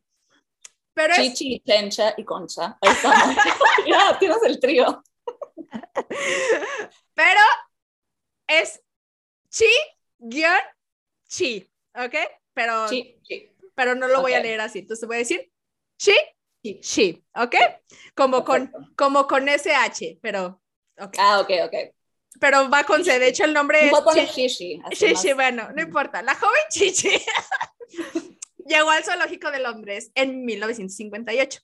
Pero 0.93 1.15
Chichi, 1.15 1.55
es... 1.55 1.63
Chencha 1.63 2.13
y 2.17 2.25
Concha. 2.25 2.77
Ahí 2.81 2.91
estamos. 2.91 3.35
ya, 3.87 4.19
tienes 4.19 4.43
el 4.43 4.59
trío. 4.59 5.03
Pero 7.13 7.39
es 8.47 8.81
chi 9.49 9.69
guion 10.17 10.59
chi, 11.27 11.69
¿ok? 11.95 12.15
Pero, 12.53 12.89
chi, 12.89 13.17
chi. 13.23 13.49
pero 13.73 13.95
no 13.95 14.07
lo 14.07 14.21
voy 14.21 14.33
a 14.33 14.41
leer 14.41 14.59
así. 14.61 14.79
Entonces 14.79 15.07
voy 15.07 15.15
a 15.15 15.19
decir 15.19 15.51
chi 15.97 16.15
She, 16.63 17.23
¿ok? 17.35 17.55
Como 18.15 18.43
con, 18.43 18.71
como 18.95 19.27
con 19.27 19.47
SH, 19.47 20.19
pero. 20.21 20.61
Ah, 21.17 21.39
ok, 21.39 21.49
ok. 21.65 21.75
Pero 22.39 22.69
va 22.69 22.83
con 22.83 23.03
C. 23.03 23.19
De 23.19 23.27
hecho, 23.27 23.45
el 23.45 23.53
nombre 23.53 23.87
es. 23.87 23.91
Chichi. 24.35 24.81
Chichi, 24.91 25.33
bueno, 25.33 25.69
no 25.75 25.81
importa. 25.81 26.21
La 26.21 26.35
joven 26.35 26.61
Chichi 26.69 27.09
llegó 28.65 28.89
al 28.91 29.03
Zoológico 29.03 29.51
de 29.51 29.59
Londres 29.59 30.11
en 30.15 30.45
1958 30.45 31.61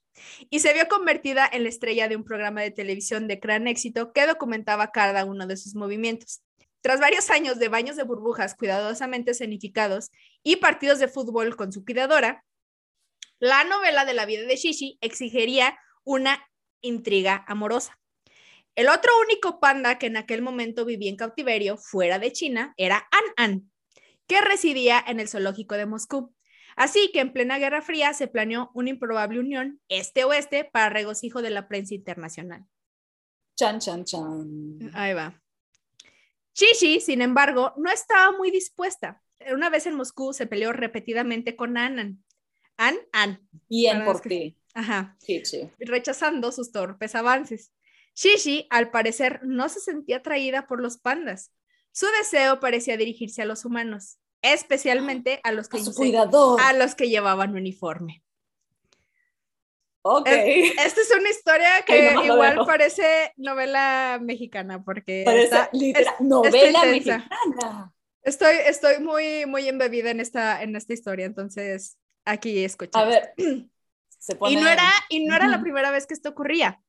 y 0.50 0.60
se 0.60 0.74
vio 0.74 0.88
convertida 0.88 1.50
en 1.52 1.64
la 1.64 1.70
estrella 1.70 2.08
de 2.08 2.16
un 2.16 2.24
programa 2.24 2.62
de 2.62 2.72
televisión 2.72 3.28
de 3.28 3.38
gran 3.38 3.68
éxito 3.68 4.12
que 4.12 4.28
documentaba 4.28 4.92
cada 4.92 5.26
uno 5.26 5.48
de 5.48 5.58
sus 5.58 5.76
movimientos. 5.76 6.42
Tras 6.82 7.00
varios 7.00 7.30
años 7.30 7.60
de 7.60 7.70
baños 7.70 7.96
de 7.96 8.04
burbujas 8.04 8.56
cuidadosamente 8.56 9.32
escenificados 9.32 10.12
y 10.44 10.58
partidos 10.58 11.00
de 11.00 11.08
fútbol 11.08 11.56
con 11.56 11.72
su 11.72 11.84
cuidadora, 11.84 12.46
la 13.40 13.64
novela 13.64 14.06
de 14.06 14.14
la 14.14 14.26
vida 14.26 14.44
de 14.44 14.56
Shishi 14.56 14.98
exigiría 15.02 15.78
una 16.04 16.48
intriga 16.82 17.44
amorosa. 17.48 18.00
El 18.76 18.90
otro 18.90 19.12
único 19.22 19.60
panda 19.60 19.98
que 19.98 20.08
en 20.08 20.18
aquel 20.18 20.42
momento 20.42 20.86
vivía 20.86 21.10
en 21.10 21.16
cautiverio 21.16 21.78
fuera 21.78 22.20
de 22.20 22.32
China 22.32 22.74
era 22.78 23.08
An 23.12 23.24
An, 23.36 23.72
que 24.28 24.40
residía 24.42 25.04
en 25.06 25.20
el 25.20 25.28
zoológico 25.28 25.76
de 25.76 25.86
Moscú. 25.86 26.34
Así 26.76 27.10
que 27.12 27.22
en 27.22 27.34
plena 27.34 27.58
Guerra 27.58 27.82
Fría 27.82 28.14
se 28.14 28.28
planeó 28.28 28.70
una 28.76 28.92
improbable 28.92 29.40
unión 29.40 29.82
este-oeste 29.90 30.64
para 30.66 30.90
regocijo 30.90 31.42
de 31.42 31.50
la 31.50 31.68
prensa 31.68 31.96
internacional. 31.96 32.66
Chan, 33.56 33.80
chan, 33.80 34.06
chan. 34.06 34.92
Ahí 34.94 35.14
va. 35.16 35.42
Shishi, 36.54 37.00
sin 37.00 37.24
embargo, 37.24 37.74
no 37.78 37.90
estaba 37.90 38.32
muy 38.38 38.52
dispuesta. 38.52 39.24
Una 39.52 39.72
vez 39.72 39.88
en 39.88 39.96
Moscú 39.96 40.34
se 40.34 40.46
peleó 40.46 40.72
repetidamente 40.72 41.56
con 41.56 41.78
An, 41.78 42.24
An, 42.78 42.96
An. 43.12 43.40
Bien 43.70 44.06
por 44.06 44.22
ti. 44.22 44.56
Ajá. 44.74 45.18
Shishi. 45.26 45.72
Rechazando 45.80 46.52
sus 46.52 46.72
torpes 46.72 47.16
avances. 47.16 47.72
Shishi, 48.16 48.68
al 48.70 48.92
parecer, 48.92 49.42
no 49.44 49.70
se 49.70 49.80
sentía 49.80 50.18
atraída 50.18 50.68
por 50.68 50.82
los 50.82 50.98
pandas. 50.98 51.52
Su 51.92 52.06
deseo 52.20 52.60
parecía 52.60 52.96
dirigirse 52.96 53.42
a 53.42 53.46
los 53.46 53.66
humanos, 53.66 54.20
especialmente 54.42 55.40
a 55.44 55.52
los 55.52 55.68
que, 55.68 55.78
a, 55.78 56.74
los 56.74 56.96
que 56.96 57.10
llevaban 57.10 57.56
uniforme. 57.56 58.24
Ok. 60.04 60.28
esta 60.28 61.02
es 61.02 61.12
una 61.20 61.30
historia 61.30 61.82
que 61.86 62.14
igual 62.24 62.60
parece 62.66 63.34
novela 63.36 64.20
mexicana, 64.22 64.84
porque. 64.84 65.24
Parece 65.26 65.70
literal, 65.74 66.14
novela 66.20 66.86
mexicana. 66.86 67.94
Estoy, 68.22 68.58
estoy 68.66 69.00
muy, 69.00 69.46
muy 69.48 69.68
embebida 69.68 70.12
en 70.12 70.20
esta, 70.20 70.62
en 70.62 70.76
esta 70.76 70.94
historia, 70.94 71.26
entonces 71.26 71.98
aquí 72.28 72.64
escuché. 72.64 72.92
A 72.94 73.06
ver. 73.06 73.34
y 73.38 74.56
no 74.56 74.68
era, 74.68 74.90
y 75.10 75.26
no 75.26 75.36
era 75.36 75.48
la 75.48 75.62
primera 75.62 75.92
vez 75.92 76.06
que 76.06 76.14
esto 76.14 76.30
ocurría. 76.30 76.82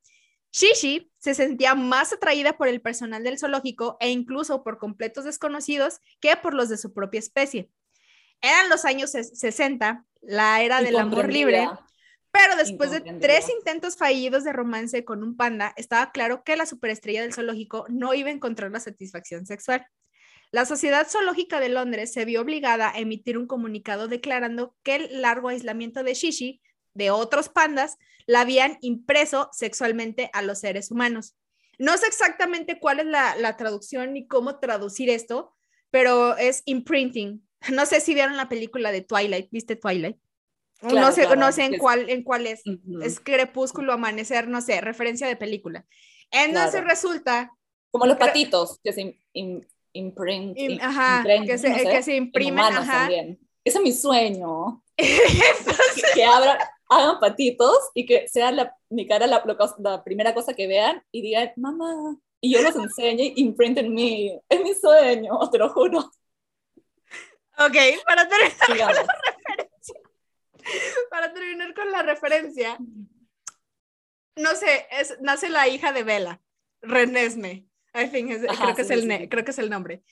Shishi 0.50 1.12
se 1.18 1.34
sentía 1.34 1.74
más 1.74 2.12
atraída 2.12 2.56
por 2.56 2.68
el 2.68 2.80
personal 2.80 3.22
del 3.22 3.38
zoológico 3.38 3.96
e 4.00 4.10
incluso 4.10 4.64
por 4.64 4.78
completos 4.78 5.24
desconocidos 5.24 6.00
que 6.20 6.36
por 6.36 6.54
los 6.54 6.68
de 6.68 6.78
su 6.78 6.92
propia 6.92 7.18
especie. 7.18 7.70
Eran 8.40 8.68
los 8.68 8.84
años 8.84 9.10
60, 9.10 10.04
la 10.22 10.62
era 10.62 10.80
del 10.80 10.96
amor 10.96 11.30
libre, 11.32 11.68
pero 12.30 12.56
después 12.56 12.90
de 12.90 13.00
tres 13.00 13.48
intentos 13.48 13.96
fallidos 13.96 14.44
de 14.44 14.52
romance 14.52 15.04
con 15.04 15.22
un 15.22 15.36
panda, 15.36 15.74
estaba 15.76 16.12
claro 16.12 16.44
que 16.44 16.56
la 16.56 16.66
superestrella 16.66 17.22
del 17.22 17.34
zoológico 17.34 17.84
no 17.88 18.14
iba 18.14 18.28
a 18.28 18.32
encontrar 18.32 18.70
la 18.70 18.80
satisfacción 18.80 19.44
sexual. 19.44 19.86
La 20.50 20.64
Sociedad 20.64 21.06
Zoológica 21.08 21.60
de 21.60 21.68
Londres 21.68 22.12
se 22.12 22.24
vio 22.24 22.40
obligada 22.40 22.90
a 22.90 22.98
emitir 22.98 23.36
un 23.36 23.46
comunicado 23.46 24.08
declarando 24.08 24.74
que 24.82 24.96
el 24.96 25.20
largo 25.20 25.48
aislamiento 25.48 26.02
de 26.02 26.14
Shishi 26.14 26.62
de 26.94 27.10
otros 27.10 27.50
pandas 27.50 27.98
la 28.26 28.40
habían 28.40 28.78
impreso 28.80 29.50
sexualmente 29.52 30.30
a 30.32 30.42
los 30.42 30.60
seres 30.60 30.90
humanos. 30.90 31.36
No 31.78 31.96
sé 31.96 32.06
exactamente 32.06 32.80
cuál 32.80 33.00
es 33.00 33.06
la, 33.06 33.56
traducción 33.56 34.14
ni 34.14 34.26
cómo 34.26 34.58
traducir 34.58 35.10
esto, 35.10 35.54
pero 35.90 36.36
es 36.36 36.62
imprinting. 36.64 37.46
No 37.72 37.86
sé 37.86 38.00
si 38.00 38.14
vieron 38.14 38.36
la 38.36 38.48
película 38.48 38.90
de 38.90 39.02
Twilight, 39.02 39.48
¿viste 39.50 39.76
Twilight? 39.76 40.16
no 40.82 41.10
sé, 41.10 41.36
no 41.36 41.50
sé 41.50 41.64
en 41.64 41.78
cuál, 41.78 42.08
en 42.08 42.22
cuál 42.22 42.46
es. 42.46 42.62
Es 43.02 43.20
crepúsculo, 43.20 43.92
amanecer, 43.92 44.48
no 44.48 44.60
sé, 44.60 44.80
referencia 44.80 45.26
de 45.26 45.36
película. 45.36 45.84
Entonces 46.30 46.84
resulta. 46.84 47.52
Como 47.90 48.06
los 48.06 48.16
patitos 48.16 48.78
que 48.82 48.92
se 48.92 49.18
imprint, 49.98 50.56
ajá, 50.80 51.24
que, 51.44 51.58
se, 51.58 51.72
que 51.72 52.02
se 52.02 52.16
imprimen. 52.16 52.64
Ajá. 52.64 53.08
Ese 53.64 53.78
es 53.78 53.80
mi 53.80 53.92
sueño. 53.92 54.82
que, 56.14 56.24
abran, 56.24 56.58
hagan 56.88 57.20
patitos 57.20 57.90
y 57.94 58.06
que 58.06 58.26
sea 58.28 58.50
la, 58.50 58.74
mi 58.88 59.06
cara 59.06 59.26
la, 59.26 59.42
la, 59.78 60.04
primera 60.04 60.34
cosa 60.34 60.54
que 60.54 60.66
vean 60.66 61.02
y 61.12 61.22
digan, 61.22 61.52
mamá, 61.56 62.18
y 62.40 62.52
yo 62.52 62.62
los 62.62 62.74
enseñe 62.76 63.32
imprint 63.36 63.78
en 63.78 63.94
mí. 63.94 64.40
Es 64.48 64.62
mi 64.62 64.74
sueño, 64.74 65.38
te 65.50 65.58
lo 65.58 65.68
juro. 65.70 65.98
Ok, 67.58 67.76
para 68.06 68.28
terminar 68.28 68.54
con 68.66 68.78
la 68.78 68.86
referencia. 68.92 69.96
Para 71.10 71.32
terminar 71.32 71.74
con 71.74 71.92
la 71.92 72.02
referencia. 72.02 72.78
No 74.36 74.54
sé, 74.54 74.86
es, 74.92 75.20
nace 75.20 75.48
la 75.48 75.66
hija 75.66 75.92
de 75.92 76.04
Bella, 76.04 76.40
Renesme. 76.80 77.67
I 78.00 78.08
think 78.10 78.30
creo, 78.30 78.74
que 78.74 78.82
es 78.82 78.90
el, 78.90 79.28
creo 79.28 79.44
que 79.44 79.50
es 79.50 79.58
el 79.58 79.70
nombre. 79.70 80.02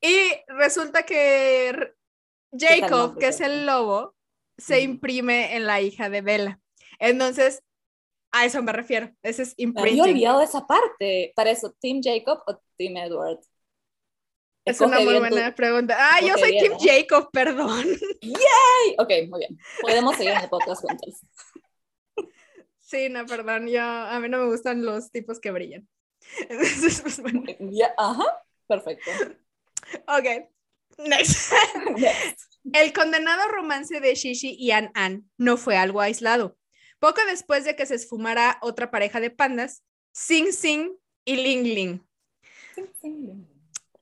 Y 0.00 0.30
resulta 0.48 1.04
que 1.04 1.92
Jacob, 2.52 3.18
que 3.18 3.28
es 3.28 3.40
el 3.40 3.66
lobo, 3.66 4.14
se 4.58 4.80
imprime 4.80 5.56
en 5.56 5.66
la 5.66 5.80
hija 5.80 6.08
de 6.08 6.20
Bella. 6.20 6.60
Entonces, 6.98 7.62
a 8.32 8.44
eso 8.44 8.62
me 8.62 8.72
refiero. 8.72 9.10
Ese 9.22 9.42
es 9.42 9.54
imprinting. 9.56 9.96
Me 9.96 10.00
había 10.02 10.12
olvidado 10.12 10.42
esa 10.42 10.66
parte. 10.66 11.32
Para 11.34 11.50
eso, 11.50 11.74
¿Team 11.80 12.00
Jacob 12.02 12.42
o 12.46 12.60
Team 12.76 12.96
Edward? 12.96 13.40
Es 14.64 14.80
una 14.80 14.98
muy 14.98 15.18
buena 15.18 15.54
pregunta. 15.54 15.96
Ah, 15.96 16.20
yo 16.20 16.36
soy 16.36 16.58
Team 16.58 16.76
Jacob, 16.78 17.30
perdón. 17.32 17.86
¡Yay! 18.20 18.96
Ok, 18.98 19.10
muy 19.28 19.38
bien. 19.38 19.58
Podemos 19.80 20.16
seguir 20.16 20.32
en 20.32 20.40
el 20.40 20.48
podcast 20.48 20.82
juntos. 20.82 21.20
Sí, 22.80 23.08
no, 23.08 23.24
perdón. 23.26 23.68
Yo, 23.68 23.82
a 23.82 24.18
mí 24.20 24.28
no 24.28 24.38
me 24.38 24.46
gustan 24.46 24.84
los 24.84 25.10
tipos 25.10 25.40
que 25.40 25.50
brillan. 25.50 25.88
Entonces, 26.48 27.00
pues 27.02 27.20
bueno. 27.20 27.44
ajá, 27.96 28.24
perfecto. 28.66 29.10
Ok, 30.08 30.50
next. 30.98 31.52
next. 31.96 32.52
El 32.72 32.92
condenado 32.92 33.48
romance 33.48 34.00
de 34.00 34.14
Shishi 34.14 34.56
y 34.58 34.72
An 34.72 34.90
An 34.94 35.30
no 35.36 35.56
fue 35.56 35.76
algo 35.76 36.00
aislado. 36.00 36.56
Poco 36.98 37.20
después 37.28 37.64
de 37.64 37.76
que 37.76 37.86
se 37.86 37.94
esfumara 37.94 38.58
otra 38.62 38.90
pareja 38.90 39.20
de 39.20 39.30
pandas, 39.30 39.84
Sing 40.12 40.52
Sing 40.52 40.92
y 41.24 41.36
Ling 41.36 41.62
Ling. 41.62 42.06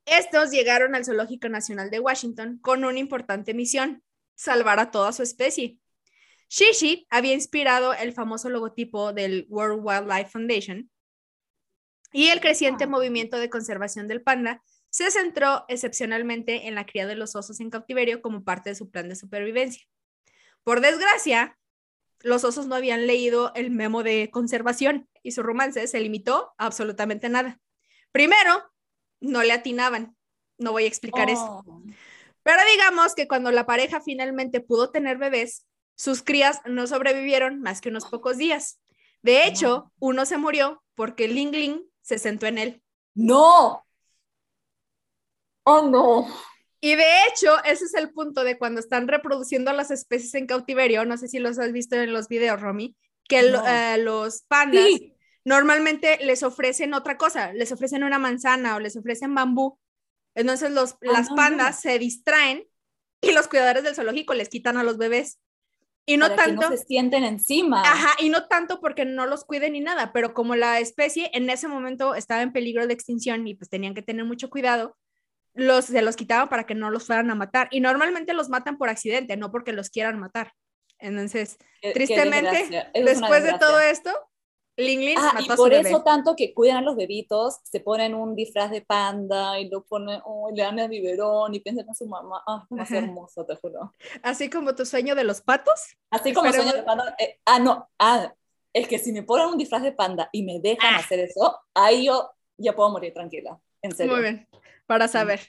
Estos 0.06 0.50
llegaron 0.50 0.94
al 0.94 1.04
Zoológico 1.04 1.48
Nacional 1.48 1.90
de 1.90 2.00
Washington 2.00 2.58
con 2.58 2.84
una 2.84 2.98
importante 2.98 3.54
misión, 3.54 4.02
salvar 4.34 4.78
a 4.78 4.90
toda 4.90 5.12
su 5.12 5.22
especie. 5.22 5.78
Shishi 6.48 7.06
había 7.10 7.32
inspirado 7.32 7.94
el 7.94 8.12
famoso 8.12 8.48
logotipo 8.48 9.12
del 9.12 9.46
World 9.48 9.80
Wildlife 9.82 10.30
Foundation 10.30 10.90
y 12.14 12.28
el 12.28 12.40
creciente 12.40 12.86
movimiento 12.86 13.38
de 13.38 13.50
conservación 13.50 14.06
del 14.06 14.22
panda 14.22 14.62
se 14.88 15.10
centró 15.10 15.64
excepcionalmente 15.66 16.68
en 16.68 16.76
la 16.76 16.86
cría 16.86 17.08
de 17.08 17.16
los 17.16 17.34
osos 17.34 17.58
en 17.58 17.70
cautiverio 17.70 18.22
como 18.22 18.44
parte 18.44 18.70
de 18.70 18.76
su 18.76 18.88
plan 18.88 19.08
de 19.08 19.16
supervivencia. 19.16 19.84
Por 20.62 20.80
desgracia, 20.80 21.58
los 22.20 22.44
osos 22.44 22.68
no 22.68 22.76
habían 22.76 23.08
leído 23.08 23.52
el 23.56 23.72
memo 23.72 24.04
de 24.04 24.30
conservación 24.30 25.08
y 25.24 25.32
su 25.32 25.42
romance 25.42 25.88
se 25.88 26.00
limitó 26.00 26.54
a 26.56 26.66
absolutamente 26.66 27.28
nada. 27.28 27.60
Primero, 28.12 28.62
no 29.20 29.42
le 29.42 29.52
atinaban. 29.52 30.16
No 30.56 30.70
voy 30.70 30.84
a 30.84 30.88
explicar 30.88 31.30
eso. 31.30 31.64
Oh. 31.66 31.82
Pero 32.44 32.60
digamos 32.72 33.16
que 33.16 33.26
cuando 33.26 33.50
la 33.50 33.66
pareja 33.66 34.00
finalmente 34.00 34.60
pudo 34.60 34.92
tener 34.92 35.18
bebés, 35.18 35.66
sus 35.96 36.22
crías 36.22 36.60
no 36.64 36.86
sobrevivieron 36.86 37.60
más 37.60 37.80
que 37.80 37.88
unos 37.88 38.04
pocos 38.04 38.38
días. 38.38 38.80
De 39.20 39.48
hecho, 39.48 39.92
uno 39.98 40.26
se 40.26 40.38
murió 40.38 40.84
porque 40.94 41.26
Ling 41.26 41.50
Ling 41.50 41.80
se 42.04 42.18
sentó 42.18 42.46
en 42.46 42.58
él. 42.58 42.82
No. 43.14 43.84
Oh, 45.64 45.88
no. 45.88 46.26
Y 46.80 46.96
de 46.96 47.04
hecho, 47.26 47.64
ese 47.64 47.86
es 47.86 47.94
el 47.94 48.12
punto 48.12 48.44
de 48.44 48.58
cuando 48.58 48.78
están 48.78 49.08
reproduciendo 49.08 49.72
las 49.72 49.90
especies 49.90 50.34
en 50.34 50.46
cautiverio, 50.46 51.06
no 51.06 51.16
sé 51.16 51.28
si 51.28 51.38
los 51.38 51.58
has 51.58 51.72
visto 51.72 51.96
en 51.96 52.12
los 52.12 52.28
videos, 52.28 52.60
Romy, 52.60 52.94
que 53.26 53.40
eh, 53.40 53.96
los 53.98 54.42
pandas 54.42 54.86
normalmente 55.46 56.18
les 56.22 56.42
ofrecen 56.42 56.92
otra 56.92 57.16
cosa, 57.16 57.54
les 57.54 57.72
ofrecen 57.72 58.04
una 58.04 58.18
manzana 58.18 58.76
o 58.76 58.80
les 58.80 58.96
ofrecen 58.96 59.34
bambú. 59.34 59.78
Entonces 60.34 60.72
los, 60.72 60.92
ah, 60.92 60.96
las 61.00 61.30
pandas 61.30 61.80
se 61.80 61.98
distraen 61.98 62.68
y 63.22 63.32
los 63.32 63.48
cuidadores 63.48 63.82
del 63.82 63.94
zoológico 63.94 64.34
les 64.34 64.50
quitan 64.50 64.76
a 64.76 64.84
los 64.84 64.98
bebés. 64.98 65.38
Y 66.06 66.16
no 66.16 66.34
tanto. 66.34 66.60
Que 66.60 66.68
no 66.68 66.76
se 66.76 66.84
sienten 66.84 67.24
encima. 67.24 67.80
Ajá, 67.80 68.10
y 68.20 68.28
no 68.28 68.46
tanto 68.46 68.80
porque 68.80 69.04
no 69.04 69.26
los 69.26 69.44
cuiden 69.44 69.72
ni 69.72 69.80
nada, 69.80 70.12
pero 70.12 70.34
como 70.34 70.54
la 70.54 70.80
especie 70.80 71.30
en 71.32 71.48
ese 71.48 71.68
momento 71.68 72.14
estaba 72.14 72.42
en 72.42 72.52
peligro 72.52 72.86
de 72.86 72.92
extinción 72.92 73.46
y 73.46 73.54
pues 73.54 73.70
tenían 73.70 73.94
que 73.94 74.02
tener 74.02 74.24
mucho 74.24 74.50
cuidado, 74.50 74.96
los, 75.54 75.86
se 75.86 76.02
los 76.02 76.16
quitaban 76.16 76.48
para 76.48 76.66
que 76.66 76.74
no 76.74 76.90
los 76.90 77.06
fueran 77.06 77.30
a 77.30 77.34
matar. 77.34 77.68
Y 77.70 77.80
normalmente 77.80 78.34
los 78.34 78.48
matan 78.48 78.76
por 78.76 78.88
accidente, 78.88 79.36
no 79.36 79.50
porque 79.50 79.72
los 79.72 79.88
quieran 79.88 80.18
matar. 80.18 80.52
Entonces, 80.98 81.58
tristemente, 81.92 82.88
después 82.94 83.44
de 83.44 83.58
todo 83.58 83.80
esto, 83.80 84.10
Ling 84.76 85.00
Ling 85.00 85.18
ah, 85.18 85.32
mató 85.34 85.52
y 85.52 85.56
por 85.56 85.72
eso 85.72 86.02
tanto 86.02 86.34
que 86.34 86.52
cuidan 86.52 86.78
a 86.78 86.82
los 86.82 86.96
bebitos, 86.96 87.58
se 87.62 87.80
ponen 87.80 88.14
un 88.14 88.34
disfraz 88.34 88.70
de 88.70 88.80
panda 88.82 89.58
y 89.60 89.68
lo 89.68 89.84
ponen, 89.84 90.20
oh, 90.24 90.50
le 90.52 90.62
dan 90.62 90.78
el 90.78 90.88
biberón 90.88 91.54
y 91.54 91.60
piensan 91.60 91.88
en 91.88 91.94
su 91.94 92.06
mamá. 92.06 92.42
Ah, 92.46 92.66
más 92.70 92.90
hermoso, 92.90 93.44
te 93.46 93.54
juro. 93.56 93.92
Así 94.22 94.50
como 94.50 94.74
tu 94.74 94.84
sueño 94.84 95.14
de 95.14 95.24
los 95.24 95.40
patos. 95.40 95.96
Así 96.10 96.32
como 96.32 96.48
el 96.48 96.54
sueño 96.54 96.72
de 96.72 96.82
panda. 96.82 97.14
Eh, 97.18 97.38
ah, 97.44 97.58
no, 97.58 97.88
ah, 97.98 98.34
es 98.72 98.88
que 98.88 98.98
si 98.98 99.12
me 99.12 99.22
ponen 99.22 99.46
un 99.46 99.58
disfraz 99.58 99.82
de 99.82 99.92
panda 99.92 100.28
y 100.32 100.42
me 100.42 100.58
dejan 100.60 100.94
ah. 100.94 100.98
hacer 100.98 101.20
eso, 101.20 101.60
ahí 101.74 102.06
yo 102.06 102.30
ya 102.56 102.74
puedo 102.74 102.90
morir 102.90 103.12
tranquila. 103.12 103.58
En 103.80 103.94
serio. 103.94 104.12
Muy 104.12 104.22
bien 104.22 104.48
para 104.86 105.08
saber. 105.08 105.40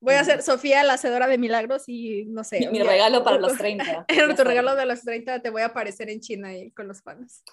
Voy 0.00 0.14
a 0.14 0.24
ser 0.24 0.42
Sofía, 0.42 0.82
la 0.82 0.94
hacedora 0.94 1.28
de 1.28 1.38
milagros 1.38 1.84
y 1.86 2.24
no 2.24 2.42
sé. 2.42 2.68
Mi, 2.72 2.82
regalo 2.82 3.22
para 3.22 3.38
los 3.38 3.56
30. 3.56 4.06
En 4.08 4.34
tu 4.34 4.42
regalo 4.42 4.74
de 4.74 4.84
los 4.84 5.02
30 5.02 5.40
te 5.40 5.50
voy 5.50 5.62
a 5.62 5.66
aparecer 5.66 6.10
en 6.10 6.20
China 6.20 6.48
ahí 6.48 6.72
con 6.72 6.88
los 6.88 7.02
fans. 7.02 7.44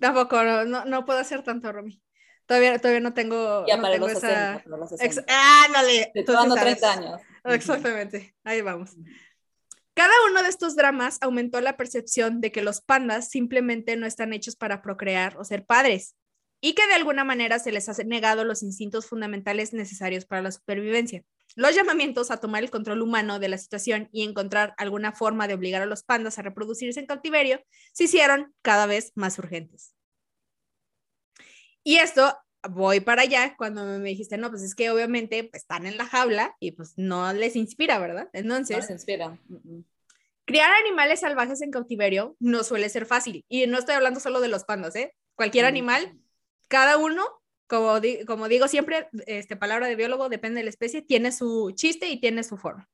Tampoco, 0.00 0.42
no, 0.42 0.84
no 0.84 1.04
puedo 1.04 1.18
hacer 1.18 1.42
tanto, 1.42 1.70
Romy. 1.70 2.02
Todavía, 2.46 2.78
todavía 2.78 3.00
no 3.00 3.14
tengo, 3.14 3.64
ya 3.66 3.80
para 3.80 3.94
tengo 3.94 4.08
los 4.08 4.16
esa... 4.16 4.54
60, 4.56 4.76
los 4.76 4.88
60. 4.88 5.24
Ah, 5.28 5.66
dale. 5.72 6.10
Te 6.12 6.20
estoy 6.20 6.34
dando 6.34 6.56
30 6.56 6.92
años. 6.92 7.20
Exactamente, 7.44 8.34
ahí 8.42 8.60
vamos. 8.60 8.96
Cada 9.94 10.12
uno 10.30 10.42
de 10.42 10.48
estos 10.48 10.76
dramas 10.76 11.18
aumentó 11.20 11.60
la 11.60 11.76
percepción 11.76 12.40
de 12.40 12.50
que 12.50 12.62
los 12.62 12.80
pandas 12.80 13.28
simplemente 13.28 13.96
no 13.96 14.06
están 14.06 14.32
hechos 14.32 14.56
para 14.56 14.82
procrear 14.82 15.36
o 15.36 15.44
ser 15.44 15.64
padres 15.64 16.16
y 16.60 16.74
que 16.74 16.86
de 16.86 16.94
alguna 16.94 17.24
manera 17.24 17.58
se 17.58 17.72
les 17.72 17.88
ha 17.88 18.04
negado 18.04 18.44
los 18.44 18.62
instintos 18.62 19.06
fundamentales 19.06 19.72
necesarios 19.72 20.24
para 20.24 20.42
la 20.42 20.52
supervivencia. 20.52 21.22
Los 21.56 21.74
llamamientos 21.74 22.30
a 22.30 22.38
tomar 22.38 22.62
el 22.62 22.70
control 22.70 23.02
humano 23.02 23.38
de 23.38 23.48
la 23.48 23.58
situación 23.58 24.08
y 24.12 24.22
encontrar 24.22 24.74
alguna 24.78 25.12
forma 25.12 25.48
de 25.48 25.54
obligar 25.54 25.82
a 25.82 25.86
los 25.86 26.02
pandas 26.02 26.38
a 26.38 26.42
reproducirse 26.42 27.00
en 27.00 27.06
cautiverio 27.06 27.62
se 27.92 28.04
hicieron 28.04 28.54
cada 28.62 28.86
vez 28.86 29.12
más 29.14 29.38
urgentes. 29.38 29.94
Y 31.82 31.96
esto, 31.96 32.36
voy 32.68 33.00
para 33.00 33.22
allá 33.22 33.54
cuando 33.56 33.84
me 33.84 34.10
dijiste, 34.10 34.36
no, 34.36 34.50
pues 34.50 34.62
es 34.62 34.74
que 34.74 34.90
obviamente 34.90 35.44
pues, 35.44 35.62
están 35.62 35.86
en 35.86 35.96
la 35.96 36.06
jaula 36.06 36.54
y 36.60 36.72
pues 36.72 36.92
no 36.96 37.32
les 37.32 37.56
inspira, 37.56 37.98
¿verdad? 37.98 38.28
Entonces... 38.32 38.76
No 38.76 38.82
les 38.82 38.90
inspira. 38.90 39.38
Criar 40.44 40.72
animales 40.72 41.20
salvajes 41.20 41.62
en 41.62 41.70
cautiverio 41.70 42.36
no 42.40 42.64
suele 42.64 42.88
ser 42.88 43.06
fácil. 43.06 43.44
Y 43.48 43.66
no 43.66 43.78
estoy 43.78 43.94
hablando 43.94 44.20
solo 44.20 44.40
de 44.40 44.48
los 44.48 44.64
pandas, 44.64 44.96
¿eh? 44.96 45.14
Cualquier 45.36 45.64
animal, 45.64 46.18
cada 46.68 46.98
uno, 46.98 47.39
como, 47.70 47.98
como 48.26 48.48
digo 48.48 48.68
siempre, 48.68 49.08
este, 49.26 49.56
palabra 49.56 49.86
de 49.86 49.96
biólogo, 49.96 50.28
depende 50.28 50.58
de 50.58 50.64
la 50.64 50.70
especie, 50.70 51.00
tiene 51.00 51.32
su 51.32 51.72
chiste 51.74 52.08
y 52.10 52.20
tiene 52.20 52.44
su 52.44 52.58
forma. 52.58 52.86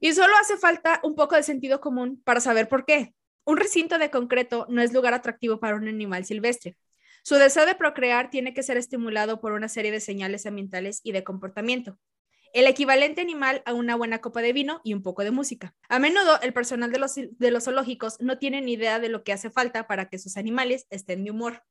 Y 0.00 0.12
solo 0.14 0.32
hace 0.40 0.56
falta 0.56 1.00
un 1.02 1.14
poco 1.14 1.36
de 1.36 1.42
sentido 1.42 1.80
común 1.80 2.22
para 2.24 2.40
saber 2.40 2.68
por 2.68 2.86
qué. 2.86 3.14
Un 3.44 3.58
recinto 3.58 3.98
de 3.98 4.10
concreto 4.10 4.66
no 4.70 4.80
es 4.80 4.94
lugar 4.94 5.12
atractivo 5.12 5.60
para 5.60 5.76
un 5.76 5.88
animal 5.88 6.24
silvestre. 6.24 6.76
Su 7.22 7.34
deseo 7.34 7.66
de 7.66 7.74
procrear 7.74 8.30
tiene 8.30 8.54
que 8.54 8.62
ser 8.62 8.76
estimulado 8.76 9.40
por 9.40 9.52
una 9.52 9.68
serie 9.68 9.90
de 9.90 10.00
señales 10.00 10.46
ambientales 10.46 11.00
y 11.02 11.12
de 11.12 11.22
comportamiento 11.22 11.98
el 12.52 12.66
equivalente 12.66 13.20
animal 13.20 13.62
a 13.64 13.72
una 13.72 13.96
buena 13.96 14.20
copa 14.20 14.42
de 14.42 14.52
vino 14.52 14.80
y 14.84 14.94
un 14.94 15.02
poco 15.02 15.24
de 15.24 15.30
música. 15.30 15.74
A 15.88 15.98
menudo 15.98 16.40
el 16.42 16.52
personal 16.52 16.92
de 16.92 16.98
los, 16.98 17.14
de 17.14 17.50
los 17.50 17.64
zoológicos 17.64 18.20
no 18.20 18.38
tiene 18.38 18.60
ni 18.60 18.74
idea 18.74 19.00
de 19.00 19.08
lo 19.08 19.24
que 19.24 19.32
hace 19.32 19.50
falta 19.50 19.86
para 19.86 20.08
que 20.08 20.18
sus 20.18 20.36
animales 20.36 20.86
estén 20.90 21.24
de 21.24 21.30
humor. 21.30 21.62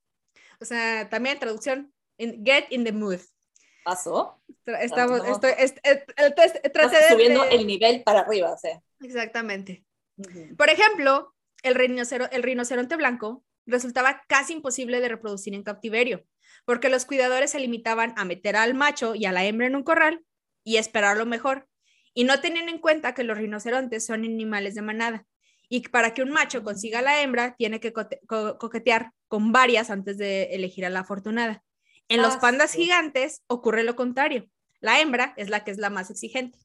O 0.62 0.66
sea, 0.66 1.10
también 1.10 1.40
traducción, 1.40 1.92
get 2.18 2.66
in 2.70 2.84
the 2.84 2.92
mood. 2.92 3.20
¿Pasó? 3.84 4.40
Estamos, 4.66 5.22
estoy, 5.28 5.54
subiendo 7.10 7.44
el 7.46 7.66
nivel 7.66 8.04
para 8.04 8.20
arriba. 8.20 8.56
Exactamente. 9.00 9.84
Por 10.56 10.70
ejemplo, 10.70 11.34
el, 11.64 11.80
el 11.80 12.44
rinoceronte 12.44 12.96
blanco 12.96 13.44
resultaba 13.66 14.22
casi 14.28 14.54
imposible 14.54 15.02
de 15.02 15.10
reproducir 15.10 15.56
en 15.56 15.64
cautiverio, 15.64 16.26
porque 16.64 16.90
los 16.90 17.06
cuidadores 17.06 17.52
se 17.52 17.60
limitaban 17.60 18.14
a 18.18 18.26
meter 18.26 18.56
al 18.56 18.76
macho 18.76 19.16
y 19.16 19.26
a 19.26 19.32
la 19.32 19.44
hembra 19.46 19.66
en 19.66 19.76
un 19.76 19.84
corral 19.84 20.24
y 20.64 20.78
esperar 20.78 21.18
lo 21.18 21.26
mejor. 21.26 21.68
Y 22.14 22.26
no 22.26 22.40
tenían 22.40 22.70
en 22.70 22.78
cuenta 22.78 23.16
que 23.16 23.24
los 23.24 23.38
rinocerontes 23.38 24.06
son 24.06 24.26
animales 24.26 24.76
de 24.76 24.84
manada 24.84 25.26
y 25.72 25.88
para 25.88 26.14
que 26.14 26.22
un 26.22 26.32
macho 26.32 26.66
consiga 26.66 27.00
a 27.00 27.02
la 27.02 27.22
hembra 27.22 27.56
tiene 27.56 27.80
que 27.80 27.94
coquetear 27.94 29.14
con 29.30 29.54
varias 29.54 29.90
antes 29.90 30.18
de 30.18 30.54
elegir 30.54 30.86
a 30.86 30.90
la 30.90 31.00
afortunada. 31.00 31.64
En 32.10 32.22
los 32.22 32.36
ah, 32.36 32.40
pandas 32.42 32.74
gigantes 32.74 33.42
ocurre 33.48 33.84
lo 33.84 33.96
contrario. 33.96 34.50
La 34.82 35.00
hembra 35.00 35.34
es 35.38 35.50
la 35.50 35.64
que 35.64 35.72
es 35.72 35.78
la 35.78 35.90
más 35.90 36.10
exigente. 36.10 36.60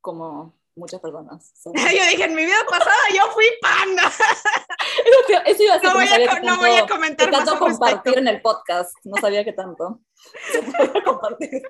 Como 0.00 0.58
muchas 0.74 1.00
personas. 1.00 1.52
yo 1.64 1.72
dije, 2.10 2.24
en 2.24 2.34
mi 2.34 2.44
vida 2.44 2.66
pasada 2.68 2.96
yo 3.14 3.30
fui 3.30 3.46
panda. 3.62 4.02
Eso 5.46 5.62
iba 5.62 5.74
a 5.74 5.78
ser, 5.78 5.88
no, 5.88 5.94
voy 5.94 6.08
a, 6.08 6.40
no 6.40 6.56
voy 6.56 6.70
a 6.72 6.86
comentar 6.88 7.30
más 7.30 7.44
tanto 7.44 7.60
compartir 7.60 8.18
en 8.18 8.26
el 8.26 8.42
podcast. 8.42 8.92
No 9.04 9.16
sabía 9.20 9.44
que 9.44 9.52
tanto. 9.52 10.00
compartir. 11.04 11.62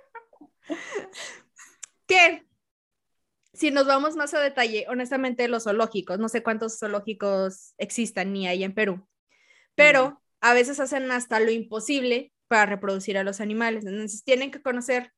Que 2.07 2.46
si 3.57 3.71
nos 3.71 3.87
vamos 3.87 4.17
más 4.17 4.35
a 4.35 4.41
detalle, 4.41 4.87
honestamente 4.89 5.49
los 5.49 5.65
zoológicos, 5.65 6.19
no 6.19 6.29
sé 6.29 6.43
cuántos 6.43 6.79
zoológicos 6.79 7.75
existan 7.79 8.33
ni 8.33 8.47
hay 8.47 8.65
en 8.65 8.75
Perú, 8.75 9.07
pero 9.75 10.23
a 10.41 10.55
veces 10.55 10.79
hacen 10.81 11.11
hasta 11.11 11.41
lo 11.41 11.51
imposible 11.51 12.33
para 12.49 12.67
reproducir 12.67 13.19
a 13.19 13.25
los 13.25 13.41
animales. 13.41 13.85
Entonces 13.85 14.23
tienen 14.25 14.51
que 14.51 14.63
conocer 14.63 15.13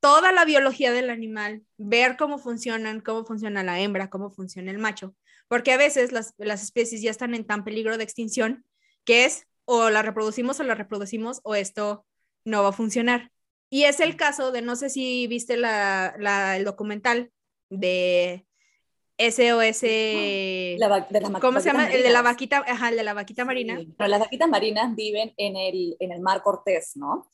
toda 0.00 0.32
la 0.32 0.44
biología 0.44 0.92
del 0.92 1.10
animal, 1.10 1.62
ver 1.76 2.16
cómo 2.16 2.38
funcionan, 2.38 3.00
cómo 3.00 3.24
funciona 3.24 3.62
la 3.62 3.80
hembra, 3.80 4.10
cómo 4.10 4.30
funciona 4.30 4.70
el 4.70 4.78
macho, 4.78 5.14
porque 5.48 5.72
a 5.72 5.76
veces 5.76 6.12
las, 6.12 6.34
las 6.38 6.62
especies 6.62 7.02
ya 7.02 7.10
están 7.10 7.34
en 7.34 7.46
tan 7.46 7.64
peligro 7.64 7.98
de 7.98 8.04
extinción 8.04 8.64
que 9.04 9.24
es 9.24 9.46
o 9.64 9.90
la 9.90 10.02
reproducimos 10.02 10.58
o 10.60 10.64
la 10.64 10.74
reproducimos 10.74 11.40
o 11.44 11.54
esto 11.54 12.06
no 12.44 12.62
va 12.62 12.70
a 12.70 12.72
funcionar. 12.72 13.30
Y 13.70 13.84
es 13.84 14.00
el 14.00 14.16
caso 14.16 14.52
de, 14.52 14.60
no 14.62 14.76
sé 14.76 14.90
si 14.90 15.26
viste 15.28 15.56
la, 15.56 16.14
la, 16.18 16.56
el 16.56 16.64
documental 16.64 17.32
de 17.72 18.46
SOS. 19.18 19.82
La, 20.78 21.40
¿Cómo 21.40 21.60
se 21.60 21.66
llama? 21.66 21.86
El 21.92 22.02
de 22.02 22.10
la 22.10 22.22
vaquita, 22.22 22.64
ajá, 22.66 22.88
el 22.88 22.96
de 22.96 23.04
la 23.04 23.14
vaquita 23.14 23.44
marina. 23.44 23.80
Pero 23.96 24.08
las 24.08 24.20
vaquitas 24.20 24.48
marinas 24.48 24.94
viven 24.94 25.32
en 25.36 25.56
el, 25.56 25.96
en 26.00 26.12
el 26.12 26.20
mar 26.20 26.42
Cortés, 26.42 26.96
¿no? 26.96 27.30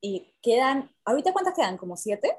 Y 0.00 0.34
quedan, 0.42 0.90
¿ahorita 1.04 1.32
cuántas 1.32 1.54
quedan? 1.54 1.76
¿Como 1.76 1.96
siete? 1.96 2.36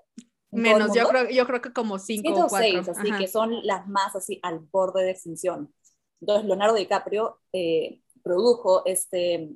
Menos, 0.51 0.95
yo 0.95 1.07
creo, 1.07 1.29
yo 1.29 1.45
creo 1.45 1.61
que 1.61 1.73
como 1.73 1.99
cinco 1.99 2.29
o 2.31 2.47
cuatro. 2.47 2.57
seis, 2.57 2.89
así 2.89 3.11
que 3.11 3.27
son 3.27 3.65
las 3.65 3.87
más 3.87 4.15
así 4.15 4.39
al 4.41 4.59
borde 4.59 5.03
de 5.03 5.11
extinción. 5.11 5.73
Entonces, 6.21 6.45
Leonardo 6.45 6.75
DiCaprio 6.75 7.41
eh, 7.51 8.01
produjo 8.23 8.85
este, 8.85 9.49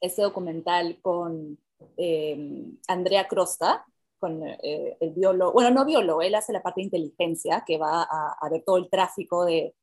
este 0.00 0.22
documental 0.22 0.98
con 1.00 1.58
eh, 1.96 2.66
Andrea 2.88 3.26
Crosta, 3.26 3.86
con 4.24 4.42
eh, 4.42 4.96
el 5.00 5.10
biólogo, 5.10 5.52
bueno, 5.52 5.70
no 5.70 5.84
biólogo, 5.84 6.22
él 6.22 6.34
hace 6.34 6.50
la 6.50 6.62
parte 6.62 6.80
de 6.80 6.86
inteligencia, 6.86 7.62
que 7.66 7.76
va 7.76 8.04
a, 8.04 8.48
ver 8.48 8.62
todo 8.64 8.78
el 8.78 8.88
tráfico 8.88 9.44
de, 9.44 9.74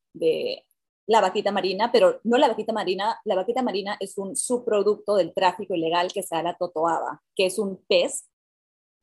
la 1.06 1.22
vaquita 1.22 1.52
marina, 1.52 1.92
pero 1.92 2.20
no 2.24 2.40
la 2.40 2.48
vaquita 2.48 2.74
marina, 2.74 3.20
la 3.24 3.36
vaquita 3.36 3.62
marina 3.62 3.98
es 4.00 4.18
un 4.18 4.36
subproducto 4.36 5.16
del 5.16 5.32
tráfico 5.32 5.76
ilegal 5.76 6.12
que 6.12 6.24
se 6.24 6.34
da 6.34 6.42
la 6.42 6.56
totoaba, 6.56 7.22
que 7.36 7.46
es 7.46 7.60
un 7.60 7.84
pez 7.88 8.28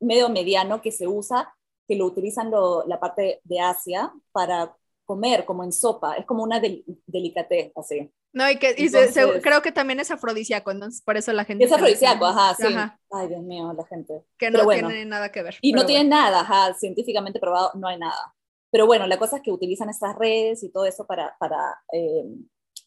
medio 0.01 0.27
mediano 0.27 0.81
que 0.81 0.91
se 0.91 1.07
usa, 1.07 1.55
que 1.87 1.95
lo 1.95 2.05
utilizan 2.05 2.51
la 2.85 2.99
parte 2.99 3.39
de 3.45 3.61
Asia 3.61 4.11
para 4.33 4.75
comer 5.09 5.43
como 5.43 5.63
en 5.63 5.73
sopa, 5.73 6.17
es 6.17 6.25
como 6.27 6.43
una 6.43 6.59
del, 6.59 6.83
delicatez 7.07 7.71
así. 7.75 8.13
No, 8.31 8.47
y 8.47 8.59
que 8.59 8.75
creo 9.41 9.63
que 9.63 9.71
también 9.71 9.99
es 9.99 10.11
afrodisíaco, 10.11 10.69
entonces 10.69 11.01
por 11.01 11.17
eso 11.17 11.33
la 11.33 11.45
gente... 11.45 11.65
Es 11.65 11.71
afrodisíaco, 11.71 12.27
ajá, 12.27 12.53
sí. 12.53 12.75
Ay, 13.09 13.27
Dios 13.27 13.41
mío, 13.41 13.73
la 13.75 13.87
gente. 13.87 14.23
Que 14.37 14.51
no 14.51 14.67
tiene 14.67 15.05
nada 15.05 15.31
que 15.31 15.41
ver. 15.41 15.57
Y 15.61 15.73
no 15.73 15.87
tiene 15.87 16.07
nada, 16.07 16.41
ajá, 16.41 16.75
científicamente 16.75 17.39
probado, 17.39 17.71
no 17.73 17.87
hay 17.87 17.97
nada. 17.97 18.35
Pero 18.69 18.85
bueno, 18.85 19.07
la 19.07 19.17
cosa 19.17 19.37
es 19.37 19.41
que 19.41 19.51
utilizan 19.51 19.89
estas 19.89 20.15
redes 20.15 20.61
y 20.61 20.69
todo 20.69 20.85
eso 20.85 21.07
para, 21.07 21.35
para, 21.39 21.57
eh, 21.91 22.23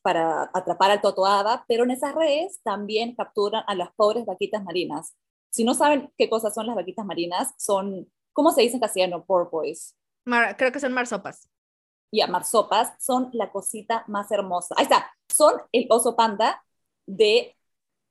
para 0.01 0.49
atrapar 0.55 0.93
al 0.93 1.01
totoaba, 1.01 1.65
pero 1.67 1.83
en 1.83 1.91
esas 1.91 2.15
redes 2.15 2.61
también 2.63 3.17
capturan 3.17 3.65
a 3.67 3.75
las 3.75 3.91
pobres 3.97 4.25
vaquitas 4.27 4.63
marinas. 4.63 5.17
Si 5.51 5.65
no 5.65 5.75
saben 5.75 6.13
qué 6.17 6.31
cosas 6.31 6.55
son 6.55 6.69
las 6.69 6.77
vaquitas 6.77 7.05
marinas, 7.05 7.53
son, 7.59 8.09
¿cómo 8.33 8.53
se 8.53 8.63
dice 8.63 8.77
en 8.77 8.81
castellano? 8.81 9.25
Porpoise. 9.25 9.97
creo 10.57 10.71
que 10.71 10.79
son 10.79 10.93
marsopas 10.93 11.49
y 12.13 12.21
a 12.21 12.27
marsopas 12.27 12.93
son 13.03 13.31
la 13.33 13.51
cosita 13.51 14.05
más 14.07 14.31
hermosa. 14.31 14.75
Ahí 14.79 14.85
está, 14.85 15.11
son 15.35 15.55
el 15.73 15.87
oso 15.89 16.15
panda 16.15 16.63
de 17.07 17.57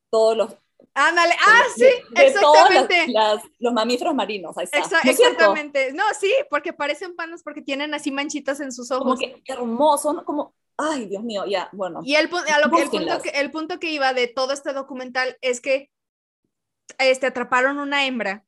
todos 0.10 0.36
los... 0.36 0.58
Ándale, 0.96 1.36
ah, 1.48 1.62
sí, 1.76 1.86
exactamente. 2.16 3.06
Todos 3.14 3.44
los, 3.60 3.74
mamíferos 3.74 4.16
marinos, 4.16 4.58
ahí 4.58 4.66
está. 4.66 5.00
exactamente, 5.04 5.94
no, 5.94 6.04
sí, 6.20 6.34
porque 6.50 6.74
parecen 6.74 7.16
pandas 7.16 7.44
porque 7.44 7.62
tienen 7.62 7.94
así 7.94 8.12
manchitas 8.12 8.60
en 8.60 8.72
sus 8.72 8.90
ojos. 8.90 9.04
Como 9.04 9.16
que 9.16 9.42
hermoso, 9.46 10.26
como, 10.26 10.56
ay, 10.78 11.06
Dios 11.06 11.24
mío, 11.24 11.46
ya, 11.46 11.70
bueno. 11.72 12.02
Y 12.04 12.16
el, 12.16 12.26
a 12.26 12.60
lo 12.60 12.76
que, 12.76 12.82
el, 12.82 12.90
punto 12.90 13.22
que, 13.22 13.30
el 13.30 13.52
punto 13.52 13.80
que 13.80 13.92
iba 13.92 14.14
de 14.14 14.28
todo 14.28 14.52
este 14.54 14.74
documental 14.74 15.38
es 15.42 15.62
que 15.62 15.92
este, 16.98 17.28
atraparon 17.28 17.78
una 17.78 18.06
hembra, 18.08 18.44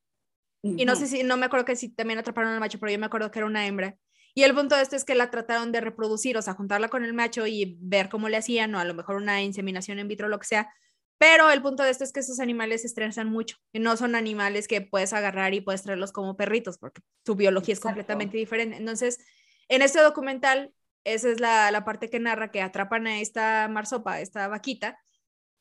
y 0.63 0.85
no 0.85 0.95
sé 0.95 1.07
si, 1.07 1.23
no 1.23 1.37
me 1.37 1.45
acuerdo 1.45 1.65
que 1.65 1.75
si 1.75 1.89
también 1.89 2.19
atraparon 2.19 2.51
al 2.51 2.59
macho, 2.59 2.79
pero 2.79 2.91
yo 2.91 2.97
me 2.97 3.05
acuerdo 3.05 3.29
que 3.29 3.39
era 3.39 3.45
una 3.45 3.67
hembra, 3.67 3.97
y 4.35 4.43
el 4.43 4.53
punto 4.53 4.75
de 4.75 4.81
esto 4.81 4.95
es 4.95 5.05
que 5.05 5.15
la 5.15 5.29
trataron 5.29 5.71
de 5.71 5.81
reproducir, 5.81 6.37
o 6.37 6.41
sea, 6.41 6.53
juntarla 6.53 6.89
con 6.89 7.05
el 7.05 7.13
macho 7.13 7.45
y 7.45 7.77
ver 7.81 8.09
cómo 8.09 8.29
le 8.29 8.37
hacían, 8.37 8.73
o 8.75 8.79
a 8.79 8.85
lo 8.85 8.93
mejor 8.93 9.15
una 9.15 9.41
inseminación 9.41 9.99
in 9.99 10.07
vitro, 10.07 10.27
lo 10.27 10.39
que 10.39 10.47
sea. 10.47 10.73
Pero 11.17 11.49
el 11.51 11.61
punto 11.61 11.83
de 11.83 11.91
esto 11.91 12.03
es 12.03 12.11
que 12.11 12.19
esos 12.19 12.39
animales 12.39 12.81
se 12.81 12.87
estresan 12.87 13.29
mucho 13.29 13.57
y 13.71 13.79
no 13.79 13.95
son 13.95 14.15
animales 14.15 14.67
que 14.67 14.81
puedes 14.81 15.13
agarrar 15.13 15.53
y 15.53 15.61
puedes 15.61 15.83
traerlos 15.83 16.11
como 16.11 16.35
perritos, 16.35 16.77
porque 16.77 17.01
su 17.25 17.35
biología 17.35 17.73
es 17.73 17.79
completamente 17.79 18.37
diferente. 18.37 18.77
Entonces, 18.77 19.19
en 19.69 19.81
este 19.81 20.01
documental, 20.01 20.73
esa 21.03 21.29
es 21.29 21.39
la, 21.39 21.71
la 21.71 21.85
parte 21.85 22.09
que 22.09 22.19
narra 22.19 22.51
que 22.51 22.61
atrapan 22.61 23.07
a 23.07 23.21
esta 23.21 23.67
marsopa, 23.69 24.19
esta 24.19 24.47
vaquita, 24.47 24.99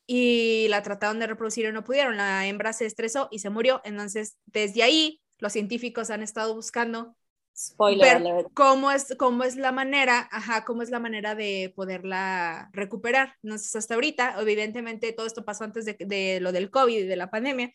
y 0.06 0.66
la 0.68 0.82
trataron 0.82 1.18
de 1.18 1.26
reproducir 1.26 1.66
y 1.66 1.72
no 1.72 1.85
pudieron. 1.85 2.16
La 2.16 2.47
hembra 2.47 2.72
se 2.72 2.86
estresó 2.86 3.28
y 3.30 3.38
se 3.38 3.51
murió. 3.51 3.80
Entonces, 3.84 4.36
desde 4.47 4.82
ahí, 4.82 5.22
los 5.38 5.53
científicos 5.53 6.11
han 6.11 6.22
estado 6.22 6.55
buscando 6.55 7.16
Spoiler 7.57 8.46
cómo 8.55 8.90
es, 8.90 9.14
cómo 9.18 9.44
es 9.44 9.57
la 9.57 9.72
manera, 9.72 10.28
ajá, 10.32 10.64
cómo 10.64 10.82
es 10.82 10.90
la 10.90 10.98
manera 10.98 11.34
de 11.34 11.72
poderla 11.76 12.70
recuperar. 12.72 13.34
No 13.42 13.59
sé, 13.59 13.78
hasta 13.78 13.94
ahorita, 13.94 14.36
evidentemente 14.40 15.12
todo 15.12 15.26
esto 15.26 15.44
pasó 15.44 15.64
antes 15.64 15.84
de, 15.84 15.96
de 15.98 16.40
lo 16.40 16.53
del 16.53 16.70
COVID 16.70 16.98
y 16.98 17.07
de 17.07 17.16
la 17.16 17.30
pandemia. 17.30 17.72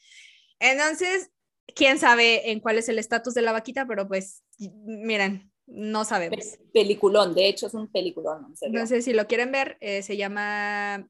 Entonces, 0.60 1.32
quién 1.76 2.00
sabe 2.00 2.52
en 2.52 2.60
cuál 2.60 2.78
es 2.78 2.90
el 2.90 3.00
estatus 3.00 3.34
de 3.34 3.42
la 3.42 3.52
vaquita, 3.52 3.86
pero 3.86 4.08
pues, 4.08 4.44
miren, 4.60 5.52
no 5.68 6.06
sabemos. 6.06 6.58
Peliculón, 6.74 7.36
de 7.36 7.48
hecho 7.48 7.68
es 7.68 7.74
un 7.74 7.92
peliculón. 7.92 8.56
No 8.70 8.88
sé 8.88 9.02
si 9.02 9.14
lo 9.14 9.28
quieren 9.28 9.52
ver, 9.52 9.78
eh, 9.82 10.02
se 10.02 10.18
llama 10.18 11.08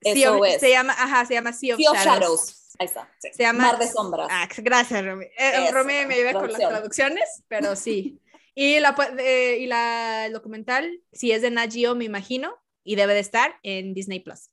Eso 0.00 0.44
es. 0.44 0.60
Se 0.60 0.70
llama, 0.70 0.92
ajá, 0.92 1.26
se 1.26 1.34
llama 1.34 1.52
Sea 1.52 1.74
of, 1.74 1.80
Shadows. 1.80 2.74
Ahí 2.78 2.86
está. 2.86 3.12
Se 3.18 3.42
llama 3.42 3.64
Mar 3.64 3.78
de 3.78 3.88
Sombras. 3.88 4.28
Ah, 4.30 4.48
gracias, 4.58 5.04
Romy. 5.04 5.26
Eh, 5.36 5.70
Romy 5.72 6.06
me 6.06 6.14
ayuda 6.14 6.32
con 6.34 6.52
las 6.52 6.60
traducciones, 6.60 7.42
pero 7.48 7.74
sí. 7.74 8.20
Y, 8.54 8.80
la, 8.80 8.96
y 9.20 9.66
la, 9.66 10.26
el 10.26 10.32
documental, 10.32 11.00
si 11.12 11.32
es 11.32 11.42
de 11.42 11.50
Nagio, 11.50 11.94
me 11.94 12.04
imagino, 12.04 12.56
y 12.84 12.96
debe 12.96 13.14
de 13.14 13.20
estar 13.20 13.58
en 13.62 13.94
Disney 13.94 14.20
Plus. 14.20 14.50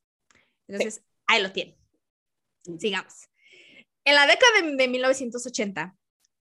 Entonces, 0.68 1.02
ahí 1.26 1.42
lo 1.42 1.52
tienen. 1.52 1.76
Sigamos. 2.78 3.28
En 4.04 4.14
la 4.14 4.26
década 4.26 4.62
de, 4.62 4.76
de 4.76 4.88
1980, 4.88 5.96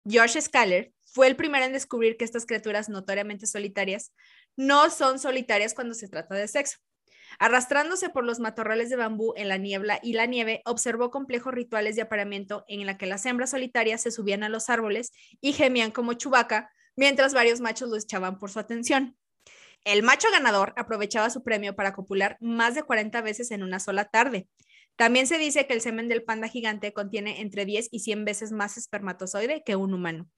George 0.08 0.40
Scaler 0.40 0.92
fue 1.04 1.28
el 1.28 1.36
primero 1.36 1.64
en 1.64 1.72
descubrir 1.72 2.16
que 2.16 2.24
estas 2.24 2.46
criaturas 2.46 2.88
notoriamente 2.88 3.46
solitarias 3.46 4.12
no 4.56 4.90
son 4.90 5.18
solitarias 5.18 5.74
cuando 5.74 5.94
se 5.94 6.08
trata 6.08 6.34
de 6.34 6.48
sexo. 6.48 6.78
Arrastrándose 7.38 8.10
por 8.10 8.24
los 8.24 8.40
matorrales 8.40 8.90
de 8.90 8.96
bambú 8.96 9.34
en 9.36 9.48
la 9.48 9.56
niebla 9.56 9.98
y 10.02 10.12
la 10.12 10.26
nieve, 10.26 10.62
observó 10.64 11.10
complejos 11.10 11.54
rituales 11.54 11.96
de 11.96 12.02
apareamiento 12.02 12.64
en 12.68 12.84
la 12.86 12.96
que 12.96 13.06
las 13.06 13.26
hembras 13.26 13.50
solitarias 13.50 14.02
se 14.02 14.10
subían 14.10 14.42
a 14.42 14.48
los 14.48 14.70
árboles 14.70 15.12
y 15.40 15.52
gemían 15.52 15.90
como 15.90 16.14
chubaca, 16.14 16.70
mientras 16.96 17.34
varios 17.34 17.60
machos 17.60 17.88
los 17.88 18.04
echaban 18.04 18.38
por 18.38 18.50
su 18.50 18.58
atención. 18.58 19.16
El 19.84 20.02
macho 20.02 20.28
ganador 20.30 20.72
aprovechaba 20.76 21.28
su 21.28 21.42
premio 21.42 21.76
para 21.76 21.92
copular 21.92 22.38
más 22.40 22.74
de 22.74 22.82
40 22.82 23.20
veces 23.20 23.50
en 23.50 23.62
una 23.62 23.80
sola 23.80 24.06
tarde. 24.06 24.48
También 24.96 25.26
se 25.26 25.38
dice 25.38 25.66
que 25.66 25.74
el 25.74 25.80
semen 25.80 26.08
del 26.08 26.22
panda 26.22 26.48
gigante 26.48 26.92
contiene 26.92 27.40
entre 27.40 27.66
10 27.66 27.88
y 27.90 28.00
100 28.00 28.24
veces 28.24 28.52
más 28.52 28.78
espermatozoide 28.78 29.62
que 29.64 29.76
un 29.76 29.92
humano. 29.92 30.28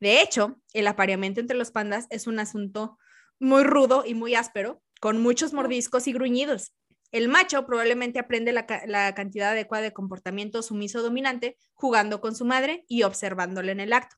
De 0.00 0.22
hecho, 0.22 0.60
el 0.72 0.86
apareamiento 0.86 1.40
entre 1.40 1.56
los 1.56 1.70
pandas 1.70 2.06
es 2.10 2.26
un 2.26 2.38
asunto 2.38 2.98
muy 3.38 3.62
rudo 3.64 4.04
y 4.06 4.14
muy 4.14 4.34
áspero, 4.34 4.82
con 5.02 5.20
muchos 5.20 5.52
mordiscos 5.52 6.06
y 6.06 6.12
gruñidos. 6.12 6.76
El 7.10 7.28
macho 7.28 7.66
probablemente 7.66 8.20
aprende 8.20 8.52
la, 8.52 8.66
cantidad 9.16 9.50
adecuada 9.50 9.82
de 9.82 9.92
comportamiento 9.92 10.62
sumiso 10.62 11.02
dominante 11.02 11.58
jugando 11.74 12.20
con 12.20 12.36
su 12.36 12.44
madre 12.44 12.84
y 12.86 13.02
observándole 13.02 13.72
en 13.72 13.80
el 13.80 13.94
acto. 13.94 14.14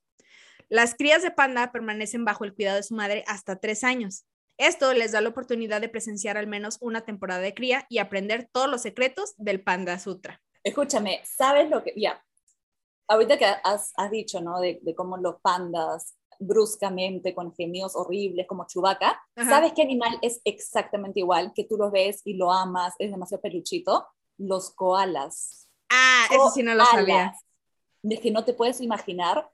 Las 0.69 0.95
crías 0.95 1.23
de 1.23 1.31
panda 1.31 1.73
permanecen 1.73 2.27
bajo 2.27 2.45
el 2.45 2.55
cuidado 2.55 2.77
de 2.77 2.83
su 2.83 2.95
madre 2.95 3.25
hasta 3.27 3.57
tres 3.57 3.83
años. 3.83 4.27
Esto 4.59 4.93
les 4.93 5.13
da 5.13 5.23
la 5.23 5.31
oportunidad 5.31 5.81
de 5.81 5.89
presenciar 5.89 6.37
al 6.37 6.49
menos 6.49 6.77
una 6.83 7.01
temporada 7.01 7.41
de 7.41 7.55
cría 7.55 7.87
y 7.89 7.97
aprender 7.97 8.51
todos 8.53 8.71
los 8.71 8.83
secretos 8.83 9.33
del 9.39 9.63
Panda 9.63 9.99
Sutra. 9.99 10.43
Escúchame, 10.63 11.23
¿sabes 11.25 11.71
lo 11.71 11.83
que, 11.83 11.95
ya, 11.97 12.23
ahorita 13.09 13.39
que 13.39 13.47
has, 13.47 13.95
dicho, 14.11 14.43
¿no? 14.43 14.61
De, 14.61 14.81
de, 14.83 14.95
cómo 14.95 15.17
los 15.17 15.41
pandas 15.41 16.15
bruscamente, 16.39 17.35
con 17.35 17.55
gemidos 17.55 17.97
horribles, 17.97 18.47
como 18.47 18.67
Chubaca. 18.67 19.21
¿Sabes 19.37 19.73
qué 19.73 19.83
animal 19.83 20.19
es 20.23 20.41
exactamente 20.45 21.21
igual? 21.21 21.53
Que 21.55 21.65
tú 21.65 21.77
lo 21.77 21.91
ves 21.91 22.23
y 22.25 22.35
lo 22.35 22.53
amas, 22.53 22.95
es 22.99 23.11
demasiado 23.11 23.43
peluchito. 23.43 24.07
Los 24.39 24.71
koalas. 24.71 25.69
Ah, 25.91 26.27
eso 26.31 26.51
sí 26.51 26.63
no 26.63 26.75
lo 26.75 26.85
sabía. 26.85 27.35
De 28.03 28.19
que 28.19 28.31
no 28.31 28.45
te 28.45 28.55
puedes 28.55 28.81
imaginar. 28.81 29.51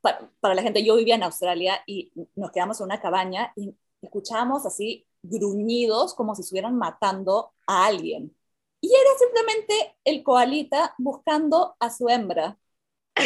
Para, 0.00 0.30
para, 0.40 0.54
la 0.54 0.62
gente, 0.62 0.84
yo 0.84 0.96
vivía 0.96 1.16
en 1.16 1.24
Australia 1.24 1.82
y 1.86 2.12
nos 2.34 2.50
quedamos 2.50 2.80
en 2.80 2.84
una 2.86 3.00
cabaña 3.00 3.52
y 3.56 3.74
escuchábamos 4.00 4.64
así 4.64 5.06
gruñidos 5.22 6.14
como 6.14 6.34
si 6.34 6.42
estuvieran 6.42 6.76
matando 6.76 7.52
a 7.66 7.86
alguien. 7.86 8.34
Y 8.80 8.88
era 8.94 9.10
simplemente 9.18 9.96
el 10.04 10.22
koalita 10.22 10.94
buscando 10.98 11.76
a 11.80 11.90
su 11.90 12.08
hembra 12.08 12.58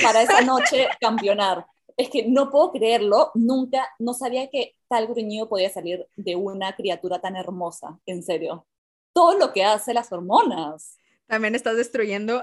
para 0.03 0.23
esa 0.23 0.41
noche 0.43 0.89
campeonar 1.01 1.67
es 1.97 2.11
que 2.11 2.27
no 2.27 2.51
puedo 2.51 2.73
creerlo, 2.73 3.31
nunca, 3.35 3.89
no 3.99 4.15
sabía 4.15 4.49
que 4.49 4.77
tal 4.89 5.07
gruñido 5.07 5.49
podía 5.49 5.71
salir 5.71 6.07
de 6.17 6.37
una 6.37 6.75
criatura 6.75 7.21
tan 7.21 7.37
hermosa, 7.37 7.99
en 8.07 8.23
serio. 8.23 8.67
Todo 9.13 9.39
lo 9.39 9.53
que 9.53 9.65
hace 9.65 9.95
las 9.95 10.13
hormonas. 10.13 10.99
También 11.27 11.55
estás 11.55 11.77
destruyendo 11.77 12.43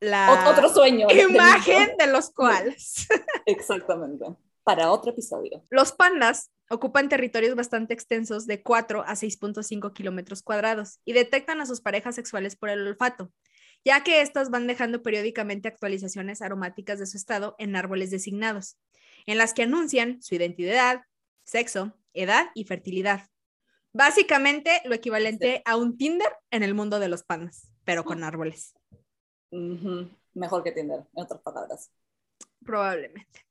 la 0.00 0.50
otro 0.50 0.68
sueño 0.72 1.08
imagen 1.10 1.96
de, 1.98 2.06
los 2.06 2.30
koalas. 2.30 3.06
Exactamente. 3.46 4.24
Para 4.64 4.90
otro 4.90 5.10
episodio. 5.10 5.64
Los 5.68 5.92
pandas 5.92 6.50
ocupan 6.70 7.08
territorios 7.08 7.54
bastante 7.54 7.92
extensos 7.92 8.46
de 8.46 8.62
4 8.62 9.02
a 9.02 9.12
6.5 9.12 9.92
kilómetros 9.92 10.42
cuadrados 10.42 11.00
y 11.04 11.12
detectan 11.12 11.60
a 11.60 11.66
sus 11.66 11.80
parejas 11.80 12.14
sexuales 12.14 12.56
por 12.56 12.70
el 12.70 12.86
olfato 12.86 13.30
ya 13.84 14.02
que 14.02 14.20
estas 14.20 14.50
van 14.50 14.66
dejando 14.66 15.02
periódicamente 15.02 15.68
actualizaciones 15.68 16.42
aromáticas 16.42 16.98
de 16.98 17.06
su 17.06 17.16
estado 17.16 17.54
en 17.58 17.76
árboles 17.76 18.10
designados, 18.10 18.78
en 19.26 19.38
las 19.38 19.54
que 19.54 19.62
anuncian 19.62 20.22
su 20.22 20.34
identidad, 20.34 21.02
sexo, 21.44 21.96
edad 22.14 22.50
y 22.54 22.64
fertilidad. 22.64 23.28
Básicamente 23.92 24.82
lo 24.84 24.94
equivalente 24.94 25.62
a 25.64 25.76
un 25.76 25.96
Tinder 25.96 26.32
en 26.50 26.62
el 26.62 26.74
mundo 26.74 27.00
de 27.00 27.08
los 27.08 27.24
pandas, 27.24 27.72
pero 27.84 28.04
con 28.04 28.22
árboles. 28.22 28.74
Mejor 29.50 30.62
que 30.62 30.72
Tinder, 30.72 31.00
en 31.14 31.22
otras 31.22 31.40
palabras. 31.40 31.90
Probablemente. 32.64 33.46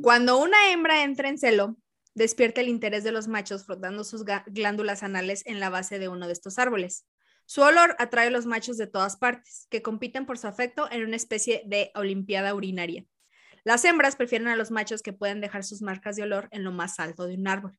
Cuando 0.00 0.38
una 0.38 0.70
hembra 0.70 1.02
entra 1.02 1.28
en 1.28 1.38
celo, 1.38 1.76
despierta 2.14 2.62
el 2.62 2.68
interés 2.68 3.04
de 3.04 3.12
los 3.12 3.28
machos 3.28 3.66
frotando 3.66 4.04
sus 4.04 4.24
glándulas 4.46 5.02
anales 5.02 5.42
en 5.46 5.60
la 5.60 5.68
base 5.68 5.98
de 5.98 6.08
uno 6.08 6.26
de 6.26 6.32
estos 6.32 6.58
árboles. 6.58 7.04
Su 7.50 7.62
olor 7.62 7.96
atrae 7.98 8.26
a 8.26 8.30
los 8.30 8.44
machos 8.44 8.76
de 8.76 8.86
todas 8.86 9.16
partes, 9.16 9.68
que 9.70 9.80
compiten 9.80 10.26
por 10.26 10.36
su 10.36 10.46
afecto 10.46 10.86
en 10.92 11.02
una 11.02 11.16
especie 11.16 11.62
de 11.64 11.90
olimpiada 11.94 12.54
urinaria. 12.54 13.06
Las 13.64 13.86
hembras 13.86 14.16
prefieren 14.16 14.48
a 14.48 14.56
los 14.56 14.70
machos 14.70 15.00
que 15.00 15.14
pueden 15.14 15.40
dejar 15.40 15.64
sus 15.64 15.80
marcas 15.80 16.16
de 16.16 16.24
olor 16.24 16.50
en 16.52 16.62
lo 16.62 16.72
más 16.72 17.00
alto 17.00 17.26
de 17.26 17.36
un 17.36 17.48
árbol. 17.48 17.78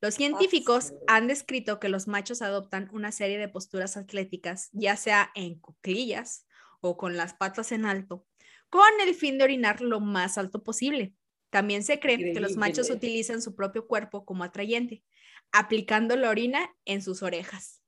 Los 0.00 0.14
científicos 0.14 0.92
han 1.08 1.26
descrito 1.26 1.80
que 1.80 1.88
los 1.88 2.06
machos 2.06 2.40
adoptan 2.40 2.88
una 2.92 3.10
serie 3.10 3.36
de 3.36 3.48
posturas 3.48 3.96
atléticas, 3.96 4.68
ya 4.70 4.94
sea 4.94 5.32
en 5.34 5.58
cuclillas 5.58 6.46
o 6.80 6.96
con 6.96 7.16
las 7.16 7.34
patas 7.34 7.72
en 7.72 7.86
alto, 7.86 8.24
con 8.70 8.88
el 9.04 9.12
fin 9.16 9.38
de 9.38 9.44
orinar 9.44 9.80
lo 9.80 9.98
más 9.98 10.38
alto 10.38 10.62
posible. 10.62 11.14
También 11.50 11.82
se 11.82 11.98
cree 11.98 12.32
que 12.32 12.38
los 12.38 12.56
machos 12.56 12.90
utilizan 12.90 13.42
su 13.42 13.56
propio 13.56 13.88
cuerpo 13.88 14.24
como 14.24 14.44
atrayente, 14.44 15.02
aplicando 15.50 16.14
la 16.14 16.30
orina 16.30 16.72
en 16.84 17.02
sus 17.02 17.24
orejas. 17.24 17.83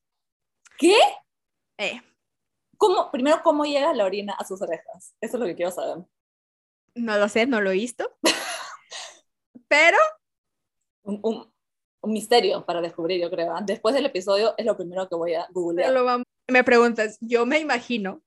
¿Qué? 0.79 0.97
Eh. 1.79 2.01
¿Cómo, 2.77 3.11
primero, 3.11 3.41
¿cómo 3.43 3.65
llega 3.65 3.95
la 3.95 4.05
orina 4.05 4.35
a 4.35 4.45
sus 4.45 4.61
orejas? 4.61 5.15
Eso 5.21 5.37
es 5.37 5.41
lo 5.41 5.47
que 5.47 5.55
quiero 5.55 5.71
saber. 5.71 6.05
No 6.95 7.19
lo 7.19 7.29
sé, 7.29 7.47
no 7.47 7.61
lo 7.61 7.71
he 7.71 7.75
visto. 7.75 8.11
Pero... 9.69 9.97
Un, 11.03 11.21
un, 11.23 11.53
un, 12.01 12.13
misterio 12.13 12.65
para 12.67 12.81
descubrir, 12.81 13.21
yo 13.21 13.31
creo. 13.31 13.55
Después 13.65 13.95
del 13.95 14.07
episodio 14.07 14.55
es 14.59 14.67
lo 14.67 14.77
primero 14.77 15.09
que 15.09 15.15
voy 15.15 15.35
a 15.35 15.47
googlear. 15.51 16.23
Me 16.49 16.65
preguntas, 16.65 17.19
yo 17.21 17.47
me 17.47 17.59
imagino 17.59 18.23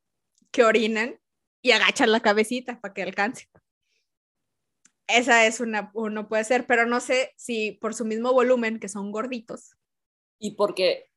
que 0.51 0.63
orinan 0.63 1.19
y 1.61 1.71
agachan 1.71 2.11
la 2.11 2.21
cabecita 2.21 2.79
para 2.79 2.93
que 2.93 3.03
alcance. 3.03 3.49
Esa 5.07 5.45
es 5.45 5.59
una, 5.59 5.91
uno 5.93 6.27
puede 6.27 6.43
ser, 6.43 6.67
pero 6.67 6.85
no 6.85 6.99
sé 6.99 7.33
si 7.35 7.71
por 7.73 7.95
su 7.95 8.05
mismo 8.05 8.33
volumen, 8.33 8.79
que 8.79 8.89
son 8.89 9.11
gorditos. 9.11 9.75
Y 10.37 10.51
porque 10.51 11.08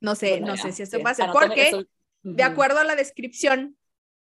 no 0.00 0.14
sé, 0.14 0.40
no 0.40 0.56
sé 0.56 0.72
si 0.72 0.82
esto 0.82 1.00
pasa, 1.00 1.32
porque 1.32 1.86
de 2.22 2.42
acuerdo 2.42 2.78
a 2.78 2.84
la 2.84 2.96
descripción 2.96 3.76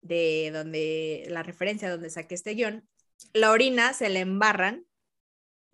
de 0.02 0.50
donde, 0.54 1.26
la 1.30 1.44
referencia 1.44 1.90
donde 1.90 2.10
saqué 2.10 2.36
este 2.36 2.54
guion, 2.54 2.88
la 3.34 3.52
orina 3.52 3.94
se 3.94 4.10
le 4.10 4.20
embarran 4.20 4.86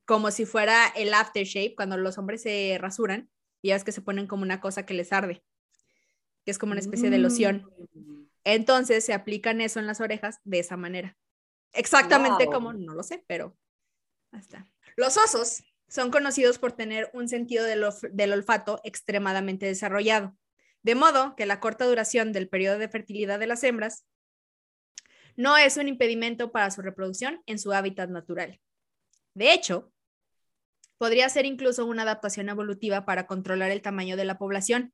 como 0.06 0.32
si 0.32 0.46
fuera 0.46 0.88
el 0.96 1.14
aftershave 1.14 1.76
cuando 1.76 1.98
los 1.98 2.18
hombres 2.18 2.42
se 2.42 2.78
rasuran 2.80 3.30
y 3.62 3.70
ya 3.70 3.76
es 3.76 3.84
que 3.84 3.92
se 3.92 4.02
ponen 4.02 4.28
como 4.28 4.44
una 4.44 4.62
cosa 4.62 4.86
que 4.86 4.94
les 4.94 5.12
arde, 5.12 5.44
que 6.46 6.52
es 6.52 6.58
como 6.58 6.72
una 6.72 6.80
especie 6.80 7.10
de 7.10 7.18
loción. 7.18 7.70
Mm. 7.94 8.24
Entonces 8.44 9.04
se 9.04 9.14
aplican 9.14 9.60
eso 9.60 9.80
en 9.80 9.88
las 9.88 10.00
orejas 10.00 10.40
de 10.46 10.60
esa 10.60 10.78
manera. 10.78 11.18
Exactamente 11.74 12.46
como, 12.48 12.74
no 12.74 12.94
lo 12.94 13.04
sé, 13.04 13.24
pero 13.28 13.58
hasta. 14.32 14.70
Los 14.96 15.18
osos 15.18 15.64
son 15.88 16.12
conocidos 16.12 16.60
por 16.60 16.74
tener 16.74 17.10
un 17.14 17.30
sentido 17.30 17.64
del, 17.64 18.32
olfato 18.34 18.82
extremadamente 18.84 19.66
desarrollado, 19.66 20.36
de 20.84 20.96
modo 20.96 21.36
que 21.36 21.46
la 21.46 21.60
corta 21.60 21.86
duración 21.86 22.34
del 22.34 22.50
periodo 22.50 22.78
de 22.78 22.90
fertilidad 22.90 23.40
de 23.40 23.48
las 23.48 23.64
hembras 23.64 24.06
no 25.36 25.56
es 25.58 25.78
un 25.78 25.88
impedimento 25.88 26.52
para 26.52 26.72
su 26.72 26.82
reproducción 26.82 27.42
en 27.46 27.60
su 27.60 27.72
hábitat 27.72 28.10
natural. 28.10 28.60
De 29.34 29.54
hecho, 29.54 29.92
podría 30.98 31.30
ser 31.30 31.46
incluso 31.46 31.86
una 31.86 32.02
adaptación 32.02 32.50
evolutiva 32.50 33.06
para 33.06 33.28
controlar 33.28 33.72
el 33.72 33.82
tamaño 33.82 34.18
de 34.18 34.26
la 34.26 34.38
población, 34.38 34.94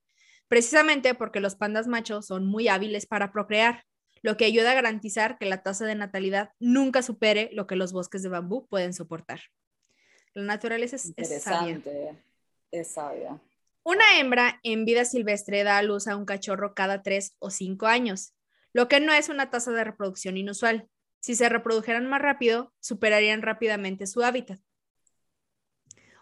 precisamente 0.49 1.15
porque 1.15 1.39
los 1.39 1.55
pandas 1.55 1.87
machos 1.87 2.27
son 2.27 2.45
muy 2.45 2.67
hábiles 2.67 3.05
para 3.05 3.31
procrear, 3.31 3.85
lo 4.21 4.37
que 4.37 4.45
ayuda 4.45 4.71
a 4.71 4.75
garantizar 4.75 5.37
que 5.37 5.45
la 5.45 5.63
tasa 5.63 5.85
de 5.85 5.95
natalidad 5.95 6.51
nunca 6.59 7.01
supere 7.01 7.49
lo 7.53 7.67
que 7.67 7.75
los 7.75 7.91
bosques 7.91 8.23
de 8.23 8.29
bambú 8.29 8.67
pueden 8.67 8.93
soportar. 8.93 9.41
La 10.33 10.43
naturaleza 10.43 10.95
es, 10.95 11.05
Interesante. 11.05 12.15
es 12.71 12.87
sabia. 12.87 13.39
Una 13.83 14.17
hembra 14.17 14.59
en 14.63 14.85
vida 14.85 15.05
silvestre 15.05 15.63
da 15.63 15.77
a 15.77 15.83
luz 15.83 16.07
a 16.07 16.15
un 16.15 16.25
cachorro 16.25 16.73
cada 16.73 17.03
tres 17.03 17.35
o 17.39 17.49
cinco 17.49 17.85
años, 17.85 18.33
lo 18.71 18.87
que 18.87 18.99
no 18.99 19.13
es 19.13 19.29
una 19.29 19.49
tasa 19.49 19.71
de 19.71 19.83
reproducción 19.83 20.37
inusual. 20.37 20.87
Si 21.19 21.35
se 21.35 21.49
reprodujeran 21.49 22.07
más 22.07 22.21
rápido, 22.21 22.73
superarían 22.79 23.41
rápidamente 23.41 24.07
su 24.07 24.23
hábitat. 24.23 24.59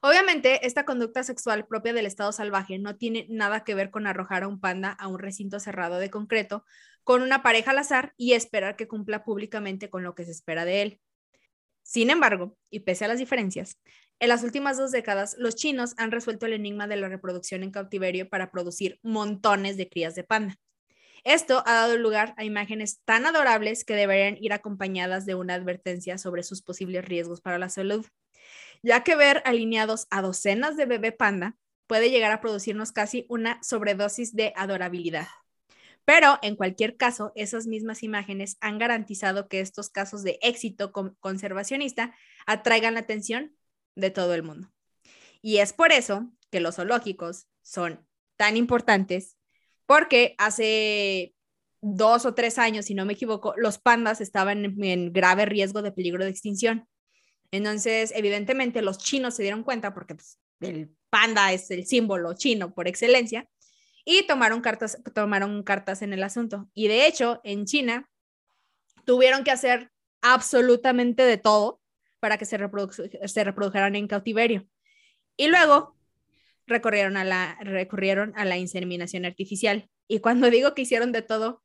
Obviamente, 0.02 0.66
esta 0.66 0.84
conducta 0.84 1.24
sexual 1.24 1.68
propia 1.68 1.94
del 1.94 2.08
estado 2.08 2.32
salvaje 2.32 2.80
no 2.80 2.98
tiene 2.98 3.28
nada 3.30 3.64
que 3.64 3.76
ver 3.76 3.92
con 3.92 4.08
arrojar 4.08 4.44
a 4.44 4.48
un 4.48 4.60
panda 4.60 4.92
a 4.92 5.08
un 5.08 5.20
recinto 5.20 5.60
cerrado 5.60 6.00
de 6.00 6.10
concreto 6.10 6.66
con 7.04 7.22
una 7.22 7.44
pareja 7.44 7.72
al 7.72 7.78
azar 7.78 8.14
y 8.18 8.34
esperar 8.34 8.76
que 8.76 8.88
cumpla 8.88 9.24
públicamente 9.24 9.90
con 9.90 10.04
lo 10.04 10.16
que 10.16 10.26
se 10.26 10.32
espera 10.32 10.66
de 10.66 10.82
él. 10.82 11.02
Sin 11.92 12.10
embargo, 12.10 12.58
y 12.70 12.82
pese 12.82 13.04
a 13.04 13.08
las 13.10 13.20
diferencias, 13.20 13.78
en 14.20 14.30
las 14.30 14.44
últimas 14.44 14.78
dos 14.78 14.92
décadas 14.92 15.36
los 15.38 15.56
chinos 15.56 15.94
han 15.98 16.12
resuelto 16.12 16.46
el 16.46 16.54
enigma 16.54 16.88
de 16.88 16.96
la 16.96 17.10
reproducción 17.10 17.64
en 17.64 17.72
cautiverio 17.72 18.30
para 18.30 18.50
producir 18.50 18.98
montones 19.04 19.76
de 19.76 19.90
crías 19.90 20.16
de 20.16 20.24
panda. 20.24 20.56
Esto 21.26 21.64
ha 21.66 21.74
dado 21.74 21.98
lugar 21.98 22.34
a 22.38 22.46
imágenes 22.46 23.02
tan 23.04 23.26
adorables 23.26 23.84
que 23.84 23.96
deberían 23.96 24.38
ir 24.40 24.54
acompañadas 24.54 25.26
de 25.26 25.36
una 25.36 25.56
advertencia 25.56 26.18
sobre 26.18 26.44
sus 26.44 26.62
posibles 26.62 27.04
riesgos 27.04 27.42
para 27.42 27.60
la 27.60 27.68
salud 27.68 28.06
ya 28.84 29.04
que 29.04 29.16
ver 29.16 29.42
alineados 29.46 30.08
a 30.10 30.22
docenas 30.22 30.78
de 30.78 30.86
bebé 30.86 31.12
panda 31.12 31.58
puede 31.88 32.10
llegar 32.10 32.32
a 32.32 32.42
producirnos 32.42 32.92
casi 32.92 33.26
una 33.30 33.62
sobredosis 33.62 34.36
de 34.36 34.54
adorabilidad. 34.56 35.28
Pero 36.06 36.40
en 36.42 36.56
cualquier 36.56 36.98
caso, 36.98 37.32
esas 37.36 37.68
mismas 37.68 38.04
imágenes 38.04 38.58
han 38.60 38.80
garantizado 38.80 39.48
que 39.48 39.60
estos 39.60 39.90
casos 39.90 40.24
de 40.24 40.40
éxito 40.42 40.92
conservacionista 41.20 42.16
atraigan 42.46 42.96
la 42.96 43.02
atención 43.02 43.56
de 43.96 44.10
todo 44.10 44.34
el 44.34 44.44
mundo. 44.44 44.72
Y 45.42 45.58
es 45.58 45.74
por 45.74 45.92
eso 45.92 46.32
que 46.50 46.60
los 46.60 46.76
zoológicos 46.76 47.48
son 47.62 48.06
tan 48.36 48.58
importantes, 48.58 49.38
porque 49.86 50.36
hace 50.38 51.36
dos 51.82 52.26
o 52.26 52.34
tres 52.34 52.58
años, 52.58 52.86
si 52.86 52.94
no 52.94 53.06
me 53.06 53.14
equivoco, 53.14 53.54
los 53.58 53.78
pandas 53.78 54.22
estaban 54.22 54.66
en, 54.84 55.14
grave 55.14 55.46
riesgo 55.46 55.82
de 55.82 55.92
peligro 55.92 56.24
de 56.24 56.30
extinción. 56.30 56.88
Entonces, 57.52 58.14
evidentemente, 58.16 58.82
los 58.82 58.98
chinos 58.98 59.36
se 59.36 59.44
dieron 59.44 59.64
cuenta 59.64 59.94
porque 59.94 60.16
pues, 60.16 60.40
el 60.60 60.96
panda 61.10 61.52
es 61.52 61.70
el 61.72 61.86
símbolo 61.86 62.34
chino 62.34 62.74
por 62.74 62.88
excelencia 62.88 63.48
y 64.06 64.26
tomaron 64.28 64.62
cartas, 64.62 64.98
tomaron 65.14 65.64
cartas 65.64 66.02
en 66.02 66.14
el 66.14 66.24
asunto. 66.24 66.70
Y 66.74 66.88
de 66.88 67.08
hecho, 67.08 67.42
en 67.44 67.66
China 67.66 68.10
tuvieron 69.06 69.44
que 69.44 69.52
hacer 69.52 69.92
absolutamente 70.22 71.24
de 71.24 71.38
todo 71.38 71.82
para 72.20 72.38
que 72.38 72.46
se, 72.46 72.58
se 72.58 73.44
reprodujeran 73.44 73.96
en 73.96 74.08
cautiverio. 74.08 74.68
Y 75.38 75.48
luego 75.48 75.96
recurrieron 76.68 77.18
a, 77.18 77.24
la, 77.24 77.58
recurrieron 77.62 78.34
a 78.36 78.46
la 78.46 78.58
inseminación 78.58 79.26
artificial. 79.26 79.90
Y 80.08 80.20
cuando 80.20 80.50
digo 80.50 80.74
que 80.74 80.84
hicieron 80.84 81.12
de 81.12 81.22
todo, 81.22 81.64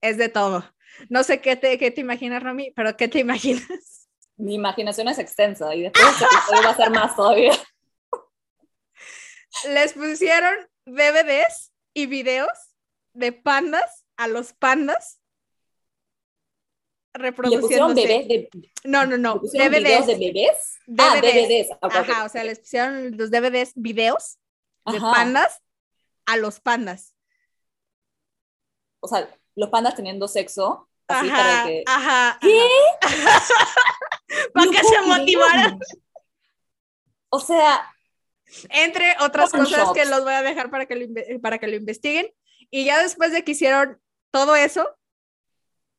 es 0.00 0.16
de 0.16 0.28
todo. 0.28 0.64
No 1.08 1.22
sé 1.24 1.40
qué 1.40 1.56
te, 1.56 1.78
qué 1.78 1.90
te 1.90 2.00
imaginas, 2.00 2.42
Romy, 2.42 2.72
pero 2.74 2.96
¿qué 2.96 3.08
te 3.08 3.18
imaginas? 3.20 4.00
mi 4.40 4.54
imaginación 4.54 5.08
es 5.08 5.18
extensa 5.18 5.74
y 5.74 5.82
después 5.82 6.04
va 6.64 6.70
a 6.70 6.76
ser 6.76 6.90
más 6.90 7.14
todavía. 7.14 7.52
Les 9.68 9.92
pusieron 9.92 10.54
DVDs 10.86 11.72
y 11.94 12.06
videos 12.06 12.76
de 13.12 13.32
pandas 13.32 14.04
a 14.16 14.28
los 14.28 14.52
pandas 14.52 15.20
reproduciendo. 17.14 17.94
bebés 17.94 18.28
de... 18.28 18.48
No, 18.84 19.06
no, 19.06 19.16
no. 19.16 19.34
DVDs. 19.36 20.06
de 20.06 20.16
bebés? 20.16 20.78
Ah, 20.98 21.16
DVDs. 21.16 21.68
Ajá, 21.80 22.24
o 22.24 22.28
sea, 22.28 22.44
les 22.44 22.60
pusieron 22.60 23.16
los 23.16 23.30
DVDs, 23.30 23.72
videos 23.74 24.38
de 24.86 25.00
pandas 25.00 25.60
a 26.26 26.36
los 26.36 26.60
pandas. 26.60 27.14
O 29.00 29.08
sea, 29.08 29.28
los 29.56 29.68
pandas 29.70 29.94
teniendo 29.94 30.28
sexo. 30.28 30.88
Así 31.08 31.28
para 31.28 31.64
que... 31.64 31.82
ajá. 31.86 32.38
¿Qué? 32.40 32.68
para 34.54 34.70
que 34.70 34.84
se 34.84 35.02
motivaran. 35.02 35.80
O 37.30 37.40
sea, 37.40 37.92
entre 38.70 39.14
otras 39.20 39.50
cosas 39.50 39.92
que 39.92 40.04
los 40.04 40.22
voy 40.22 40.32
a 40.32 40.42
dejar 40.42 40.70
para 40.70 40.86
que, 40.86 40.96
lo, 40.96 41.40
para 41.40 41.58
que 41.58 41.66
lo 41.66 41.76
investiguen. 41.76 42.32
Y 42.70 42.84
ya 42.84 43.02
después 43.02 43.32
de 43.32 43.44
que 43.44 43.52
hicieron 43.52 44.00
todo 44.30 44.54
eso, 44.54 44.86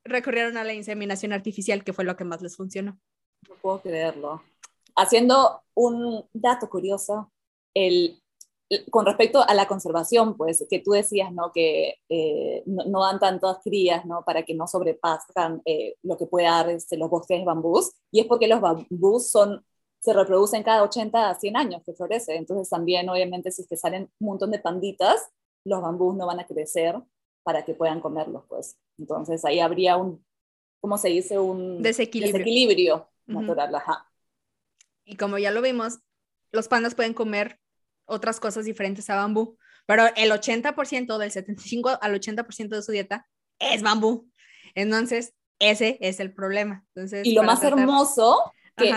recurrieron 0.03 0.57
a 0.57 0.63
la 0.63 0.73
inseminación 0.73 1.33
artificial, 1.33 1.83
que 1.83 1.93
fue 1.93 2.05
lo 2.05 2.15
que 2.15 2.23
más 2.23 2.41
les 2.41 2.55
funcionó. 2.55 2.99
No 3.47 3.55
puedo 3.61 3.81
creerlo. 3.81 4.43
Haciendo 4.95 5.63
un 5.73 6.25
dato 6.33 6.69
curioso, 6.69 7.31
el, 7.73 8.21
con 8.89 9.05
respecto 9.05 9.43
a 9.45 9.53
la 9.53 9.67
conservación, 9.67 10.37
pues 10.37 10.65
que 10.69 10.79
tú 10.79 10.91
decías, 10.91 11.31
¿no? 11.33 11.51
Que 11.51 11.95
eh, 12.09 12.63
no, 12.65 13.01
dan 13.01 13.19
tantas 13.19 13.57
crías, 13.63 14.05
¿no? 14.05 14.23
Para 14.25 14.43
que 14.43 14.53
no 14.53 14.67
sobrepasan 14.67 15.61
eh, 15.65 15.95
lo 16.03 16.17
que 16.17 16.25
puede 16.25 16.45
dar 16.45 16.69
este, 16.69 16.97
los 16.97 17.09
bosques 17.09 17.39
de 17.39 17.45
bambús. 17.45 17.91
Y 18.11 18.21
es 18.21 18.27
porque 18.27 18.47
los 18.47 18.61
bambús 18.61 19.29
son, 19.29 19.65
se 20.01 20.13
reproducen 20.13 20.63
cada 20.63 20.83
80 20.83 21.29
a 21.29 21.35
100 21.35 21.57
años 21.57 21.83
que 21.85 21.93
florece. 21.93 22.35
Entonces 22.35 22.69
también, 22.69 23.07
obviamente, 23.07 23.51
si 23.51 23.61
es 23.61 23.67
que 23.67 23.77
salen 23.77 24.11
un 24.19 24.27
montón 24.27 24.51
de 24.51 24.59
panditas, 24.59 25.29
los 25.63 25.81
bambús 25.81 26.15
no 26.15 26.25
van 26.25 26.39
a 26.39 26.47
crecer 26.47 26.95
para 27.43 27.63
que 27.63 27.75
puedan 27.75 28.01
comerlos, 28.01 28.43
pues. 28.47 28.77
Entonces 28.97 29.45
ahí 29.45 29.59
habría 29.59 29.97
un, 29.97 30.25
¿cómo 30.79 30.97
se 30.97 31.09
dice? 31.09 31.37
Un 31.39 31.81
desequilibrio, 31.81 33.09
natural, 33.27 33.73
ajá. 33.75 34.11
Y 35.05 35.17
como 35.17 35.37
ya 35.37 35.51
lo 35.51 35.61
vimos, 35.61 35.99
los 36.51 36.67
pandas 36.67 36.95
pueden 36.95 37.13
comer 37.13 37.59
otras 38.05 38.39
cosas 38.39 38.65
diferentes 38.65 39.09
a 39.09 39.15
bambú, 39.15 39.57
pero 39.85 40.05
el 40.15 40.31
80%, 40.31 41.17
del 41.17 41.31
75 41.31 41.99
al 42.01 42.19
80% 42.19 42.69
de 42.69 42.81
su 42.81 42.91
dieta 42.91 43.27
es 43.59 43.83
bambú. 43.83 44.29
Entonces, 44.73 45.33
ese 45.59 45.97
es 46.01 46.19
el 46.19 46.33
problema. 46.33 46.85
Entonces, 46.95 47.25
y 47.25 47.33
lo 47.33 47.43
más 47.43 47.63
hermoso, 47.63 48.51
que, 48.75 48.91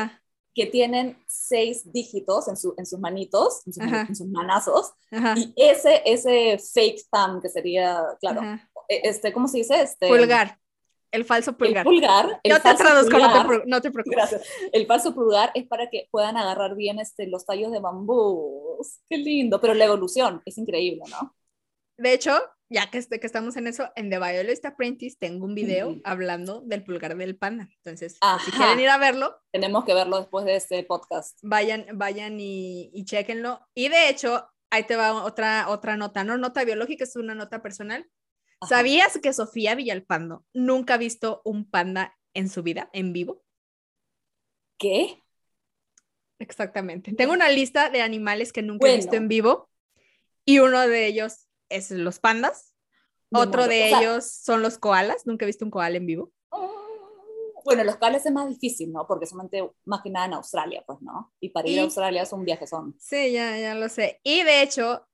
que, 0.55 0.66
tienen 0.66 1.18
seis 1.26 1.92
dígitos 1.92 2.48
en, 2.48 2.57
su, 2.57 2.74
en 2.78 2.86
sus 2.86 2.98
manitos, 2.98 3.62
en, 3.66 4.14
sus, 4.14 4.26
manazos, 4.28 4.92
y 5.36 5.52
ese, 5.57 6.02
ese 6.05 6.59
fake 6.59 7.02
thumb, 7.11 7.42
que 7.42 7.48
sería, 7.48 8.02
claro, 8.20 8.42
e, 8.88 9.00
este, 9.05 9.32
¿cómo 9.32 9.48
se 9.48 9.59
dice? 9.59 9.82
Este, 9.82 10.09
Pulgar. 10.09 10.59
El 11.14 11.24
falso 11.24 11.57
pulgar. 11.57 11.86
El 11.86 11.92
pulgar. 11.92 12.40
Yo 12.42 12.61
te 12.61 12.74
traduzco, 12.74 13.16
no, 13.66 13.80
te, 13.80 13.92
preocupes. 13.92 14.16
Gracias. 14.16 14.42
El 14.72 14.84
falso 14.84 15.14
pulgar 15.14 15.52
es 15.55 15.64
para 15.64 15.88
que 15.88 16.09
puedan 16.11 16.36
agarrar 16.36 16.74
bien 16.74 16.98
este, 16.98 17.28
los 17.28 17.46
tallos 17.46 17.70
de 17.70 17.78
bambú. 17.78 18.84
Qué 19.09 19.18
lindo, 19.18 19.61
pero 19.61 19.74
la 19.74 19.84
evolución 19.84 20.42
es 20.44 20.59
increíble, 20.59 21.05
¿no? 21.09 21.36
De 21.96 22.14
hecho, 22.14 22.32
ya 22.75 22.91
que, 22.91 22.99
este, 22.99 23.20
que 23.20 23.27
estamos 23.27 23.57
en 23.57 23.68
eso, 23.68 23.91
en 23.95 24.11
The 24.11 24.18
Violist 24.18 24.64
Apprentice 24.64 25.16
tengo 25.18 25.47
un 25.47 25.55
video 25.55 25.97
hablando 26.03 26.61
del 26.62 26.83
pulgar 26.83 27.16
del 27.16 27.37
panda. 27.37 27.68
Entonces, 27.77 28.18
si 28.45 28.51
quieren 28.51 28.81
ir 28.81 28.89
a 28.89 28.99
verlo. 28.99 29.41
Tenemos 29.53 29.85
que 29.85 29.95
verlo 29.95 30.18
después 30.18 30.45
de 30.45 30.57
este 30.57 30.83
podcast. 30.83 31.39
Vayan, 31.43 31.87
vayan 31.95 32.41
y, 32.41 32.91
y 32.93 33.05
chequenlo. 33.05 33.61
Y 33.75 33.89
de 33.91 34.09
hecho, 34.09 34.49
ahí 34.70 34.83
te 34.83 34.97
va 34.97 35.25
otra, 35.25 35.68
otra 35.68 35.97
nota, 35.97 36.25
no 36.25 36.37
nota 36.37 36.64
biológica, 36.64 37.05
es 37.05 37.14
una 37.14 37.37
nota 37.37 37.62
personal. 37.62 38.11
¿Sabías 38.68 39.18
que 39.22 39.33
Sofía 39.33 39.77
Villalpando 39.77 40.45
nunca 40.53 40.95
ha 40.95 40.99
visto 40.99 41.43
un 41.45 41.70
panda 41.70 42.18
en 42.35 42.49
su 42.49 42.64
vida, 42.64 42.91
en 42.93 43.12
vivo? 43.12 43.45
¿Qué? 44.79 45.22
Exactamente. 46.41 47.14
Tengo 47.14 47.35
una 47.35 47.51
lista 47.51 47.89
de 47.89 48.03
animales 48.03 48.53
que 48.53 48.62
nunca 48.62 48.89
he 48.89 48.97
visto 48.97 49.14
en 49.14 49.29
vivo 49.29 49.70
y 50.45 50.59
uno 50.59 50.81
de 50.89 51.07
ellos 51.07 51.47
es 51.68 51.90
los 51.90 52.18
pandas. 52.18 52.74
Otro 53.32 53.66
de 53.66 53.88
ellos 53.88 54.24
son 54.26 54.62
los 54.62 54.78
koalas. 54.78 55.26
Nunca 55.26 55.44
he 55.44 55.46
visto 55.46 55.64
un 55.64 55.70
koala 55.70 55.96
en 55.96 56.06
vivo. 56.06 56.32
Bueno, 57.64 57.82
los 57.82 57.96
koalas 57.96 58.26
es 58.26 58.32
más 58.32 58.48
difícil, 58.48 58.92
¿no? 58.92 59.06
Porque 59.06 59.26
solamente 59.26 59.68
más 59.86 60.02
que 60.02 60.10
nada 60.10 60.26
en 60.26 60.34
Australia, 60.34 60.84
pues, 60.86 61.00
¿no? 61.00 61.32
Y 61.40 61.48
para 61.48 61.66
ir 61.68 61.80
a 61.80 61.84
Australia 61.84 62.22
es 62.22 62.32
un 62.32 62.44
viaje 62.44 62.66
son. 62.66 62.94
Sí, 63.00 63.32
ya, 63.32 63.58
ya 63.58 63.74
lo 63.74 63.88
sé. 63.88 64.20
Y 64.22 64.42
de 64.42 64.62
hecho, 64.62 65.08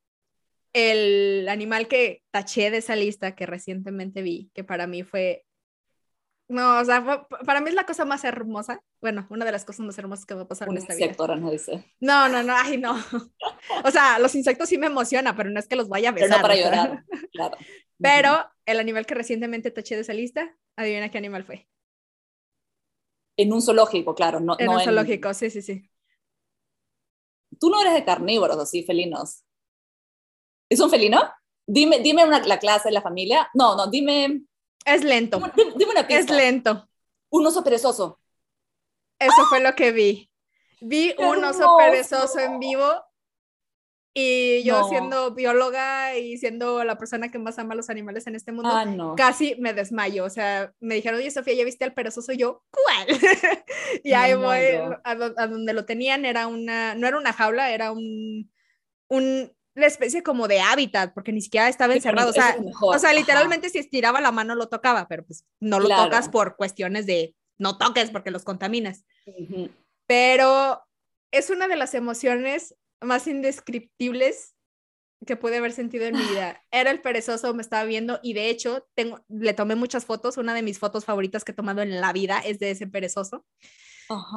el 0.73 1.49
animal 1.49 1.87
que 1.87 2.25
taché 2.33 2.71
de 2.71 2.79
esa 2.79 2.97
lista 2.97 3.37
que 3.37 3.47
recientemente 3.47 4.23
vi, 4.23 4.51
que 4.53 4.65
para 4.65 4.89
mí 4.89 5.05
fue, 5.05 5.47
no, 6.51 6.81
o 6.81 6.85
sea, 6.85 7.27
para 7.47 7.61
mí 7.61 7.69
es 7.69 7.77
la 7.77 7.87
cosa 7.87 8.05
más 8.05 8.25
hermosa, 8.25 8.83
bueno, 9.01 9.25
una 9.31 9.45
de 9.45 9.53
las 9.53 9.65
cosas 9.65 9.87
más 9.87 9.97
hermosas 9.97 10.27
que 10.27 10.35
va 10.35 10.43
a 10.43 10.49
pasar 10.49 10.69
en 10.69 10.79
esta 10.79 10.97
vida. 10.97 11.37
no 11.37 11.49
dice. 11.49 11.95
No, 12.01 12.29
no, 12.29 12.43
no, 12.43 12.55
ay, 12.57 12.77
no. 12.77 12.97
O 13.85 13.91
sea, 13.93 14.19
los 14.19 14.35
insectos 14.35 14.69
sí 14.69 14.77
me 14.77 14.87
emocionan, 14.87 15.37
pero 15.37 15.49
no 15.49 15.61
es 15.61 15.69
que 15.69 15.77
los 15.77 15.89
vaya 15.89 16.09
a 16.09 16.13
besar. 16.13 16.29
Pero 16.29 16.39
no 16.39 16.43
para 16.43 16.57
llorar, 16.57 17.05
claro. 17.33 17.57
Pero 17.99 18.51
el 18.67 18.81
animal 18.81 19.07
que 19.07 19.15
recientemente 19.15 19.71
taché 19.71 19.95
de 19.95 20.01
esa 20.01 20.13
lista, 20.13 20.57
adivina 20.75 21.09
qué 21.09 21.19
animal 21.19 21.45
fue. 21.45 21.69
En 23.37 23.53
un 23.53 23.63
zoológico, 23.63 24.17
claro, 24.17 24.41
no 24.41 24.57
en 24.59 24.69
un 24.69 24.81
zoológico, 24.81 25.33
sí, 25.35 25.51
sí, 25.51 25.63
sí. 25.63 25.89
Tú 27.61 27.71
no 27.71 27.81
eres 27.81 27.95
de 27.95 28.05
carnívoros, 28.05 28.59
así, 28.59 28.83
felinos. 28.83 29.45
¿Es 30.69 30.81
un 30.81 30.91
felino? 30.91 31.21
Dime, 31.65 32.01
dime 32.01 32.25
una, 32.25 32.41
la 32.41 32.59
clase 32.59 32.91
la 32.91 33.03
familia. 33.03 33.49
No, 33.55 33.77
no, 33.77 33.87
dime. 33.89 34.43
Es 34.85 35.05
lento. 35.05 35.41
Dime, 35.77 35.93
una 35.93 36.07
pista. 36.07 36.21
Es 36.21 36.31
lento. 36.31 36.89
Un 37.31 37.47
oso 37.47 37.63
perezoso. 37.63 38.21
Eso 39.19 39.45
fue 39.49 39.61
lo 39.61 39.75
que 39.75 39.93
vi. 39.93 40.31
Vi 40.81 41.15
un 41.19 41.45
oso 41.45 41.77
perezoso 41.79 42.39
en 42.39 42.59
vivo 42.59 43.05
Y 44.15 44.63
yo 44.65 44.89
siendo 44.89 45.35
bióloga 45.35 46.17
y 46.17 46.39
siendo 46.39 46.83
la 46.85 46.97
persona 46.97 47.31
que 47.31 47.39
más 47.39 47.59
ama 47.59 47.75
a 47.75 47.77
los 47.77 47.91
animales 47.91 48.27
en 48.27 48.35
este 48.35 48.51
mundo, 48.51 48.71
ah, 48.73 49.15
casi 49.17 49.55
me 49.57 49.75
desmayo. 49.75 50.25
O 50.25 50.31
sea, 50.31 50.73
me 50.81 50.97
dijeron, 50.97 51.21
oye, 51.21 51.31
Sofía, 51.31 51.55
¿ya 51.55 51.65
viste 51.65 51.85
al 51.85 51.95
perezoso? 51.95 52.33
Yo, 52.33 52.65
¿cuál? 52.71 53.07
y 54.03 54.13
ahí 54.15 54.35
voy, 54.35 54.67
a, 55.05 55.47
donde 55.47 55.73
lo 55.75 55.85
tenían, 55.85 56.25
era 56.25 56.47
una, 56.47 56.95
no 56.95 57.07
era 57.07 57.19
una 57.19 57.33
jaula, 57.33 57.71
era 57.71 57.93
un, 57.93 58.51
un, 59.09 59.53
una 59.81 59.87
especie 59.87 60.23
como 60.23 60.47
de 60.47 60.61
hábitat, 60.61 61.15
porque 61.15 61.33
ni 61.33 61.41
siquiera 61.41 61.69
estaba 61.69 61.95
encerrado. 61.95 62.31
O 62.31 62.33
sea, 62.33 62.57
o 62.83 62.99
sea 62.99 63.13
literalmente 63.13 63.71
si 63.71 63.79
estiraba 63.79 64.21
la 64.21 64.31
mano 64.31 64.55
lo 64.55 64.69
tocaba, 64.69 65.09
pero 65.09 65.25
pues 65.25 65.47
no 65.59 65.81
lo 65.81 65.89
tocas 65.89 66.29
por 66.29 66.57
cuestiones 66.57 67.07
de 67.07 67.35
no 67.59 67.79
toques 67.79 68.11
porque 68.11 68.31
los 68.31 68.45
contaminas. 68.45 69.05
Pero 70.07 70.83
es 71.31 71.51
una 71.51 71.67
de 71.67 71.77
las 71.77 71.95
emociones 71.95 72.77
más 73.01 73.27
indescriptibles 73.27 74.55
que 75.27 75.37
pude 75.37 75.57
haber 75.57 75.73
sentido 75.73 76.05
en 76.05 76.17
mi 76.17 76.25
vida. 76.25 76.63
Era 76.71 76.91
el 76.91 77.01
perezoso, 77.01 77.55
me 77.55 77.63
estaba 77.63 77.85
viendo 77.85 78.21
y 78.23 78.35
de 78.35 78.51
hecho 78.51 78.87
tengo, 78.95 79.25
le 79.29 79.55
tomé 79.55 79.75
muchas 79.77 80.05
fotos. 80.05 80.37
Una 80.37 80.55
de 80.55 80.63
mis 80.63 80.79
fotos 80.79 81.05
favoritas 81.05 81.45
que 81.45 81.53
he 81.53 81.55
tomado 81.55 81.81
en 81.81 82.01
la 82.01 82.13
vida 82.13 82.41
es 82.45 82.59
de 82.59 82.71
ese 82.71 82.87
perezoso. 82.87 83.47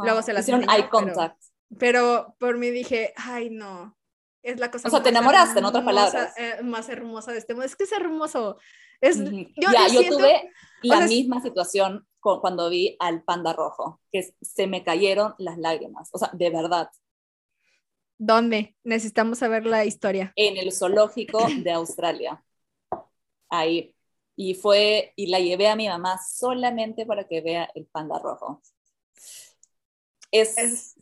Luego 0.03 0.21
se 0.21 0.33
las 0.33 0.43
hicieron 0.43 0.69
eye 0.69 0.87
contact. 0.89 1.41
Pero, 1.79 2.35
por 2.39 2.57
mí 2.57 2.69
dije, 2.69 3.13
ay 3.15 3.49
no, 3.49 3.97
es 4.43 4.59
la 4.59 4.69
cosa. 4.69 4.87
O 4.87 4.91
sea, 4.91 5.01
te 5.01 5.09
enamoraste, 5.09 5.59
en 5.59 5.65
otras 5.65 5.83
palabras. 5.83 6.33
Eh, 6.37 6.61
más 6.63 6.89
hermosa 6.89 7.31
de 7.31 7.39
este 7.39 7.53
mundo. 7.53 7.65
Es 7.65 7.75
que 7.75 7.85
es 7.85 7.91
hermoso. 7.91 8.57
Es, 9.01 9.17
yo, 9.17 9.71
ya, 9.71 9.87
yo 9.87 10.07
tuve 10.07 10.51
la 10.83 11.01
misma 11.07 11.41
situación 11.41 12.07
cuando 12.19 12.69
vi 12.69 12.95
al 12.99 13.23
panda 13.23 13.53
rojo, 13.53 13.99
que 14.11 14.33
se 14.41 14.67
me 14.67 14.83
cayeron 14.83 15.35
las 15.37 15.57
lágrimas. 15.57 16.09
O 16.13 16.17
sea, 16.17 16.29
de 16.33 16.49
verdad. 16.49 16.89
¿Dónde? 18.17 18.75
Necesitamos 18.83 19.39
saber 19.39 19.65
la 19.65 19.85
historia. 19.85 20.31
En 20.35 20.57
el 20.57 20.71
zoológico 20.71 21.45
de 21.57 21.71
Australia. 21.71 22.43
Ahí. 23.49 23.95
Y 24.35 24.55
fue, 24.55 25.13
y 25.15 25.27
la 25.27 25.39
llevé 25.39 25.67
a 25.67 25.75
mi 25.75 25.87
mamá 25.87 26.19
solamente 26.25 27.05
para 27.05 27.27
que 27.27 27.41
vea 27.41 27.69
el 27.75 27.85
panda 27.85 28.17
rojo. 28.19 28.61
Es, 30.31 30.92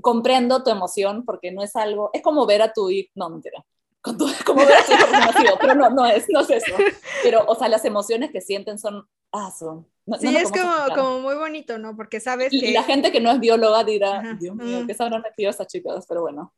comprendo 0.00 0.62
tu 0.62 0.70
emoción 0.70 1.24
porque 1.24 1.50
no 1.50 1.62
es 1.62 1.76
algo, 1.76 2.10
es 2.12 2.22
como 2.22 2.46
ver 2.46 2.62
a 2.62 2.72
tu 2.72 2.90
hijo, 2.90 3.10
no, 3.14 3.30
mentira, 3.30 3.64
como 4.44 4.64
ver 4.64 4.76
a 4.76 5.32
tu 5.32 5.42
hijo 5.42 5.58
pero 5.60 5.74
no, 5.74 5.90
no 5.90 6.06
es, 6.06 6.26
no 6.28 6.40
es 6.40 6.50
eso. 6.50 6.74
Pero, 7.22 7.44
o 7.46 7.54
sea, 7.54 7.68
las 7.68 7.84
emociones 7.84 8.30
que 8.30 8.40
sienten 8.40 8.78
son, 8.78 9.06
ah, 9.32 9.50
son. 9.50 9.86
sí, 10.18 10.34
es 10.36 10.50
como, 10.50 10.94
como 10.94 11.20
muy 11.20 11.34
bonito, 11.34 11.78
¿no? 11.78 11.96
Porque 11.96 12.20
sabes 12.20 12.52
y, 12.52 12.60
que... 12.60 12.66
Y 12.68 12.72
la 12.72 12.82
gente 12.82 13.12
que 13.12 13.20
no 13.20 13.30
es 13.30 13.40
bióloga 13.40 13.84
dirá, 13.84 14.36
Dios 14.38 14.56
mío, 14.56 14.84
¿qué 14.86 14.94
se 14.94 15.02
habrán 15.02 15.22
metido 15.22 15.50
estas 15.50 15.66
chicas? 15.66 16.06
Pero 16.08 16.22
bueno. 16.22 16.54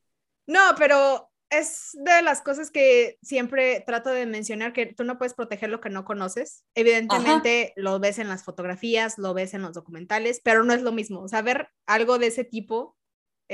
No, 0.47 0.61
pero 0.77 1.31
es 1.53 1.91
de 1.93 2.23
las 2.23 2.41
cosas 2.41 2.71
que 2.71 3.19
siempre 3.23 3.83
trato 3.87 4.09
de 4.11 4.25
mencionar, 4.25 4.73
que 4.73 4.87
tú 4.87 5.05
no 5.05 5.19
puedes 5.19 5.35
proteger 5.35 5.69
lo 5.69 5.81
que 5.81 5.91
no 5.91 6.05
conoces. 6.05 6.65
Evidentemente 6.75 7.75
lo 7.77 8.01
ves 8.01 8.19
en 8.19 8.29
las 8.29 8.43
fotografías, 8.43 9.19
lo 9.19 9.35
ves 9.35 9.53
en 9.53 9.63
los 9.63 9.75
documentales, 9.75 10.41
pero 10.43 10.65
no 10.65 10.73
es 10.73 10.83
lo 10.83 10.93
mismo. 10.93 11.21
O 11.21 11.29
sea, 11.29 11.43
ver 11.43 11.69
algo 11.87 12.19
de 12.19 12.29
ese 12.29 12.45
tipo 12.45 12.97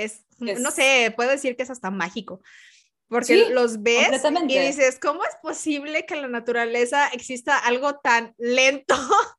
es, 0.04 0.24
no 0.38 0.70
sé, 0.70 1.12
puedo 1.14 1.30
decir 1.30 1.56
que 1.56 1.62
es 1.62 1.70
hasta 1.70 1.90
mágico. 1.90 2.40
Porque 3.08 3.48
los 3.50 3.82
ves 3.82 4.22
y 4.48 4.58
dices, 4.58 4.98
¿cómo 5.00 5.24
es 5.24 5.34
posible 5.42 6.04
que 6.04 6.14
en 6.14 6.22
la 6.22 6.28
naturaleza 6.28 7.08
exista 7.08 7.56
algo 7.56 7.98
tan 8.00 8.34
lento? 8.36 8.94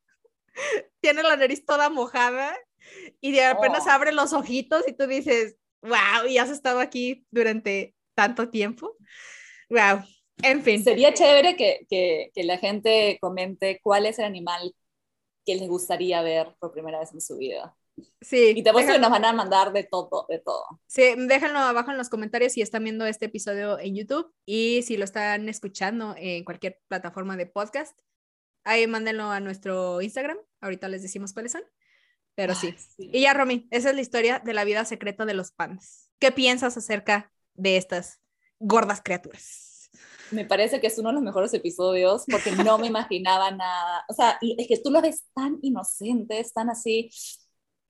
Tiene 1.00 1.22
la 1.22 1.36
nariz 1.36 1.64
toda 1.64 1.88
mojada 1.88 2.56
y 3.20 3.30
de 3.30 3.44
apenas 3.44 3.86
oh. 3.86 3.90
abre 3.90 4.10
los 4.10 4.32
ojitos 4.32 4.82
y 4.88 4.92
tú 4.92 5.06
dices, 5.06 5.56
wow, 5.82 6.26
y 6.28 6.38
has 6.38 6.50
estado 6.50 6.80
aquí 6.80 7.24
durante 7.30 7.94
tanto 8.16 8.50
tiempo. 8.50 8.96
Wow, 9.68 10.02
en 10.42 10.62
fin. 10.64 10.82
Sería 10.82 11.14
chévere 11.14 11.56
que, 11.56 11.86
que, 11.88 12.32
que, 12.34 12.42
la 12.42 12.58
gente 12.58 13.18
comente 13.20 13.78
cuál 13.82 14.06
es 14.06 14.18
el 14.18 14.24
animal 14.24 14.74
que 15.46 15.54
les 15.54 15.68
gustaría 15.68 16.22
ver 16.22 16.56
por 16.58 16.72
primera 16.72 16.98
vez 16.98 17.12
en 17.12 17.20
su 17.20 17.36
vida. 17.36 17.76
Sí. 18.20 18.54
Y 18.56 18.62
te 18.62 18.72
que 18.72 18.98
nos 18.98 19.10
van 19.10 19.24
a 19.24 19.32
mandar 19.32 19.72
de 19.72 19.84
todo, 19.84 20.26
de 20.28 20.38
todo. 20.38 20.64
Sí, 20.86 21.14
déjenlo 21.16 21.58
abajo 21.58 21.90
en 21.90 21.98
los 21.98 22.08
comentarios 22.08 22.52
si 22.52 22.62
están 22.62 22.84
viendo 22.84 23.06
este 23.06 23.26
episodio 23.26 23.78
en 23.78 23.94
YouTube 23.94 24.32
y 24.44 24.82
si 24.82 24.96
lo 24.96 25.04
están 25.04 25.48
escuchando 25.48 26.14
en 26.16 26.44
cualquier 26.44 26.80
plataforma 26.88 27.36
de 27.36 27.46
podcast. 27.46 27.98
Ahí 28.64 28.86
mándenlo 28.86 29.30
a 29.30 29.40
nuestro 29.40 30.02
Instagram. 30.02 30.38
Ahorita 30.60 30.88
les 30.88 31.02
decimos 31.02 31.32
cuáles 31.32 31.52
son. 31.52 31.62
Pero 32.34 32.54
sí. 32.54 32.74
Y 32.98 33.22
ya, 33.22 33.34
Romy, 33.34 33.68
esa 33.70 33.90
es 33.90 33.94
la 33.94 34.00
historia 34.00 34.38
de 34.38 34.54
la 34.54 34.64
vida 34.64 34.84
secreta 34.84 35.24
de 35.24 35.34
los 35.34 35.52
pandas. 35.52 36.10
¿Qué 36.18 36.32
piensas 36.32 36.76
acerca 36.76 37.32
de 37.54 37.76
estas 37.76 38.20
gordas 38.58 39.00
criaturas? 39.02 39.90
Me 40.30 40.44
parece 40.44 40.80
que 40.80 40.86
es 40.86 40.98
uno 40.98 41.08
de 41.08 41.14
los 41.14 41.22
mejores 41.22 41.52
episodios 41.54 42.24
porque 42.30 42.52
no 42.52 42.78
me 42.78 42.86
imaginaba 42.86 43.50
nada. 43.50 44.04
O 44.08 44.14
sea, 44.14 44.38
es 44.40 44.68
que 44.68 44.78
tú 44.78 44.90
lo 44.90 45.02
ves 45.02 45.24
tan 45.34 45.58
inocentes, 45.62 46.52
tan 46.52 46.70
así 46.70 47.10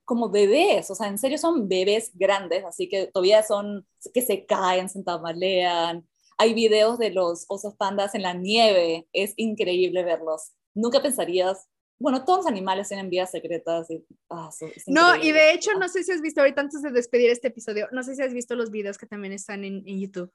como 0.05 0.29
bebés, 0.29 0.89
o 0.91 0.95
sea, 0.95 1.07
en 1.07 1.17
serio 1.17 1.37
son 1.37 1.67
bebés 1.67 2.11
grandes, 2.13 2.63
así 2.65 2.89
que 2.89 3.07
todavía 3.07 3.43
son 3.43 3.87
que 4.13 4.21
se 4.21 4.45
caen, 4.45 4.89
se 4.89 5.03
tambalean. 5.03 6.07
Hay 6.37 6.53
videos 6.53 6.97
de 6.97 7.11
los 7.11 7.45
osos 7.47 7.75
pandas 7.75 8.15
en 8.15 8.23
la 8.23 8.33
nieve, 8.33 9.07
es 9.13 9.33
increíble 9.37 10.03
verlos. 10.03 10.51
Nunca 10.73 11.01
pensarías, 11.01 11.67
bueno, 11.99 12.25
todos 12.25 12.39
los 12.39 12.47
animales 12.47 12.87
tienen 12.87 13.09
vidas 13.09 13.31
secretas. 13.31 13.89
Y, 13.91 14.03
ah, 14.29 14.49
no, 14.87 15.15
y 15.15 15.31
de 15.31 15.53
hecho, 15.53 15.73
no 15.79 15.87
sé 15.87 16.03
si 16.03 16.11
has 16.11 16.21
visto 16.21 16.41
ahorita 16.41 16.61
antes 16.61 16.81
de 16.81 16.91
despedir 16.91 17.29
este 17.29 17.49
episodio, 17.49 17.87
no 17.91 18.01
sé 18.03 18.15
si 18.15 18.23
has 18.23 18.33
visto 18.33 18.55
los 18.55 18.71
videos 18.71 18.97
que 18.97 19.05
también 19.05 19.33
están 19.33 19.63
en, 19.63 19.83
en 19.85 19.99
YouTube 19.99 20.31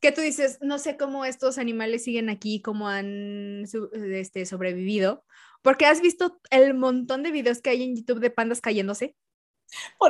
que 0.00 0.12
tú 0.12 0.20
dices, 0.20 0.58
no 0.60 0.78
sé 0.78 0.96
cómo 0.96 1.24
estos 1.24 1.58
animales 1.58 2.04
siguen 2.04 2.28
aquí, 2.28 2.60
cómo 2.60 2.88
han 2.88 3.64
este, 3.92 4.46
sobrevivido, 4.46 5.24
porque 5.62 5.86
has 5.86 6.00
visto 6.00 6.40
el 6.50 6.74
montón 6.74 7.22
de 7.22 7.30
videos 7.30 7.60
que 7.60 7.70
hay 7.70 7.82
en 7.82 7.96
YouTube 7.96 8.20
de 8.20 8.30
pandas 8.30 8.60
cayéndose. 8.60 9.16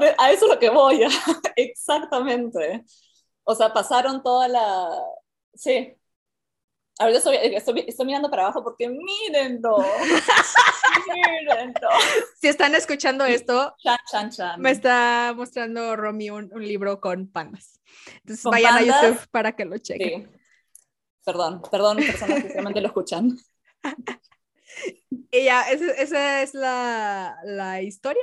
E, 0.01 0.14
a 0.18 0.32
eso 0.32 0.47
es 0.47 0.53
lo 0.53 0.59
que 0.59 0.70
voy, 0.70 1.01
exactamente. 1.57 2.84
O 3.45 3.55
sea, 3.55 3.72
pasaron 3.72 4.22
toda 4.22 4.49
la... 4.49 5.03
Sí. 5.55 5.97
Ahorita 6.99 7.18
estoy, 7.18 7.36
estoy, 7.36 7.84
estoy 7.86 8.07
mirando 8.07 8.30
para 8.30 8.44
abajo 8.44 8.64
porque 8.64 8.88
mírenlo. 8.88 9.76
mírenlo. 11.14 11.88
Si 12.40 12.49
están 12.49 12.74
escuchando 12.74 13.26
esto, 13.26 13.74
me 14.59 14.70
está 14.70 15.34
mostrando 15.36 15.94
Romy 15.94 16.30
un, 16.30 16.51
un 16.53 16.66
libro 16.66 17.01
con 17.01 17.28
pandas. 17.28 17.80
Entonces 18.20 18.44
vayan 18.44 18.76
a 18.76 18.82
YouTube 18.82 19.28
para 19.30 19.55
que 19.55 19.66
lo 19.66 19.76
chequen. 19.76 20.30
Perdón, 21.24 21.61
perdón, 21.70 21.97
personas 21.99 22.44
que 22.44 22.51
solamente 22.51 22.80
lo 22.80 22.86
escuchan. 22.86 23.36
y 25.30 25.44
ya, 25.44 25.62
esa, 25.62 26.42
es 26.42 26.55
la, 26.55 27.36
la 27.44 27.82
historia. 27.82 28.22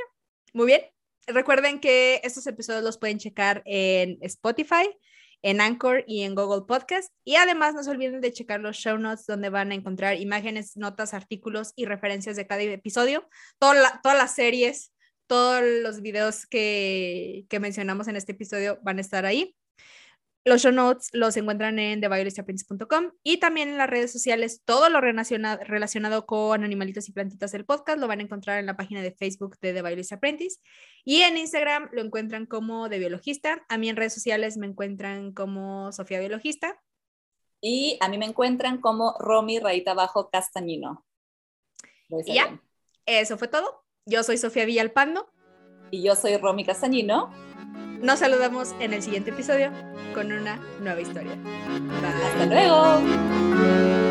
Muy 0.54 0.68
bien. 0.68 0.82
Recuerden 1.28 1.80
que 1.80 2.22
estos 2.24 2.48
episodios 2.48 2.84
los 2.84 2.98
pueden 2.98 3.18
checar 3.18 3.62
en 3.66 4.18
Spotify, 4.22 4.90
en 5.44 5.62
Anchor 5.62 6.04
y 6.08 6.24
en 6.24 6.34
Google 6.34 6.66
Podcast. 6.66 7.10
Y 7.24 7.36
además 7.36 7.76
no 7.76 7.84
se 7.84 7.92
olviden 7.92 8.22
de 8.22 8.32
checar 8.32 8.60
los 8.62 8.78
show 8.78 8.98
notes 8.98 9.28
donde 9.28 9.50
van 9.50 9.72
a 9.72 9.76
encontrar 9.76 10.20
imágenes, 10.20 10.76
notas, 10.76 11.14
artículos 11.14 11.74
y 11.76 11.86
referencias 11.86 12.36
de 12.36 12.48
cada 12.48 12.64
episodio. 12.64 13.30
todas 13.60 14.18
las 14.18 14.34
series, 14.34 14.92
todos 15.28 15.62
los 15.84 16.02
videos 16.02 16.48
que, 16.48 17.46
que 17.50 17.60
mencionamos 17.60 18.08
en 18.08 18.16
este 18.16 18.32
episodio 18.32 18.80
van 18.82 18.98
a 18.98 19.02
estar 19.02 19.26
ahí. 19.26 19.56
Los 20.46 20.62
show 20.62 20.74
notes 20.74 21.10
los 21.14 21.38
encuentran 21.38 21.80
en 21.80 22.02
TheViolettaPrince.com 22.02 23.12
y 23.24 23.38
también 23.38 23.70
en 23.70 23.78
las 23.78 23.90
redes 23.90 24.12
sociales. 24.12 24.62
Todo 24.66 24.90
lo 24.90 25.00
relacionado, 25.00 26.26
con 26.26 26.66
animalitos 26.66 27.08
y 27.08 27.14
plantitas 27.14 27.54
del 27.54 27.64
podcast 27.64 27.98
lo 27.98 28.08
van 28.08 28.20
a 28.20 28.24
encontrar 28.24 28.60
en 28.60 28.66
la 28.66 28.76
página 28.76 29.02
de 29.02 29.12
Facebook 29.12 29.58
de 29.62 29.74
The 29.74 30.14
Apprentice. 30.14 30.60
Y 31.06 31.22
en 31.22 31.38
Instagram 31.38 31.90
lo 31.94 32.02
encuentran 32.02 32.46
como 32.46 32.90
The 32.90 33.00
Biologista. 33.00 33.64
A 33.70 33.78
mí 33.78 33.88
en 33.88 33.96
redes 33.96 34.14
sociales 34.14 34.58
me 34.58 34.68
encuentran 34.68 35.32
como 35.32 35.94
Sofía 35.94 36.20
Biologista. 36.20 36.78
Y 37.62 37.98
a 38.02 38.10
mí 38.10 38.18
me 38.18 38.26
encuentran 38.26 38.82
como 38.82 39.16
Romy 39.20 39.60
Raíta 39.60 39.94
Bajo 39.94 40.30
Castañino. 40.30 41.06
Y 42.26 42.34
ya, 42.34 42.62
eso 43.06 43.38
fue 43.38 43.48
todo. 43.48 43.86
Yo 44.06 44.24
soy 44.24 44.38
Sofía 44.38 44.66
Villalpando. 44.66 45.32
Y 45.90 46.04
yo 46.04 46.16
soy 46.18 46.36
Romy 46.36 46.66
Castañino. 46.66 47.32
Nos 48.04 48.20
saludamos 48.20 48.76
en 48.82 48.92
el 48.92 49.02
siguiente 49.02 49.30
episodio 49.30 49.72
con 50.14 50.30
una 50.30 50.60
nueva 50.82 51.00
historia. 51.00 51.38
Hasta 52.34 52.46
luego. 52.48 54.03